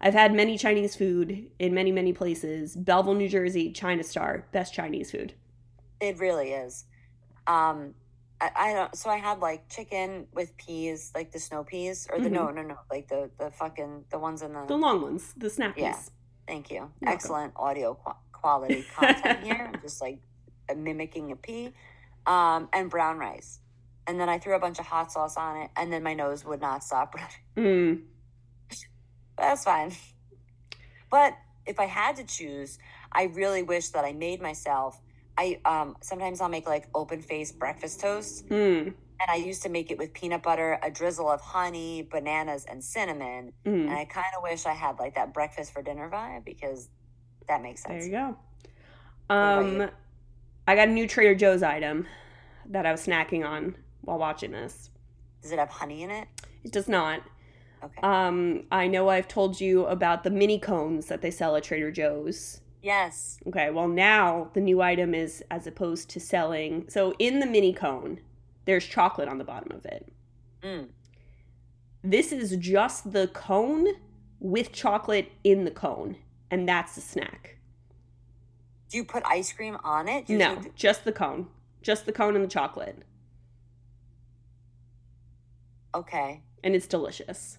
I've 0.00 0.14
had 0.14 0.34
many 0.34 0.58
Chinese 0.58 0.96
food 0.96 1.48
in 1.60 1.74
many 1.74 1.92
many 1.92 2.12
places. 2.12 2.74
Belleville, 2.74 3.14
New 3.14 3.28
Jersey, 3.28 3.70
China 3.70 4.02
Star, 4.02 4.44
best 4.50 4.74
Chinese 4.74 5.12
food. 5.12 5.34
It 6.00 6.18
really 6.18 6.50
is. 6.52 6.86
Um, 7.46 7.94
I, 8.40 8.50
I 8.56 8.72
don't. 8.72 8.96
So 8.96 9.10
I 9.10 9.18
had 9.18 9.38
like 9.38 9.68
chicken 9.68 10.26
with 10.34 10.56
peas, 10.56 11.12
like 11.14 11.30
the 11.30 11.38
snow 11.38 11.62
peas, 11.62 12.08
or 12.10 12.18
the 12.18 12.28
no, 12.28 12.50
no, 12.50 12.62
no, 12.62 12.78
like 12.90 13.06
the 13.06 13.30
the 13.38 13.52
fucking 13.52 14.06
the 14.10 14.18
ones 14.18 14.42
in 14.42 14.52
the. 14.52 14.58
Mm-hmm. 14.58 14.66
The 14.68 14.76
long 14.76 15.02
ones, 15.02 15.32
the 15.36 15.46
snappies. 15.46 15.76
Yeah. 15.76 15.98
Thank 16.46 16.70
you. 16.70 16.80
welcome. 16.80 17.08
Excellent 17.08 17.52
audio 17.56 17.94
qu- 17.94 18.12
quality 18.32 18.84
content 18.94 19.42
here. 19.44 19.70
I'm 19.74 19.80
just 19.80 20.00
like 20.00 20.18
mimicking 20.76 21.32
a 21.32 21.36
pea, 21.36 21.72
um, 22.26 22.68
and 22.72 22.90
brown 22.90 23.18
rice, 23.18 23.60
and 24.06 24.18
then 24.20 24.28
I 24.28 24.38
threw 24.38 24.54
a 24.54 24.58
bunch 24.60 24.78
of 24.78 24.86
hot 24.86 25.10
sauce 25.12 25.36
on 25.36 25.56
it, 25.62 25.70
and 25.76 25.92
then 25.92 26.02
my 26.02 26.14
nose 26.14 26.44
would 26.44 26.60
not 26.60 26.82
stop 26.84 27.14
running. 27.56 28.02
Mm. 28.70 28.76
That's 29.38 29.64
fine. 29.64 29.92
But 31.10 31.36
if 31.66 31.78
I 31.80 31.86
had 31.86 32.16
to 32.16 32.24
choose, 32.24 32.78
I 33.12 33.24
really 33.24 33.62
wish 33.62 33.88
that 33.90 34.04
I 34.04 34.12
made 34.12 34.40
myself. 34.42 35.00
I 35.36 35.58
um 35.64 35.96
sometimes 36.00 36.40
I'll 36.40 36.48
make 36.48 36.66
like 36.66 36.88
open 36.94 37.20
faced 37.22 37.58
breakfast 37.58 38.00
toast, 38.00 38.48
Mm. 38.48 38.94
And 39.20 39.30
I 39.30 39.36
used 39.36 39.62
to 39.62 39.68
make 39.68 39.90
it 39.90 39.98
with 39.98 40.12
peanut 40.12 40.42
butter, 40.42 40.78
a 40.82 40.90
drizzle 40.90 41.30
of 41.30 41.40
honey, 41.40 42.06
bananas, 42.10 42.66
and 42.68 42.82
cinnamon. 42.82 43.52
Mm. 43.64 43.86
And 43.86 43.90
I 43.90 44.04
kind 44.04 44.26
of 44.36 44.42
wish 44.42 44.66
I 44.66 44.72
had 44.72 44.98
like 44.98 45.14
that 45.14 45.32
breakfast 45.32 45.72
for 45.72 45.82
dinner 45.82 46.10
vibe 46.10 46.44
because 46.44 46.88
that 47.48 47.62
makes 47.62 47.82
sense. 47.82 48.04
There 48.04 48.12
you 48.12 48.36
go. 49.28 49.34
Um. 49.34 49.90
I 50.66 50.74
got 50.74 50.88
a 50.88 50.92
new 50.92 51.06
Trader 51.06 51.34
Joe's 51.34 51.62
item 51.62 52.06
that 52.70 52.86
I 52.86 52.90
was 52.90 53.06
snacking 53.06 53.46
on 53.46 53.76
while 54.00 54.16
watching 54.16 54.50
this. 54.50 54.88
Does 55.42 55.52
it 55.52 55.58
have 55.58 55.68
honey 55.68 56.02
in 56.02 56.10
it? 56.10 56.26
It 56.64 56.72
does 56.72 56.88
not. 56.88 57.20
Okay. 57.82 58.00
Um, 58.02 58.64
I 58.72 58.86
know 58.86 59.10
I've 59.10 59.28
told 59.28 59.60
you 59.60 59.84
about 59.84 60.24
the 60.24 60.30
mini 60.30 60.58
cones 60.58 61.04
that 61.08 61.20
they 61.20 61.30
sell 61.30 61.54
at 61.54 61.64
Trader 61.64 61.90
Joe's. 61.90 62.62
yes. 62.82 63.38
Okay, 63.46 63.68
well 63.68 63.88
now 63.88 64.48
the 64.54 64.60
new 64.62 64.80
item 64.80 65.14
is 65.14 65.44
as 65.50 65.66
opposed 65.66 66.08
to 66.10 66.18
selling. 66.20 66.86
So 66.88 67.14
in 67.18 67.40
the 67.40 67.46
mini 67.46 67.74
cone, 67.74 68.20
there's 68.64 68.84
chocolate 68.86 69.28
on 69.28 69.38
the 69.38 69.44
bottom 69.44 69.76
of 69.76 69.84
it. 69.86 70.12
Mm. 70.62 70.88
This 72.02 72.32
is 72.32 72.56
just 72.56 73.12
the 73.12 73.28
cone 73.28 73.86
with 74.40 74.72
chocolate 74.72 75.32
in 75.42 75.64
the 75.64 75.70
cone, 75.70 76.16
and 76.50 76.68
that's 76.68 76.94
the 76.94 77.00
snack. 77.00 77.56
Do 78.90 78.98
you 78.98 79.04
put 79.04 79.22
ice 79.26 79.52
cream 79.52 79.76
on 79.82 80.08
it? 80.08 80.28
No, 80.28 80.56
do- 80.56 80.70
just 80.76 81.04
the 81.04 81.12
cone. 81.12 81.48
Just 81.82 82.06
the 82.06 82.12
cone 82.12 82.34
and 82.36 82.44
the 82.44 82.48
chocolate. 82.48 82.98
Okay. 85.94 86.42
And 86.62 86.74
it's 86.74 86.86
delicious. 86.86 87.58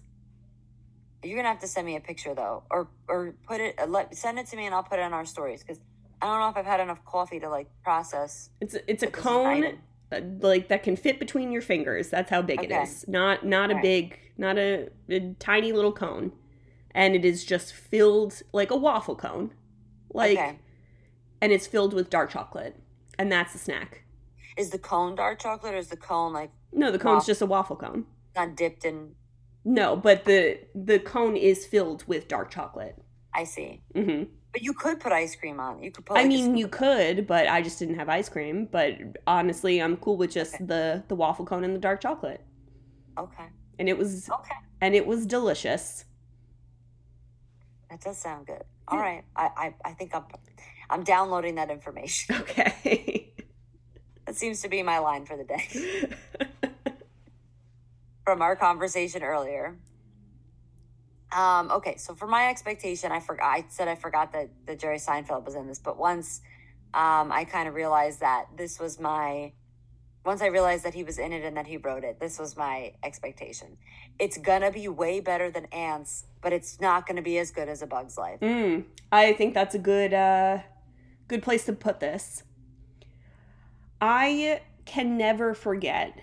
You're 1.22 1.36
gonna 1.36 1.48
have 1.48 1.60
to 1.60 1.66
send 1.68 1.86
me 1.86 1.96
a 1.96 2.00
picture 2.00 2.34
though, 2.34 2.62
or 2.70 2.88
or 3.08 3.34
put 3.46 3.60
it. 3.60 3.78
uh, 3.80 3.86
Let 3.86 4.14
send 4.16 4.38
it 4.38 4.46
to 4.48 4.56
me 4.56 4.66
and 4.66 4.74
I'll 4.74 4.82
put 4.82 4.98
it 4.98 5.02
on 5.02 5.12
our 5.12 5.24
stories 5.24 5.62
because 5.62 5.80
I 6.22 6.26
don't 6.26 6.40
know 6.40 6.48
if 6.48 6.56
I've 6.56 6.66
had 6.66 6.80
enough 6.80 7.04
coffee 7.04 7.40
to 7.40 7.48
like 7.48 7.68
process. 7.82 8.50
It's 8.60 8.74
a, 8.74 8.90
it's 8.90 9.02
a 9.02 9.06
But 9.06 9.12
this 9.14 9.18
is 9.20 9.24
cone 9.24 9.78
like 10.40 10.68
that 10.68 10.82
can 10.82 10.96
fit 10.96 11.18
between 11.18 11.52
your 11.52 11.62
fingers. 11.62 12.10
That's 12.10 12.30
how 12.30 12.42
big 12.42 12.62
it 12.62 12.70
Okay. 12.72 12.82
is. 12.82 13.06
Not 13.08 13.44
not 13.44 13.70
a 13.70 13.78
big, 13.82 14.18
not 14.38 14.56
a, 14.58 14.88
a 15.08 15.34
tiny 15.38 15.72
little 15.72 15.92
cone, 15.92 16.32
and 16.92 17.14
it 17.14 17.24
is 17.24 17.44
just 17.44 17.72
filled 17.74 18.42
like 18.52 18.70
a 18.70 18.76
waffle 18.76 19.16
cone, 19.16 19.52
like, 20.12 20.38
okay. 20.38 20.58
and 21.40 21.52
it's 21.52 21.66
filled 21.66 21.92
with 21.94 22.08
dark 22.10 22.30
chocolate, 22.30 22.76
and 23.18 23.30
that's 23.32 23.52
the 23.52 23.58
snack. 23.58 24.04
Is 24.56 24.70
the 24.70 24.78
cone 24.78 25.14
dark 25.16 25.38
chocolate 25.40 25.74
or 25.74 25.78
is 25.78 25.88
the 25.88 25.96
cone 25.96 26.32
like 26.32 26.50
No, 26.72 26.90
the 26.90 26.98
cone's 26.98 27.22
Wow. 27.24 27.26
just 27.26 27.42
a 27.42 27.46
waffle 27.46 27.76
cone. 27.76 28.06
not 28.34 28.56
dipped 28.56 28.84
in? 28.84 29.14
No, 29.64 29.96
but 29.96 30.24
the 30.24 30.60
the 30.74 30.98
cone 31.00 31.36
is 31.36 31.66
filled 31.66 32.06
with 32.06 32.28
dark 32.28 32.50
chocolate. 32.50 32.96
I 33.34 33.44
see. 33.44 33.82
Hmm 33.94 34.22
But 34.56 34.62
you 34.62 34.72
could 34.72 35.00
put 35.00 35.12
ice 35.12 35.36
cream 35.36 35.60
on. 35.60 35.82
You 35.82 35.90
could 35.90 36.06
put. 36.06 36.16
I 36.16 36.22
like, 36.22 36.24
a 36.24 36.28
mean, 36.30 36.56
you 36.56 36.66
could, 36.66 37.26
but 37.26 37.46
I 37.46 37.60
just 37.60 37.78
didn't 37.78 37.96
have 37.96 38.08
ice 38.08 38.30
cream. 38.30 38.64
But 38.72 38.94
honestly, 39.26 39.82
I'm 39.82 39.98
cool 39.98 40.16
with 40.16 40.30
just 40.30 40.54
Okay. 40.54 40.64
the 40.64 41.04
the 41.08 41.14
waffle 41.14 41.44
cone 41.44 41.62
and 41.62 41.74
the 41.74 41.78
dark 41.78 42.00
chocolate, 42.00 42.42
Okay. 43.18 43.44
and 43.78 43.86
it 43.86 43.98
was 43.98 44.30
Okay. 44.30 44.54
and 44.80 44.94
it 44.94 45.06
was 45.06 45.26
delicious. 45.26 46.06
That 47.90 48.00
does 48.00 48.16
sound 48.16 48.46
good. 48.46 48.64
All 48.88 48.96
right. 48.98 49.24
I, 49.36 49.50
I 49.58 49.74
I 49.84 49.92
think 49.92 50.14
I'm 50.14 50.24
I'm 50.88 51.04
downloading 51.04 51.56
that 51.56 51.70
information. 51.70 52.34
Okay. 52.40 53.34
that 54.24 54.36
seems 54.36 54.62
to 54.62 54.68
be 54.70 54.82
my 54.82 55.00
line 55.00 55.26
for 55.26 55.36
the 55.36 55.44
day 55.44 56.08
from 58.24 58.40
our 58.40 58.56
conversation 58.56 59.22
earlier. 59.22 59.76
Um, 61.36 61.70
okay, 61.70 61.98
so 61.98 62.14
for 62.14 62.26
my 62.26 62.48
expectation, 62.48 63.12
I 63.12 63.20
forgot. 63.20 63.44
I 63.44 63.66
said 63.68 63.88
I 63.88 63.94
forgot 63.94 64.32
that 64.32 64.48
that 64.66 64.78
Jerry 64.78 64.96
Seinfeld 64.96 65.44
was 65.44 65.54
in 65.54 65.66
this, 65.66 65.78
but 65.78 65.98
once 65.98 66.40
um, 66.94 67.30
I 67.30 67.44
kind 67.44 67.68
of 67.68 67.74
realized 67.74 68.20
that 68.20 68.46
this 68.56 68.80
was 68.80 68.98
my. 68.98 69.52
Once 70.24 70.42
I 70.42 70.46
realized 70.46 70.84
that 70.84 70.94
he 70.94 71.04
was 71.04 71.18
in 71.18 71.32
it 71.32 71.44
and 71.44 71.56
that 71.56 71.66
he 71.68 71.76
wrote 71.76 72.02
it, 72.02 72.18
this 72.18 72.38
was 72.38 72.56
my 72.56 72.94
expectation. 73.04 73.76
It's 74.18 74.38
gonna 74.38 74.72
be 74.72 74.88
way 74.88 75.20
better 75.20 75.50
than 75.50 75.66
Ants, 75.66 76.24
but 76.40 76.52
it's 76.54 76.80
not 76.80 77.06
gonna 77.06 77.22
be 77.22 77.38
as 77.38 77.50
good 77.50 77.68
as 77.68 77.82
A 77.82 77.86
Bug's 77.86 78.16
Life. 78.16 78.40
Mm, 78.40 78.84
I 79.12 79.34
think 79.34 79.52
that's 79.52 79.74
a 79.74 79.78
good 79.78 80.14
uh 80.14 80.60
good 81.28 81.42
place 81.42 81.66
to 81.66 81.74
put 81.74 82.00
this. 82.00 82.44
I 84.00 84.62
can 84.86 85.18
never 85.18 85.52
forget 85.52 86.18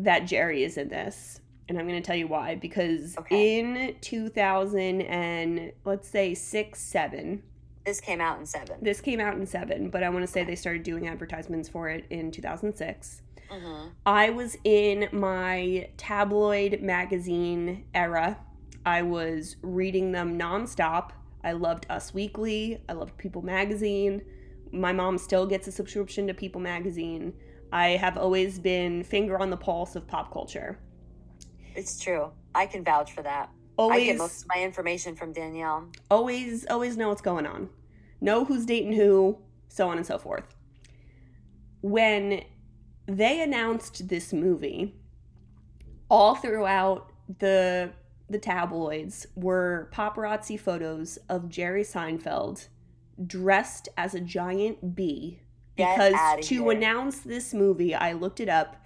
that 0.00 0.26
Jerry 0.26 0.64
is 0.64 0.76
in 0.76 0.88
this. 0.88 1.39
And 1.70 1.78
I'm 1.78 1.86
going 1.86 2.02
to 2.02 2.06
tell 2.06 2.16
you 2.16 2.26
why 2.26 2.56
because 2.56 3.16
Okay. 3.16 3.60
in 3.60 3.94
2000 4.00 5.02
and 5.02 5.70
let's 5.84 6.08
say 6.08 6.34
6 6.34 6.78
7 6.80 7.42
This 7.86 8.00
came 8.00 8.20
out 8.20 8.40
in 8.40 8.44
seven. 8.46 8.76
this 8.82 9.00
came 9.00 9.20
out 9.20 9.36
in 9.36 9.46
7 9.46 9.88
but 9.88 10.02
I 10.02 10.08
want 10.08 10.24
to 10.24 10.26
say 10.26 10.42
they 10.42 10.56
started 10.56 10.82
doing 10.82 11.06
advertisements 11.06 11.68
for 11.68 11.88
it 11.88 12.06
in 12.10 12.32
2006 12.32 13.22
hmm 13.48 13.86
I 14.04 14.30
was 14.30 14.56
in 14.64 15.08
my 15.12 15.88
tabloid 15.96 16.82
magazine 16.82 17.84
era. 17.94 18.38
I 18.84 19.02
was 19.02 19.56
reading 19.62 20.10
them 20.12 20.36
nonstop. 20.38 21.10
I 21.44 21.52
loved 21.52 21.86
Us 21.88 22.12
Weekly. 22.14 22.82
I 22.88 22.94
loved 22.94 23.16
People 23.18 23.42
Magazine. 23.42 24.22
My 24.72 24.92
mom 24.92 25.18
still 25.18 25.46
gets 25.46 25.68
a 25.68 25.72
subscription 25.72 26.26
to 26.28 26.34
People 26.34 26.60
Magazine. 26.60 27.32
I 27.72 27.90
have 27.90 28.16
always 28.16 28.58
been 28.58 29.04
finger 29.04 29.38
on 29.38 29.50
the 29.50 29.56
pulse 29.56 29.94
of 29.96 30.06
pop 30.08 30.32
culture. 30.32 30.78
It's 31.74 32.00
true. 32.00 32.30
I 32.54 32.66
can 32.66 32.84
vouch 32.84 33.12
for 33.12 33.22
that. 33.22 33.50
I 33.78 34.04
get 34.04 34.18
most 34.18 34.42
of 34.42 34.48
my 34.54 34.62
information 34.62 35.16
from 35.16 35.32
Danielle. 35.32 35.88
always, 36.10 36.66
always 36.66 36.96
know 36.96 37.08
what's 37.08 37.22
going 37.22 37.46
on. 37.46 37.70
Know 38.20 38.44
who's 38.44 38.66
dating 38.66 38.92
who, 38.92 39.38
so 39.68 39.88
on 39.88 39.96
and 39.96 40.06
so 40.06 40.18
forth. 40.18 40.44
When 41.80 42.42
they 43.06 43.40
announced 43.40 44.08
this 44.08 44.32
movie, 44.32 44.94
all 46.10 46.34
throughout 46.34 47.12
the 47.38 47.92
the 48.28 48.38
tabloids 48.38 49.26
were 49.34 49.90
paparazzi 49.92 50.58
photos 50.58 51.18
of 51.28 51.48
Jerry 51.48 51.82
Seinfeld 51.82 52.68
dressed 53.26 53.88
as 53.96 54.14
a 54.14 54.20
giant 54.20 54.94
bee 54.94 55.40
because 55.76 56.14
to 56.46 56.62
here. 56.62 56.70
announce 56.70 57.20
this 57.20 57.52
movie, 57.52 57.94
I 57.94 58.12
looked 58.12 58.38
it 58.40 58.48
up. 58.48 58.76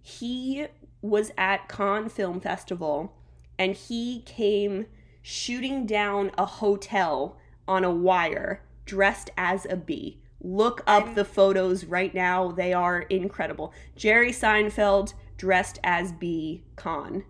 He 0.00 0.66
was 1.04 1.30
at 1.36 1.68
Cannes 1.68 2.08
Film 2.08 2.40
Festival 2.40 3.12
and 3.58 3.74
he 3.74 4.22
came 4.22 4.86
shooting 5.20 5.84
down 5.84 6.30
a 6.38 6.46
hotel 6.46 7.36
on 7.68 7.84
a 7.84 7.90
wire 7.90 8.62
dressed 8.86 9.30
as 9.36 9.66
a 9.68 9.76
bee. 9.76 10.18
Look 10.40 10.80
up 10.86 11.04
I'm- 11.04 11.14
the 11.14 11.24
photos 11.26 11.84
right 11.84 12.14
now. 12.14 12.50
They 12.52 12.72
are 12.72 13.00
incredible. 13.02 13.72
Jerry 13.96 14.30
Seinfeld 14.30 15.12
dressed 15.36 15.78
as 15.84 16.10
bee 16.12 16.64
con. 16.74 17.24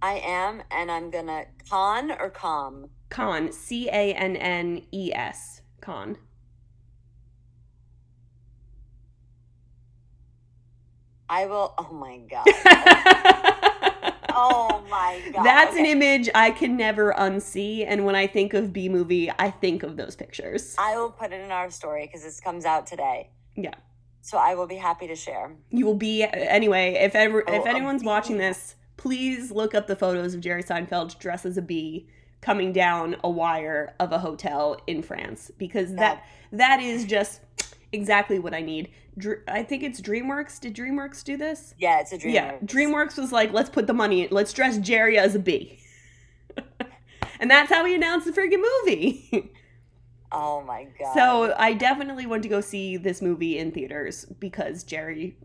I 0.00 0.14
am, 0.14 0.62
and 0.70 0.90
I'm 0.90 1.10
gonna 1.10 1.44
con 1.68 2.10
or 2.10 2.30
com. 2.30 2.88
Con. 3.10 3.52
C 3.52 3.88
A 3.88 4.14
N 4.14 4.34
N 4.36 4.82
E 4.90 5.12
S. 5.14 5.60
Con. 5.80 6.16
I 11.32 11.46
will. 11.46 11.72
Oh 11.78 11.94
my 11.94 12.18
god. 12.30 12.44
oh 14.34 14.84
my 14.90 15.18
god. 15.32 15.44
That's 15.44 15.74
an 15.76 15.86
image 15.86 16.28
I 16.34 16.50
can 16.50 16.76
never 16.76 17.14
unsee. 17.14 17.86
And 17.88 18.04
when 18.04 18.14
I 18.14 18.26
think 18.26 18.52
of 18.52 18.70
Bee 18.70 18.90
Movie, 18.90 19.32
I 19.38 19.50
think 19.50 19.82
of 19.82 19.96
those 19.96 20.14
pictures. 20.14 20.76
I 20.78 20.94
will 20.98 21.10
put 21.10 21.32
it 21.32 21.40
in 21.40 21.50
our 21.50 21.70
story 21.70 22.06
because 22.06 22.22
this 22.22 22.38
comes 22.38 22.66
out 22.66 22.86
today. 22.86 23.30
Yeah. 23.56 23.72
So 24.20 24.36
I 24.36 24.54
will 24.56 24.66
be 24.66 24.76
happy 24.76 25.06
to 25.06 25.16
share. 25.16 25.56
You 25.70 25.86
will 25.86 25.94
be 25.94 26.22
anyway. 26.22 26.98
If 27.00 27.14
ever 27.14 27.42
Oh, 27.48 27.54
if 27.54 27.64
anyone's 27.64 28.04
watching 28.04 28.36
this, 28.36 28.74
please 28.98 29.50
look 29.50 29.74
up 29.74 29.86
the 29.86 29.96
photos 29.96 30.34
of 30.34 30.42
Jerry 30.42 30.62
Seinfeld 30.62 31.18
dressed 31.18 31.46
as 31.46 31.56
a 31.56 31.62
bee 31.62 32.10
coming 32.42 32.74
down 32.74 33.16
a 33.24 33.30
wire 33.30 33.94
of 33.98 34.12
a 34.12 34.18
hotel 34.18 34.78
in 34.86 35.02
France 35.02 35.50
because 35.56 35.94
that 35.94 36.26
that 36.52 36.80
is 36.80 37.06
just 37.06 37.40
exactly 37.92 38.38
what 38.38 38.54
I 38.54 38.60
need. 38.60 38.90
Dr- 39.18 39.42
I 39.48 39.62
think 39.62 39.82
it's 39.82 40.00
DreamWorks. 40.00 40.60
Did 40.60 40.74
DreamWorks 40.74 41.22
do 41.22 41.36
this? 41.36 41.74
Yeah, 41.78 42.00
it's 42.00 42.12
a 42.12 42.18
dream. 42.18 42.34
Yeah, 42.34 42.58
DreamWorks 42.64 43.18
was 43.18 43.32
like, 43.32 43.52
let's 43.52 43.70
put 43.70 43.86
the 43.86 43.94
money 43.94 44.22
in. 44.22 44.28
Let's 44.30 44.52
dress 44.52 44.78
Jerry 44.78 45.18
as 45.18 45.34
a 45.34 45.38
bee. 45.38 45.78
and 47.40 47.50
that's 47.50 47.70
how 47.70 47.84
he 47.84 47.94
announced 47.94 48.26
the 48.26 48.32
freaking 48.32 48.62
movie. 48.84 49.52
Oh 50.34 50.62
my 50.62 50.86
god. 50.98 51.12
so 51.12 51.54
I 51.58 51.74
definitely 51.74 52.24
want 52.24 52.42
to 52.44 52.48
go 52.48 52.62
see 52.62 52.96
this 52.96 53.20
movie 53.20 53.58
in 53.58 53.70
theaters 53.70 54.24
because 54.40 54.82
Jerry 54.82 55.36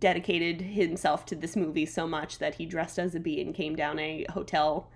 dedicated 0.00 0.60
himself 0.60 1.24
to 1.26 1.36
this 1.36 1.54
movie 1.54 1.86
so 1.86 2.08
much 2.08 2.38
that 2.40 2.56
he 2.56 2.66
dressed 2.66 2.98
as 2.98 3.14
a 3.14 3.20
bee 3.20 3.40
and 3.40 3.54
came 3.54 3.76
down 3.76 4.00
a 4.00 4.26
hotel 4.30 4.90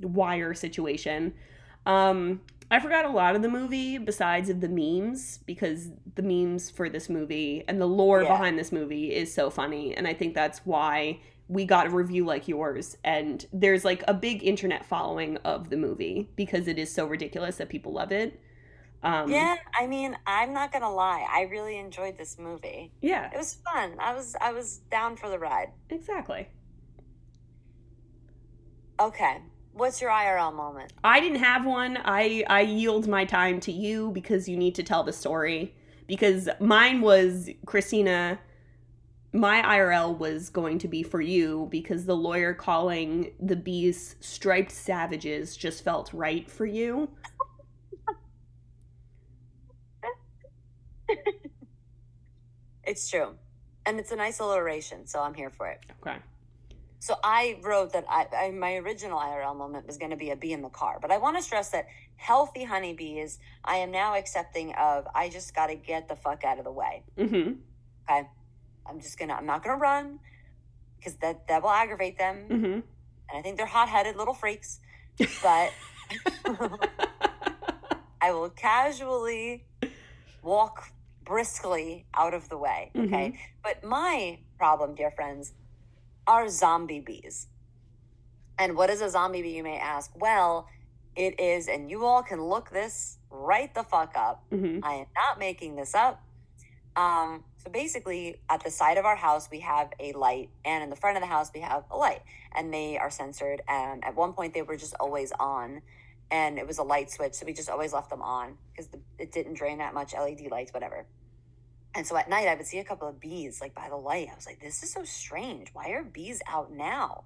wire 0.00 0.52
situation. 0.52 1.32
Um, 1.86 2.40
I 2.72 2.80
forgot 2.80 3.04
a 3.04 3.10
lot 3.10 3.36
of 3.36 3.42
the 3.42 3.48
movie 3.48 3.98
besides 3.98 4.48
of 4.48 4.60
the 4.62 4.68
memes 4.68 5.38
because 5.46 5.90
the 6.14 6.22
memes 6.22 6.70
for 6.70 6.88
this 6.88 7.08
movie 7.10 7.62
and 7.68 7.78
the 7.80 7.86
lore 7.86 8.22
Yeah. 8.22 8.32
behind 8.32 8.58
this 8.58 8.72
movie 8.72 9.14
is 9.14 9.32
so 9.32 9.50
funny 9.50 9.94
and 9.94 10.08
I 10.08 10.14
think 10.14 10.34
that's 10.34 10.60
why 10.64 11.20
we 11.48 11.66
got 11.66 11.88
a 11.88 11.90
review 11.90 12.24
like 12.24 12.48
yours 12.48 12.96
and 13.04 13.44
there's 13.52 13.84
like 13.84 14.02
a 14.08 14.14
big 14.14 14.42
internet 14.42 14.86
following 14.86 15.36
of 15.38 15.68
the 15.68 15.76
movie 15.76 16.30
because 16.34 16.66
it 16.66 16.78
is 16.78 16.90
so 16.92 17.04
ridiculous 17.04 17.56
that 17.56 17.68
people 17.68 17.92
love 17.92 18.10
it. 18.10 18.40
Um, 19.02 19.28
yeah, 19.30 19.56
I 19.78 19.86
mean, 19.86 20.16
I'm 20.26 20.54
not 20.54 20.72
gonna 20.72 20.90
lie. 20.90 21.26
I 21.28 21.42
really 21.42 21.76
enjoyed 21.76 22.16
this 22.16 22.38
movie. 22.38 22.92
Yeah, 23.02 23.30
It 23.32 23.36
was 23.36 23.54
fun. 23.70 23.96
I 23.98 24.14
was 24.14 24.34
I 24.40 24.52
was 24.52 24.78
down 24.90 25.16
for 25.16 25.28
the 25.28 25.38
ride. 25.38 25.72
exactly. 25.90 26.48
Okay. 29.00 29.38
What's 29.72 30.00
your 30.00 30.10
IRL 30.10 30.54
moment? 30.54 30.92
I 31.02 31.20
didn't 31.20 31.38
have 31.38 31.64
one. 31.64 31.98
I 32.04 32.44
I 32.48 32.60
yield 32.60 33.08
my 33.08 33.24
time 33.24 33.60
to 33.60 33.72
you 33.72 34.10
because 34.10 34.48
you 34.48 34.56
need 34.56 34.74
to 34.76 34.82
tell 34.82 35.02
the 35.02 35.12
story. 35.12 35.74
Because 36.06 36.48
mine 36.60 37.00
was 37.00 37.48
Christina. 37.64 38.38
My 39.32 39.62
IRL 39.62 40.18
was 40.18 40.50
going 40.50 40.78
to 40.80 40.88
be 40.88 41.02
for 41.02 41.22
you 41.22 41.68
because 41.70 42.04
the 42.04 42.16
lawyer 42.16 42.52
calling 42.52 43.32
the 43.40 43.56
bees 43.56 44.16
striped 44.20 44.72
savages 44.72 45.56
just 45.56 45.82
felt 45.82 46.12
right 46.12 46.50
for 46.50 46.66
you. 46.66 47.08
It's 52.84 53.08
true. 53.08 53.34
And 53.86 53.98
it's 53.98 54.12
a 54.12 54.16
nice 54.16 54.38
alliteration, 54.38 55.06
so 55.06 55.20
I'm 55.20 55.34
here 55.34 55.50
for 55.50 55.68
it. 55.68 55.80
Okay. 56.00 56.18
So 57.02 57.16
I 57.24 57.58
wrote 57.62 57.94
that 57.94 58.04
I, 58.08 58.28
I 58.32 58.50
my 58.52 58.76
original 58.76 59.18
IRL 59.18 59.56
moment 59.56 59.88
was 59.88 59.98
going 59.98 60.12
to 60.12 60.16
be 60.16 60.30
a 60.30 60.36
bee 60.36 60.52
in 60.52 60.62
the 60.62 60.68
car, 60.68 60.98
but 61.02 61.10
I 61.10 61.18
want 61.18 61.36
to 61.36 61.42
stress 61.42 61.70
that 61.70 61.88
healthy 62.14 62.62
honeybees 62.62 63.40
I 63.64 63.78
am 63.78 63.90
now 63.90 64.14
accepting 64.14 64.72
of. 64.74 65.08
I 65.12 65.28
just 65.28 65.52
got 65.52 65.66
to 65.66 65.74
get 65.74 66.06
the 66.06 66.14
fuck 66.14 66.44
out 66.44 66.58
of 66.58 66.64
the 66.64 66.70
way. 66.70 67.02
Mm-hmm. 67.18 67.54
Okay, 68.08 68.28
I'm 68.86 69.00
just 69.00 69.18
gonna. 69.18 69.32
I'm 69.34 69.46
not 69.46 69.64
gonna 69.64 69.80
run 69.80 70.20
because 70.96 71.16
that 71.16 71.48
that 71.48 71.64
will 71.64 71.70
aggravate 71.70 72.18
them, 72.18 72.46
Mm-hmm. 72.48 72.72
and 72.72 72.82
I 73.34 73.42
think 73.42 73.56
they're 73.56 73.66
hot 73.66 73.88
headed 73.88 74.14
little 74.14 74.34
freaks. 74.34 74.78
But 75.42 75.72
I 78.20 78.32
will 78.32 78.50
casually 78.50 79.64
walk 80.40 80.84
briskly 81.24 82.06
out 82.14 82.32
of 82.32 82.48
the 82.48 82.58
way. 82.58 82.92
Okay. 82.96 83.40
But 83.64 83.82
my 83.82 84.38
problem, 84.56 84.94
dear 84.94 85.10
friends, 85.10 85.52
are 86.26 86.48
zombie 86.48 87.00
bees. 87.00 87.48
And 88.58 88.76
what 88.76 88.90
is 88.90 89.00
a 89.00 89.10
zombie 89.10 89.42
bee, 89.42 89.56
you 89.56 89.62
may 89.62 89.78
ask? 89.78 90.10
Well, 90.14 90.68
it 91.16 91.40
is, 91.40 91.68
and 91.68 91.90
you 91.90 92.04
all 92.04 92.22
can 92.22 92.40
look 92.42 92.70
this 92.70 93.18
right 93.30 93.72
the 93.74 93.82
fuck 93.82 94.12
up. 94.16 94.44
mm-hmm. 94.52 94.84
I 94.84 94.94
am 94.94 95.06
not 95.14 95.38
making 95.38 95.76
this 95.76 95.94
up. 95.94 96.22
Um, 96.96 97.44
So 97.64 97.70
basically, 97.70 98.40
at 98.50 98.64
the 98.64 98.70
side 98.70 98.98
of 98.98 99.04
our 99.04 99.16
house, 99.16 99.48
we 99.50 99.60
have 99.60 99.90
a 100.00 100.12
light, 100.12 100.50
and 100.64 100.82
in 100.82 100.90
the 100.90 100.96
front 100.96 101.16
of 101.16 101.22
the 101.22 101.28
house, 101.28 101.50
we 101.54 101.60
have 101.60 101.84
a 101.90 101.96
light, 101.96 102.22
and 102.54 102.72
they 102.74 102.98
are 102.98 103.10
censored. 103.10 103.62
And 103.68 104.04
at 104.04 104.16
one 104.16 104.32
point, 104.32 104.52
they 104.52 104.62
were 104.62 104.76
just 104.76 104.94
always 104.98 105.32
on, 105.38 105.82
and 106.30 106.58
it 106.58 106.66
was 106.66 106.78
a 106.78 106.82
light 106.82 107.10
switch, 107.10 107.34
so 107.34 107.46
we 107.46 107.52
just 107.52 107.70
always 107.70 107.92
left 107.92 108.10
them 108.10 108.20
on 108.22 108.58
because 108.70 108.88
it 109.18 109.30
didn't 109.32 109.54
drain 109.54 109.78
that 109.78 109.94
much 109.94 110.12
LED 110.12 110.50
lights, 110.50 110.72
whatever. 110.74 111.06
And 111.94 112.06
so 112.06 112.16
at 112.16 112.28
night, 112.28 112.48
I 112.48 112.54
would 112.54 112.66
see 112.66 112.78
a 112.78 112.84
couple 112.84 113.08
of 113.08 113.20
bees 113.20 113.60
like 113.60 113.74
by 113.74 113.88
the 113.88 113.96
light. 113.96 114.28
I 114.32 114.34
was 114.34 114.46
like, 114.46 114.60
this 114.60 114.82
is 114.82 114.92
so 114.92 115.04
strange. 115.04 115.68
Why 115.72 115.90
are 115.90 116.02
bees 116.02 116.40
out 116.46 116.72
now? 116.72 117.24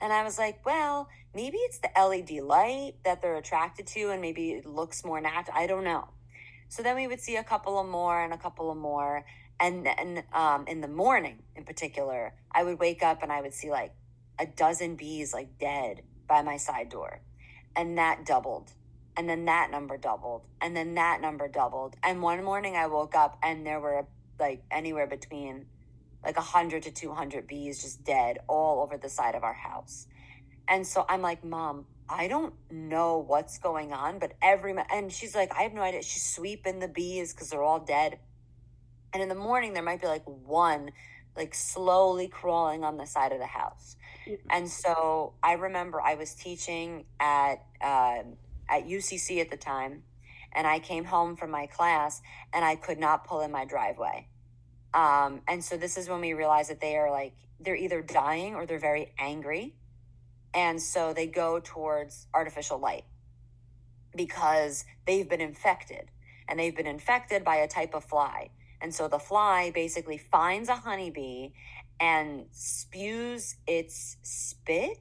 And 0.00 0.12
I 0.12 0.22
was 0.22 0.38
like, 0.38 0.64
well, 0.64 1.08
maybe 1.34 1.58
it's 1.58 1.78
the 1.78 1.90
LED 1.96 2.42
light 2.42 2.94
that 3.04 3.20
they're 3.20 3.36
attracted 3.36 3.86
to, 3.88 4.10
and 4.10 4.20
maybe 4.22 4.52
it 4.52 4.64
looks 4.64 5.04
more 5.04 5.20
natural. 5.20 5.56
I 5.56 5.66
don't 5.66 5.84
know. 5.84 6.08
So 6.68 6.82
then 6.82 6.96
we 6.96 7.06
would 7.06 7.20
see 7.20 7.36
a 7.36 7.42
couple 7.42 7.78
of 7.78 7.88
more 7.88 8.22
and 8.22 8.32
a 8.32 8.38
couple 8.38 8.70
of 8.70 8.76
more. 8.76 9.24
And 9.60 9.84
then 9.84 10.22
um, 10.32 10.66
in 10.68 10.80
the 10.80 10.88
morning, 10.88 11.42
in 11.56 11.64
particular, 11.64 12.32
I 12.52 12.62
would 12.62 12.78
wake 12.78 13.02
up 13.02 13.22
and 13.22 13.32
I 13.32 13.40
would 13.40 13.54
see 13.54 13.70
like 13.70 13.92
a 14.38 14.46
dozen 14.46 14.94
bees 14.94 15.34
like 15.34 15.58
dead 15.58 16.02
by 16.28 16.42
my 16.42 16.56
side 16.56 16.90
door. 16.90 17.20
And 17.74 17.98
that 17.98 18.24
doubled. 18.24 18.72
And 19.18 19.28
then 19.28 19.46
that 19.46 19.72
number 19.72 19.98
doubled. 19.98 20.46
And 20.60 20.76
then 20.76 20.94
that 20.94 21.20
number 21.20 21.48
doubled. 21.48 21.96
And 22.04 22.22
one 22.22 22.42
morning 22.44 22.76
I 22.76 22.86
woke 22.86 23.16
up 23.16 23.36
and 23.42 23.66
there 23.66 23.80
were 23.80 24.06
like 24.38 24.62
anywhere 24.70 25.08
between 25.08 25.66
like 26.24 26.36
100 26.36 26.84
to 26.84 26.92
200 26.92 27.48
bees 27.48 27.82
just 27.82 28.04
dead 28.04 28.38
all 28.46 28.80
over 28.80 28.96
the 28.96 29.08
side 29.08 29.34
of 29.34 29.42
our 29.42 29.54
house. 29.54 30.06
And 30.68 30.86
so 30.86 31.04
I'm 31.08 31.20
like, 31.20 31.42
Mom, 31.42 31.86
I 32.08 32.28
don't 32.28 32.54
know 32.70 33.18
what's 33.18 33.58
going 33.58 33.92
on, 33.92 34.20
but 34.20 34.34
every, 34.40 34.72
and 34.88 35.12
she's 35.12 35.34
like, 35.34 35.52
I 35.52 35.62
have 35.62 35.72
no 35.72 35.82
idea. 35.82 36.02
She's 36.02 36.24
sweeping 36.24 36.78
the 36.78 36.88
bees 36.88 37.34
because 37.34 37.50
they're 37.50 37.62
all 37.62 37.80
dead. 37.80 38.20
And 39.12 39.20
in 39.20 39.28
the 39.28 39.34
morning, 39.34 39.72
there 39.72 39.82
might 39.82 40.00
be 40.00 40.06
like 40.06 40.24
one, 40.26 40.92
like 41.36 41.56
slowly 41.56 42.28
crawling 42.28 42.84
on 42.84 42.98
the 42.98 43.06
side 43.06 43.32
of 43.32 43.40
the 43.40 43.46
house. 43.46 43.96
And 44.48 44.68
so 44.68 45.32
I 45.42 45.54
remember 45.54 46.00
I 46.00 46.14
was 46.14 46.34
teaching 46.34 47.06
at, 47.18 47.56
uh, 47.80 48.22
at 48.68 48.86
UCC 48.86 49.40
at 49.40 49.50
the 49.50 49.56
time, 49.56 50.02
and 50.52 50.66
I 50.66 50.78
came 50.78 51.04
home 51.04 51.36
from 51.36 51.50
my 51.50 51.66
class 51.66 52.22
and 52.52 52.64
I 52.64 52.76
could 52.76 52.98
not 52.98 53.24
pull 53.24 53.40
in 53.40 53.50
my 53.50 53.64
driveway 53.64 54.28
um, 54.94 55.42
and 55.46 55.62
so 55.62 55.76
this 55.76 55.98
is 55.98 56.08
when 56.08 56.20
we 56.20 56.32
realize 56.32 56.68
that 56.68 56.80
they 56.80 56.96
are 56.96 57.10
like, 57.10 57.34
they're 57.60 57.76
either 57.76 58.02
dying 58.02 58.54
or 58.54 58.66
they're 58.66 58.78
very 58.78 59.12
angry. 59.18 59.74
And 60.54 60.80
so 60.80 61.12
they 61.12 61.26
go 61.26 61.60
towards 61.60 62.26
artificial 62.32 62.78
light 62.78 63.04
because 64.16 64.84
they've 65.06 65.28
been 65.28 65.40
infected 65.40 66.10
and 66.48 66.58
they've 66.58 66.74
been 66.74 66.86
infected 66.86 67.44
by 67.44 67.56
a 67.56 67.68
type 67.68 67.94
of 67.94 68.04
fly. 68.04 68.50
And 68.80 68.94
so 68.94 69.08
the 69.08 69.18
fly 69.18 69.70
basically 69.74 70.16
finds 70.16 70.68
a 70.68 70.76
honeybee 70.76 71.50
and 72.00 72.46
spews 72.52 73.56
its 73.66 74.16
spit 74.22 74.98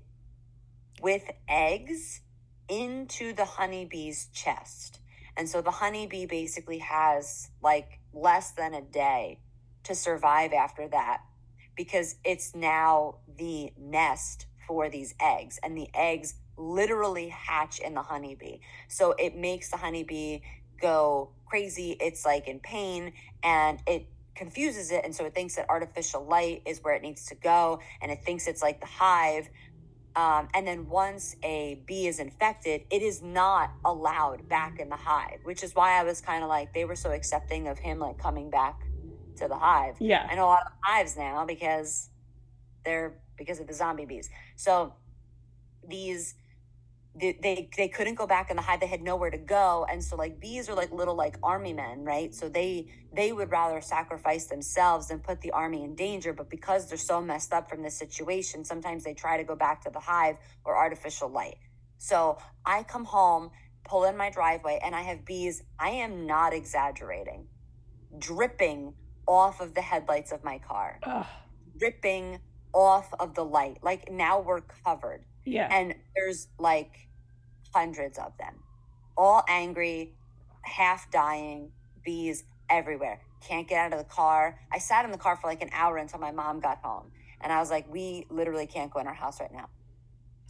with 1.01 1.23
eggs 1.47 2.21
into 2.69 3.33
the 3.33 3.45
honeybee's 3.45 4.27
chest. 4.33 4.99
And 5.35 5.47
so 5.47 5.61
the 5.61 5.71
honeybee 5.71 6.25
basically 6.25 6.79
has 6.79 7.49
like 7.61 7.99
less 8.13 8.51
than 8.51 8.73
a 8.73 8.81
day 8.81 9.39
to 9.83 9.95
survive 9.95 10.51
after 10.53 10.87
that 10.87 11.21
because 11.75 12.15
it's 12.25 12.55
now 12.55 13.19
the 13.37 13.71
nest 13.77 14.47
for 14.67 14.89
these 14.89 15.13
eggs 15.21 15.59
and 15.63 15.77
the 15.77 15.87
eggs 15.93 16.33
literally 16.57 17.29
hatch 17.29 17.79
in 17.79 17.93
the 17.93 18.01
honeybee. 18.01 18.57
So 18.87 19.13
it 19.17 19.35
makes 19.35 19.69
the 19.69 19.77
honeybee 19.77 20.41
go 20.81 21.29
crazy. 21.45 21.95
It's 22.01 22.25
like 22.25 22.47
in 22.47 22.59
pain 22.59 23.13
and 23.43 23.79
it 23.87 24.07
confuses 24.35 24.91
it. 24.91 25.05
And 25.05 25.15
so 25.15 25.25
it 25.25 25.33
thinks 25.33 25.55
that 25.55 25.67
artificial 25.69 26.25
light 26.25 26.63
is 26.65 26.79
where 26.83 26.95
it 26.95 27.01
needs 27.01 27.25
to 27.27 27.35
go 27.35 27.79
and 28.01 28.11
it 28.11 28.23
thinks 28.23 28.47
it's 28.47 28.61
like 28.61 28.79
the 28.79 28.87
hive. 28.87 29.49
Um, 30.17 30.47
and 30.55 30.67
then 30.67 30.89
once 30.89 31.35
a 31.43 31.79
bee 31.85 32.07
is 32.07 32.19
infected, 32.19 32.81
it 32.89 33.03
is 33.03 33.21
not 33.21 33.69
allowed 33.85 34.49
back 34.49 34.79
in 34.79 34.89
the 34.89 34.95
hive, 34.95 35.41
which 35.43 35.63
is 35.63 35.75
why 35.75 35.99
I 35.99 36.03
was 36.03 36.21
kind 36.21 36.41
of 36.41 36.49
like, 36.49 36.73
they 36.73 36.85
were 36.85 36.95
so 36.95 37.11
accepting 37.11 37.67
of 37.67 37.77
him 37.77 37.99
like 37.99 38.17
coming 38.17 38.49
back 38.49 38.81
to 39.35 39.47
the 39.47 39.55
hive. 39.55 39.95
Yeah. 39.99 40.27
I 40.27 40.33
know 40.33 40.45
a 40.45 40.57
lot 40.57 40.63
of 40.65 40.71
hives 40.81 41.15
now 41.15 41.45
because 41.45 42.09
they're 42.83 43.19
because 43.37 43.59
of 43.59 43.67
the 43.67 43.75
zombie 43.75 44.05
bees. 44.05 44.31
So 44.55 44.95
these 45.87 46.33
they, 47.19 47.37
they 47.41 47.69
they 47.77 47.87
couldn't 47.87 48.15
go 48.15 48.27
back 48.27 48.49
in 48.49 48.55
the 48.55 48.61
hive 48.61 48.79
they 48.79 48.87
had 48.87 49.01
nowhere 49.01 49.29
to 49.31 49.37
go 49.37 49.85
and 49.89 50.03
so 50.03 50.15
like 50.15 50.39
bees 50.39 50.69
are 50.69 50.75
like 50.75 50.91
little 50.91 51.15
like 51.15 51.37
army 51.43 51.73
men 51.73 52.03
right 52.03 52.33
so 52.35 52.49
they 52.49 52.87
they 53.13 53.31
would 53.31 53.51
rather 53.51 53.81
sacrifice 53.81 54.45
themselves 54.47 55.07
than 55.07 55.19
put 55.19 55.41
the 55.41 55.51
army 55.51 55.83
in 55.83 55.95
danger 55.95 56.33
but 56.33 56.49
because 56.49 56.87
they're 56.89 56.97
so 56.97 57.21
messed 57.21 57.53
up 57.53 57.69
from 57.69 57.81
this 57.83 57.97
situation 57.97 58.63
sometimes 58.65 59.03
they 59.03 59.13
try 59.13 59.37
to 59.37 59.43
go 59.43 59.55
back 59.55 59.81
to 59.81 59.89
the 59.89 59.99
hive 59.99 60.37
or 60.65 60.77
artificial 60.77 61.29
light 61.29 61.57
so 61.97 62.37
i 62.65 62.83
come 62.83 63.05
home 63.05 63.49
pull 63.85 64.03
in 64.05 64.17
my 64.17 64.29
driveway 64.29 64.79
and 64.83 64.95
i 64.95 65.01
have 65.01 65.25
bees 65.25 65.63
i 65.79 65.89
am 65.89 66.25
not 66.27 66.53
exaggerating 66.53 67.47
dripping 68.19 68.93
off 69.27 69.59
of 69.61 69.73
the 69.73 69.81
headlights 69.81 70.31
of 70.31 70.43
my 70.43 70.57
car, 70.59 70.99
Ugh. 71.03 71.25
ripping 71.81 72.39
off 72.73 73.13
of 73.19 73.35
the 73.35 73.43
light. 73.43 73.79
Like 73.83 74.11
now 74.11 74.39
we're 74.41 74.61
covered. 74.61 75.25
Yeah. 75.45 75.67
And 75.71 75.95
there's 76.15 76.47
like 76.59 77.06
hundreds 77.77 78.17
of 78.17 78.35
them, 78.39 78.55
all 79.15 79.43
angry, 79.47 80.11
half 80.63 81.11
dying, 81.11 81.71
bees 82.03 82.43
everywhere. 82.71 83.21
Can't 83.47 83.67
get 83.67 83.77
out 83.77 83.93
of 83.93 83.99
the 83.99 84.11
car. 84.11 84.59
I 84.71 84.79
sat 84.79 85.05
in 85.05 85.11
the 85.11 85.17
car 85.17 85.35
for 85.35 85.45
like 85.45 85.61
an 85.61 85.69
hour 85.71 85.97
until 85.97 86.19
my 86.19 86.31
mom 86.31 86.59
got 86.59 86.79
home. 86.79 87.11
And 87.39 87.53
I 87.53 87.59
was 87.59 87.69
like, 87.69 87.85
we 87.87 88.25
literally 88.31 88.65
can't 88.65 88.91
go 88.91 88.99
in 88.99 89.05
our 89.05 89.13
house 89.13 89.39
right 89.39 89.53
now. 89.53 89.69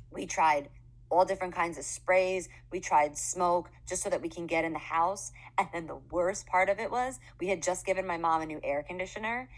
We 0.10 0.26
tried 0.26 0.70
all 1.10 1.26
different 1.26 1.54
kinds 1.54 1.78
of 1.78 1.84
sprays. 1.84 2.48
We 2.72 2.80
tried 2.80 3.18
smoke 3.18 3.70
just 3.90 4.04
so 4.04 4.10
that 4.10 4.22
we 4.22 4.30
can 4.30 4.48
get 4.48 4.64
in 4.64 4.72
the 4.72 4.80
house. 4.80 5.34
And 5.60 5.68
then 5.74 5.88
the 5.88 6.00
worst 6.12 6.46
part 6.46 6.70
of 6.70 6.80
it 6.80 6.92
was 6.92 7.20
we 7.42 7.48
had 7.48 7.62
just 7.62 7.86
given 7.86 8.06
my 8.08 8.18
mom 8.18 8.42
a 8.42 8.46
new 8.46 8.62
air 8.64 8.84
conditioner. 8.84 9.50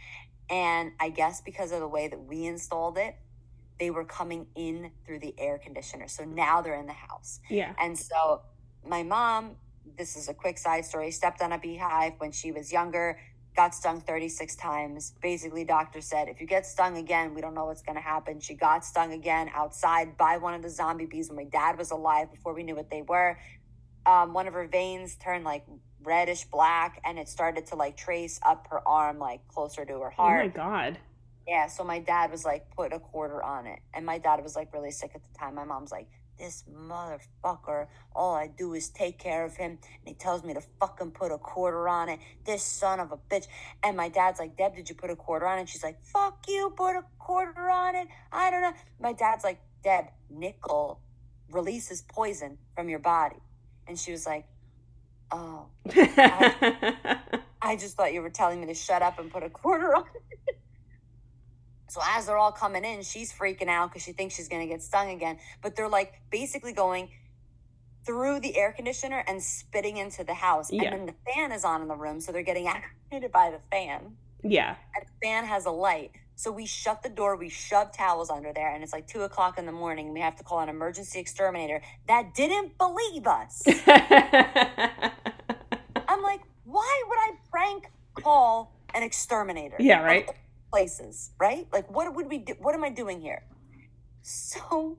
And 0.49 0.93
I 0.99 1.09
guess 1.09 1.41
because 1.41 1.71
of 1.71 1.81
the 1.81 1.87
way 1.87 2.07
that 2.07 2.23
we 2.23 2.45
installed 2.45 2.97
it, 2.97 3.15
they 3.79 3.89
were 3.89 4.05
coming 4.05 4.47
in 4.55 4.91
through 5.05 5.19
the 5.19 5.33
air 5.37 5.57
conditioner. 5.57 6.07
So 6.07 6.25
now 6.25 6.61
they're 6.61 6.79
in 6.79 6.87
the 6.87 6.93
house. 6.93 7.39
Yeah. 7.49 7.73
And 7.79 7.97
so 7.97 8.41
my 8.85 9.03
mom, 9.03 9.55
this 9.97 10.15
is 10.15 10.27
a 10.29 10.33
quick 10.33 10.57
side 10.57 10.85
story, 10.85 11.11
stepped 11.11 11.41
on 11.41 11.51
a 11.51 11.57
beehive 11.57 12.13
when 12.17 12.31
she 12.31 12.51
was 12.51 12.71
younger 12.71 13.17
got 13.59 13.75
stung 13.75 13.99
36 13.99 14.55
times. 14.55 15.13
Basically, 15.21 15.65
doctor 15.65 15.99
said, 15.99 16.29
if 16.29 16.39
you 16.39 16.47
get 16.47 16.65
stung 16.65 16.95
again, 16.95 17.33
we 17.33 17.41
don't 17.41 17.53
know 17.53 17.65
what's 17.65 17.81
going 17.81 17.97
to 17.97 18.01
happen. 18.01 18.39
She 18.39 18.53
got 18.53 18.85
stung 18.85 19.11
again 19.11 19.49
outside 19.53 20.17
by 20.17 20.37
one 20.37 20.53
of 20.53 20.61
the 20.61 20.69
zombie 20.69 21.05
bees 21.05 21.27
when 21.27 21.35
my 21.35 21.43
dad 21.43 21.77
was 21.77 21.91
alive 21.91 22.31
before 22.31 22.53
we 22.53 22.63
knew 22.63 22.75
what 22.75 22.89
they 22.89 23.01
were. 23.01 23.37
Um, 24.05 24.33
one 24.33 24.47
of 24.47 24.53
her 24.53 24.65
veins 24.65 25.15
turned 25.15 25.43
like 25.43 25.65
reddish 26.03 26.45
black 26.45 27.01
and 27.03 27.19
it 27.19 27.27
started 27.27 27.65
to 27.67 27.75
like 27.75 27.97
trace 27.97 28.39
up 28.43 28.67
her 28.71 28.87
arm, 28.87 29.19
like 29.19 29.45
closer 29.49 29.83
to 29.83 29.99
her 29.99 30.09
heart. 30.09 30.41
Oh 30.41 30.47
my 30.47 30.53
God. 30.65 30.97
Yeah. 31.49 31.65
So 31.65 31.83
my 31.83 31.97
dad 31.97 32.29
was 32.29 32.45
like, 32.45 32.69
put 32.75 32.93
a 32.93 32.99
quarter 32.99 33.41
on 33.41 33.65
it. 33.65 33.79
And 33.91 34.05
my 34.05 34.19
dad 34.19 34.43
was 34.43 34.55
like 34.55 34.71
really 34.71 34.91
sick 34.91 35.13
at 35.15 35.23
the 35.23 35.35
time. 35.35 35.55
My 35.55 35.63
mom's 35.63 35.91
like, 35.91 36.07
this 36.37 36.63
motherfucker, 36.71 37.87
all 38.15 38.35
I 38.35 38.45
do 38.45 38.75
is 38.75 38.89
take 38.89 39.17
care 39.17 39.45
of 39.45 39.57
him. 39.57 39.71
And 39.71 39.79
he 40.05 40.13
tells 40.13 40.43
me 40.43 40.53
to 40.53 40.61
fucking 40.79 41.09
put 41.09 41.31
a 41.31 41.39
quarter 41.39 41.89
on 41.89 42.07
it. 42.07 42.19
This 42.45 42.61
son 42.61 42.99
of 42.99 43.11
a 43.11 43.17
bitch. 43.17 43.47
And 43.81 43.97
my 43.97 44.09
dad's 44.09 44.39
like, 44.39 44.57
Deb, 44.57 44.75
did 44.75 44.89
you 44.89 44.95
put 44.95 45.09
a 45.09 45.15
quarter 45.15 45.47
on 45.47 45.57
it? 45.57 45.67
She's 45.67 45.83
like, 45.83 45.99
fuck 46.03 46.45
you, 46.47 46.71
put 46.77 46.95
a 46.95 47.03
quarter 47.17 47.67
on 47.67 47.95
it. 47.95 48.07
I 48.31 48.51
don't 48.51 48.61
know. 48.61 48.73
My 49.01 49.13
dad's 49.13 49.43
like, 49.43 49.59
Deb, 49.83 50.05
nickel 50.29 51.01
releases 51.49 52.03
poison 52.03 52.59
from 52.75 52.89
your 52.89 52.99
body. 52.99 53.41
And 53.87 53.97
she 53.97 54.11
was 54.11 54.27
like, 54.27 54.45
oh. 55.31 55.65
I, 55.87 57.17
I 57.61 57.75
just 57.75 57.97
thought 57.97 58.13
you 58.13 58.21
were 58.21 58.29
telling 58.29 58.61
me 58.61 58.67
to 58.67 58.75
shut 58.75 59.01
up 59.01 59.17
and 59.17 59.31
put 59.31 59.41
a 59.41 59.49
quarter 59.49 59.95
on 59.95 60.05
it. 60.13 60.58
So 61.89 62.01
as 62.03 62.27
they're 62.27 62.37
all 62.37 62.51
coming 62.51 62.85
in, 62.85 63.01
she's 63.01 63.33
freaking 63.33 63.67
out 63.67 63.89
because 63.89 64.03
she 64.03 64.11
thinks 64.11 64.35
she's 64.35 64.47
going 64.47 64.61
to 64.61 64.71
get 64.71 64.83
stung 64.83 65.09
again. 65.09 65.39
But 65.61 65.75
they're 65.75 65.89
like 65.89 66.21
basically 66.29 66.73
going 66.73 67.09
through 68.05 68.39
the 68.39 68.57
air 68.57 68.71
conditioner 68.71 69.23
and 69.27 69.41
spitting 69.41 69.97
into 69.97 70.23
the 70.23 70.33
house. 70.33 70.71
Yeah. 70.71 70.83
And 70.83 70.93
then 70.93 71.05
the 71.07 71.31
fan 71.31 71.51
is 71.51 71.65
on 71.65 71.81
in 71.81 71.87
the 71.87 71.95
room. 71.95 72.21
So 72.21 72.31
they're 72.31 72.43
getting 72.43 72.67
activated 73.11 73.31
by 73.31 73.51
the 73.51 73.59
fan. 73.71 74.15
Yeah. 74.43 74.75
And 74.95 75.05
the 75.05 75.25
fan 75.25 75.45
has 75.45 75.65
a 75.65 75.71
light. 75.71 76.11
So 76.35 76.51
we 76.53 76.65
shut 76.65 77.03
the 77.03 77.09
door, 77.09 77.35
we 77.35 77.49
shove 77.49 77.91
towels 77.91 78.29
under 78.29 78.53
there, 78.53 78.73
and 78.73 78.81
it's 78.81 78.93
like 78.93 79.07
two 79.07 79.23
o'clock 79.23 79.57
in 79.57 79.65
the 79.65 79.73
morning. 79.73 80.13
We 80.13 80.21
have 80.21 80.37
to 80.37 80.43
call 80.45 80.61
an 80.61 80.69
emergency 80.69 81.19
exterminator 81.19 81.81
that 82.07 82.33
didn't 82.33 82.77
believe 82.77 83.27
us. 83.27 83.61
I'm 83.67 83.75
like, 86.23 86.39
why 86.63 87.03
would 87.09 87.17
I 87.17 87.31
prank 87.51 87.91
call 88.13 88.73
an 88.93 89.03
exterminator? 89.03 89.75
Yeah, 89.79 90.01
right 90.01 90.29
places, 90.69 91.31
right? 91.39 91.67
Like, 91.71 91.89
what 91.93 92.13
would 92.15 92.29
we 92.29 92.39
do? 92.39 92.53
What 92.59 92.75
am 92.75 92.83
I 92.83 92.89
doing 92.89 93.21
here? 93.21 93.43
So 94.21 94.97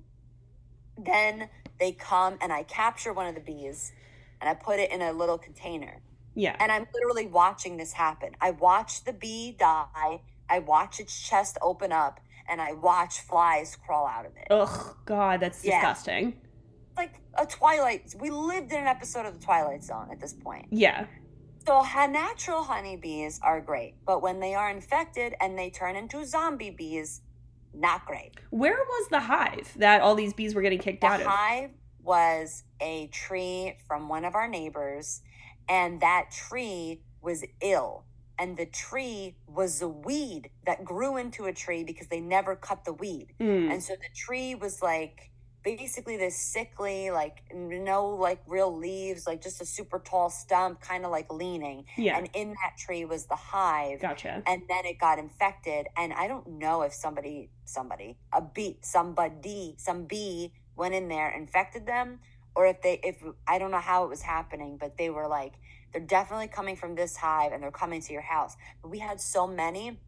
then 0.99 1.49
they 1.79 1.93
come 1.93 2.37
and 2.41 2.53
I 2.53 2.63
capture 2.65 3.13
one 3.13 3.27
of 3.27 3.35
the 3.35 3.41
bees 3.41 3.93
and 4.41 4.49
I 4.49 4.55
put 4.55 4.79
it 4.79 4.91
in 4.91 5.03
a 5.03 5.13
little 5.13 5.39
container 5.39 6.03
Yeah. 6.35 6.57
And 6.61 6.71
I'm 6.71 6.87
literally 6.95 7.27
watching 7.27 7.77
this 7.77 7.93
happen. 7.93 8.31
I 8.41 8.53
watch 8.53 9.05
the 9.05 9.13
bee 9.13 9.53
die, 9.59 10.21
I 10.49 10.59
watch 10.61 11.01
its 11.01 11.21
chest 11.21 11.59
open 11.61 11.91
up, 11.93 12.21
and 12.49 12.61
I 12.61 12.73
watch 12.73 13.21
flies 13.21 13.77
crawl 13.77 14.07
out 14.07 14.27
of 14.27 14.33
it. 14.37 14.47
Ugh, 14.51 14.97
God, 15.05 15.41
that's 15.41 15.65
Yeah. 15.65 15.81
disgusting. 15.81 16.41
Like 16.97 17.15
a 17.35 17.47
Twilight. 17.47 18.15
We 18.19 18.31
lived 18.31 18.73
in 18.73 18.79
an 18.81 18.87
episode 18.87 19.27
of 19.27 19.35
the 19.35 19.45
Twilight 19.45 19.83
Zone 19.83 20.09
at 20.13 20.21
this 20.21 20.33
point. 20.33 20.67
Yeah. 20.71 21.07
So 21.67 21.83
ha- 21.83 22.07
natural 22.07 22.63
honeybees 22.63 23.39
are 23.43 23.61
great, 23.61 23.95
but 24.07 24.23
when 24.23 24.41
they 24.41 24.55
are 24.55 24.71
infected 24.71 25.35
and 25.41 25.59
they 25.59 25.71
turn 25.71 25.95
into 25.97 26.25
zombie 26.25 26.71
bees, 26.71 27.21
not 27.75 28.07
great. 28.07 28.33
Where 28.51 28.77
was 28.77 29.09
the 29.11 29.21
hive 29.21 29.73
that 29.77 30.01
all 30.01 30.15
these 30.15 30.33
bees 30.33 30.55
were 30.55 30.63
getting 30.63 30.79
kicked 30.79 31.03
The 31.03 31.07
out 31.07 31.21
of? 31.21 31.25
The 31.25 31.31
hive 31.31 31.71
was 32.03 32.65
a 32.81 33.09
tree 33.09 33.77
from 33.87 34.09
one 34.09 34.25
of 34.25 34.35
our 34.35 34.49
neighbors, 34.49 35.21
and 35.69 36.01
that 36.01 36.31
tree 36.31 37.03
was 37.21 37.45
ill. 37.61 38.05
And 38.39 38.57
the 38.57 38.65
tree 38.65 39.37
was 39.47 39.83
a 39.83 39.89
weed 39.89 40.49
that 40.65 40.83
grew 40.83 41.19
into 41.19 41.45
a 41.45 41.53
tree 41.53 41.85
because 41.85 42.09
they 42.09 42.21
never 42.21 42.57
cut 42.57 42.87
the 42.87 42.93
weed. 42.95 43.35
Mm, 43.39 43.71
And 43.71 43.83
so 43.83 43.93
the 43.93 44.09
tree 44.17 44.55
was 44.55 44.81
like 44.81 45.30
basically 45.63 46.17
this 46.17 46.37
sickly, 46.37 47.11
like 47.11 47.43
no 47.55 48.09
like 48.09 48.41
real 48.47 48.77
leaves, 48.77 49.27
like 49.27 49.43
just 49.43 49.61
a 49.61 49.67
super 49.67 49.99
tall 49.99 50.31
stump, 50.31 50.81
kind 50.81 51.05
of 51.05 51.11
like 51.11 51.33
leaning. 51.33 51.85
yeah. 51.97 52.17
And 52.17 52.29
in 52.35 52.51
that 52.51 52.77
tree 52.79 53.05
was 53.05 53.27
the 53.27 53.37
hive. 53.37 54.01
Gotcha. 54.01 54.43
And 54.47 54.63
then 54.69 54.87
it 54.87 54.99
got 54.99 55.19
infected. 55.19 55.87
And 55.97 56.13
I 56.13 56.29
don't 56.29 56.47
know 56.59 56.83
if 56.83 56.93
somebody, 56.93 57.51
somebody, 57.65 58.17
a 58.33 58.41
bee, 58.41 58.79
somebody, 58.83 59.75
some 59.79 60.05
bee 60.05 60.53
went 60.77 60.95
in 60.95 61.09
there, 61.09 61.31
infected 61.31 61.87
them, 61.87 62.21
or 62.55 62.67
if 62.67 62.83
they, 62.83 63.01
if 63.05 63.23
I 63.47 63.59
don't 63.59 63.71
know 63.71 63.79
how 63.79 64.05
it 64.05 64.09
was 64.09 64.23
happening, 64.23 64.77
but 64.79 64.97
they 64.97 65.11
were 65.11 65.29
like, 65.29 65.55
they're 65.93 66.01
definitely 66.01 66.49
coming 66.49 66.77
from 66.77 66.95
this 66.95 67.17
hive 67.17 67.53
and 67.53 67.63
they're 67.63 67.71
coming 67.71 68.01
to 68.01 68.13
your 68.13 68.23
house. 68.23 68.57
But 68.83 68.91
we 68.91 68.99
had 68.99 69.21
so 69.21 69.47
many 69.47 69.99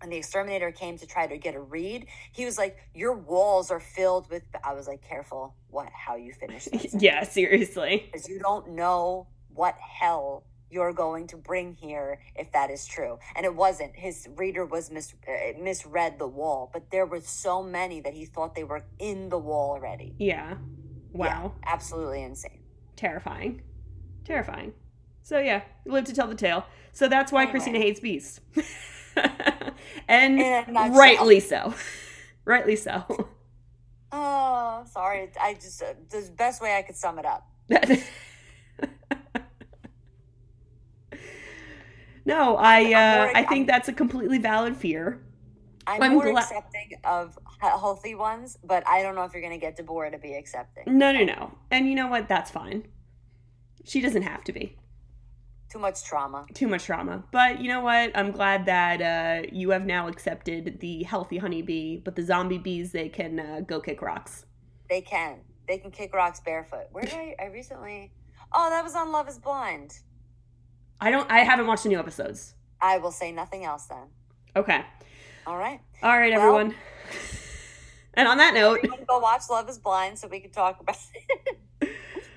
and 0.00 0.10
the 0.12 0.16
exterminator 0.16 0.70
came 0.72 0.96
to 0.98 1.06
try 1.06 1.26
to 1.26 1.36
get 1.36 1.54
a 1.54 1.60
read 1.60 2.06
he 2.32 2.44
was 2.44 2.56
like 2.58 2.76
your 2.94 3.14
walls 3.14 3.70
are 3.70 3.80
filled 3.80 4.28
with 4.30 4.42
i 4.64 4.72
was 4.72 4.86
like 4.86 5.02
careful 5.02 5.54
what 5.70 5.88
how 5.92 6.16
you 6.16 6.32
finish 6.32 6.64
this 6.72 6.94
yeah, 6.98 7.22
seriously. 7.24 8.08
because 8.10 8.28
you 8.28 8.38
don't 8.38 8.70
know 8.70 9.26
what 9.54 9.74
hell 9.78 10.44
you're 10.70 10.92
going 10.92 11.26
to 11.26 11.36
bring 11.36 11.74
here 11.74 12.20
if 12.36 12.52
that 12.52 12.70
is 12.70 12.86
true 12.86 13.18
and 13.34 13.46
it 13.46 13.54
wasn't 13.54 13.94
his 13.96 14.28
reader 14.36 14.64
was 14.66 14.90
mis- 14.90 15.14
uh, 15.26 15.58
misread 15.58 16.18
the 16.18 16.26
wall 16.26 16.70
but 16.72 16.90
there 16.90 17.06
were 17.06 17.20
so 17.20 17.62
many 17.62 18.00
that 18.00 18.12
he 18.14 18.24
thought 18.26 18.54
they 18.54 18.64
were 18.64 18.84
in 18.98 19.28
the 19.30 19.38
wall 19.38 19.70
already 19.72 20.14
Yeah. 20.18 20.56
Wow. 21.12 21.54
Yeah, 21.64 21.72
absolutely 21.72 22.22
insane 22.22 22.60
Terrifying. 22.96 23.62
Terrifying. 24.24 24.72
So 25.22 25.38
yeah, 25.38 25.62
live 25.86 26.04
to 26.06 26.12
tell 26.12 26.26
the 26.26 26.34
tale. 26.34 26.66
So 26.92 27.06
that's 27.08 27.30
why 27.30 27.42
Anyway. 27.42 27.52
Christina 27.52 27.78
hates 27.78 28.00
bees. 28.00 28.40
and 30.08 30.40
rightly 30.96 31.40
so. 31.40 31.74
rightly 32.44 32.76
so. 32.76 33.04
oh 34.12 34.84
sorry 34.90 35.30
i 35.40 35.54
just 35.54 35.82
uh, 35.82 35.92
the 36.10 36.30
best 36.36 36.62
way 36.62 36.76
i 36.76 36.82
could 36.82 36.96
sum 36.96 37.18
it 37.18 37.26
up 37.26 37.46
no, 42.24 42.56
I 42.56 42.92
uh, 42.94 43.30
I 43.34 43.44
think 43.44 43.66
that's 43.66 43.88
a 43.88 43.92
completely 43.92 44.38
valid 44.38 44.74
fear. 44.76 45.20
i'm, 45.86 46.02
I'm 46.02 46.12
more 46.14 46.24
gla- 46.30 46.40
accepting 46.40 46.92
of 47.04 47.38
healthy 47.60 48.14
ones 48.14 48.56
but 48.64 48.86
i 48.88 49.02
don't 49.02 49.14
know 49.14 49.24
if 49.24 49.32
you're 49.34 49.42
going 49.42 49.52
to 49.52 49.58
get 49.58 49.76
deborah 49.76 50.10
to 50.10 50.18
be 50.18 50.32
accepting 50.34 50.84
No, 50.98 51.12
no, 51.12 51.24
no. 51.24 51.52
And 51.70 51.86
you 51.88 51.94
know 51.94 52.06
what? 52.06 52.28
That's 52.28 52.50
fine. 52.50 52.86
She 53.84 54.00
doesn't 54.00 54.22
have 54.22 54.42
to 54.44 54.52
be. 54.52 54.76
Too 55.70 55.78
much 55.78 56.04
trauma 56.04 56.46
Too 56.54 56.66
much 56.68 56.84
trauma. 56.84 57.24
But 57.30 57.60
you 57.60 57.68
know 57.68 57.80
what? 57.80 58.10
I'm 58.16 58.30
glad 58.30 58.66
that 58.66 59.02
uh, 59.02 59.46
you 59.52 59.70
have 59.70 59.84
now 59.84 60.08
accepted 60.08 60.80
the 60.80 61.02
healthy 61.02 61.38
honeybee, 61.38 61.98
but 61.98 62.16
the 62.16 62.22
zombie 62.22 62.58
bees, 62.58 62.92
they 62.92 63.08
can 63.08 63.38
uh, 63.38 63.60
go 63.66 63.80
kick 63.80 64.00
rocks. 64.00 64.46
They 64.88 65.02
can. 65.02 65.40
They 65.66 65.78
can 65.78 65.90
kick 65.90 66.14
rocks 66.14 66.40
barefoot. 66.40 66.86
Where 66.92 67.04
did 67.04 67.14
I? 67.14 67.34
I 67.38 67.46
recently. 67.46 68.12
Oh, 68.52 68.70
that 68.70 68.82
was 68.82 68.94
on 68.94 69.12
Love 69.12 69.28
Is 69.28 69.38
Blind. 69.38 69.98
I 71.00 71.10
don't. 71.10 71.30
I 71.30 71.40
haven't 71.40 71.66
watched 71.66 71.82
the 71.82 71.90
new 71.90 71.98
episodes. 71.98 72.54
I 72.80 72.96
will 72.98 73.10
say 73.12 73.30
nothing 73.32 73.64
else 73.64 73.84
then. 73.86 74.06
Okay. 74.56 74.84
All 75.46 75.58
right. 75.58 75.80
All 76.02 76.16
right, 76.18 76.32
Well- 76.32 76.40
everyone. 76.40 76.74
and 78.14 78.26
on 78.26 78.38
that 78.38 78.54
note, 78.54 78.78
Everyone 78.78 79.04
go 79.06 79.18
watch 79.18 79.42
Love 79.50 79.68
Is 79.68 79.78
Blind 79.78 80.18
so 80.18 80.28
we 80.28 80.40
can 80.40 80.50
talk 80.50 80.80
about 80.80 80.96
it. 81.82 81.90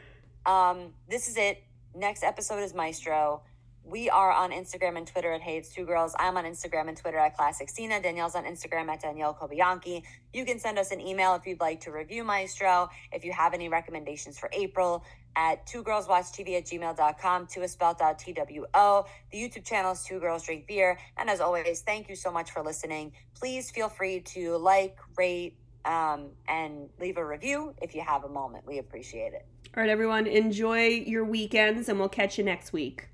um, 0.46 0.94
this 1.08 1.30
is 1.30 1.38
it. 1.38 1.64
Next 1.94 2.24
episode 2.24 2.60
is 2.64 2.74
Maestro. 2.74 3.42
We 3.84 4.10
are 4.10 4.32
on 4.32 4.52
Instagram 4.52 4.98
and 4.98 5.06
Twitter 5.06 5.34
at 5.34 5.42
It's 5.46 5.74
Two 5.74 5.86
Girls. 5.86 6.16
I'm 6.18 6.38
on 6.38 6.46
Instagram 6.46 6.88
and 6.88 6.96
Twitter 6.96 7.18
at 7.18 7.36
Classic 7.36 7.68
Stina. 7.68 8.02
Danielle's 8.02 8.34
on 8.34 8.46
Instagram 8.46 8.88
at 8.88 9.02
Danielle 9.02 9.34
Cobianchi. 9.34 10.04
You 10.32 10.46
can 10.46 10.58
send 10.58 10.80
us 10.80 10.92
an 10.92 11.02
email 11.02 11.36
if 11.36 11.46
you'd 11.46 11.60
like 11.60 11.82
to 11.82 11.92
review 11.92 12.24
Maestro. 12.24 12.90
If 13.12 13.26
you 13.26 13.34
have 13.34 13.54
any 13.54 13.68
recommendations 13.68 14.40
for 14.40 14.50
April, 14.54 15.04
at 15.36 15.68
two 15.68 15.84
girls 15.84 16.08
watch 16.08 16.26
TV 16.26 16.58
at 16.58 16.66
gmail.com, 16.66 17.48
two 17.48 17.62
is 17.62 17.72
spelled 17.72 18.02
out 18.02 18.20
T 18.20 18.32
W 18.32 18.66
O. 18.74 19.06
The 19.32 19.38
YouTube 19.38 19.66
channel 19.66 19.92
is 19.92 20.04
Two 20.04 20.22
Girls 20.22 20.46
Drink 20.46 20.68
Beer. 20.68 20.98
And 21.18 21.30
as 21.30 21.42
always, 21.42 21.82
thank 21.82 22.08
you 22.08 22.16
so 22.16 22.32
much 22.32 22.52
for 22.52 22.64
listening. 22.64 23.12
Please 23.36 23.70
feel 23.70 23.90
free 23.90 24.22
to 24.22 24.56
like, 24.56 24.98
rate, 25.18 25.58
um, 25.84 26.30
and 26.48 26.90
leave 27.02 27.18
a 27.18 27.26
review 27.26 27.74
if 27.82 27.96
you 27.96 28.02
have 28.02 28.24
a 28.24 28.30
moment. 28.30 28.66
We 28.66 28.78
appreciate 28.78 29.34
it. 29.34 29.46
All 29.76 29.82
right, 29.82 29.90
everyone, 29.90 30.28
enjoy 30.28 30.88
your 30.88 31.24
weekends, 31.24 31.88
and 31.88 31.98
we'll 32.00 32.10
catch 32.10 32.38
you 32.38 32.44
next 32.44 32.74
week. 32.74 33.08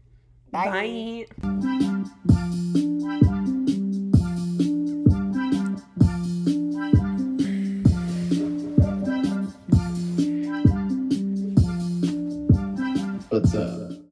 Bye. 0.52 1.26
Bye. 1.42 1.77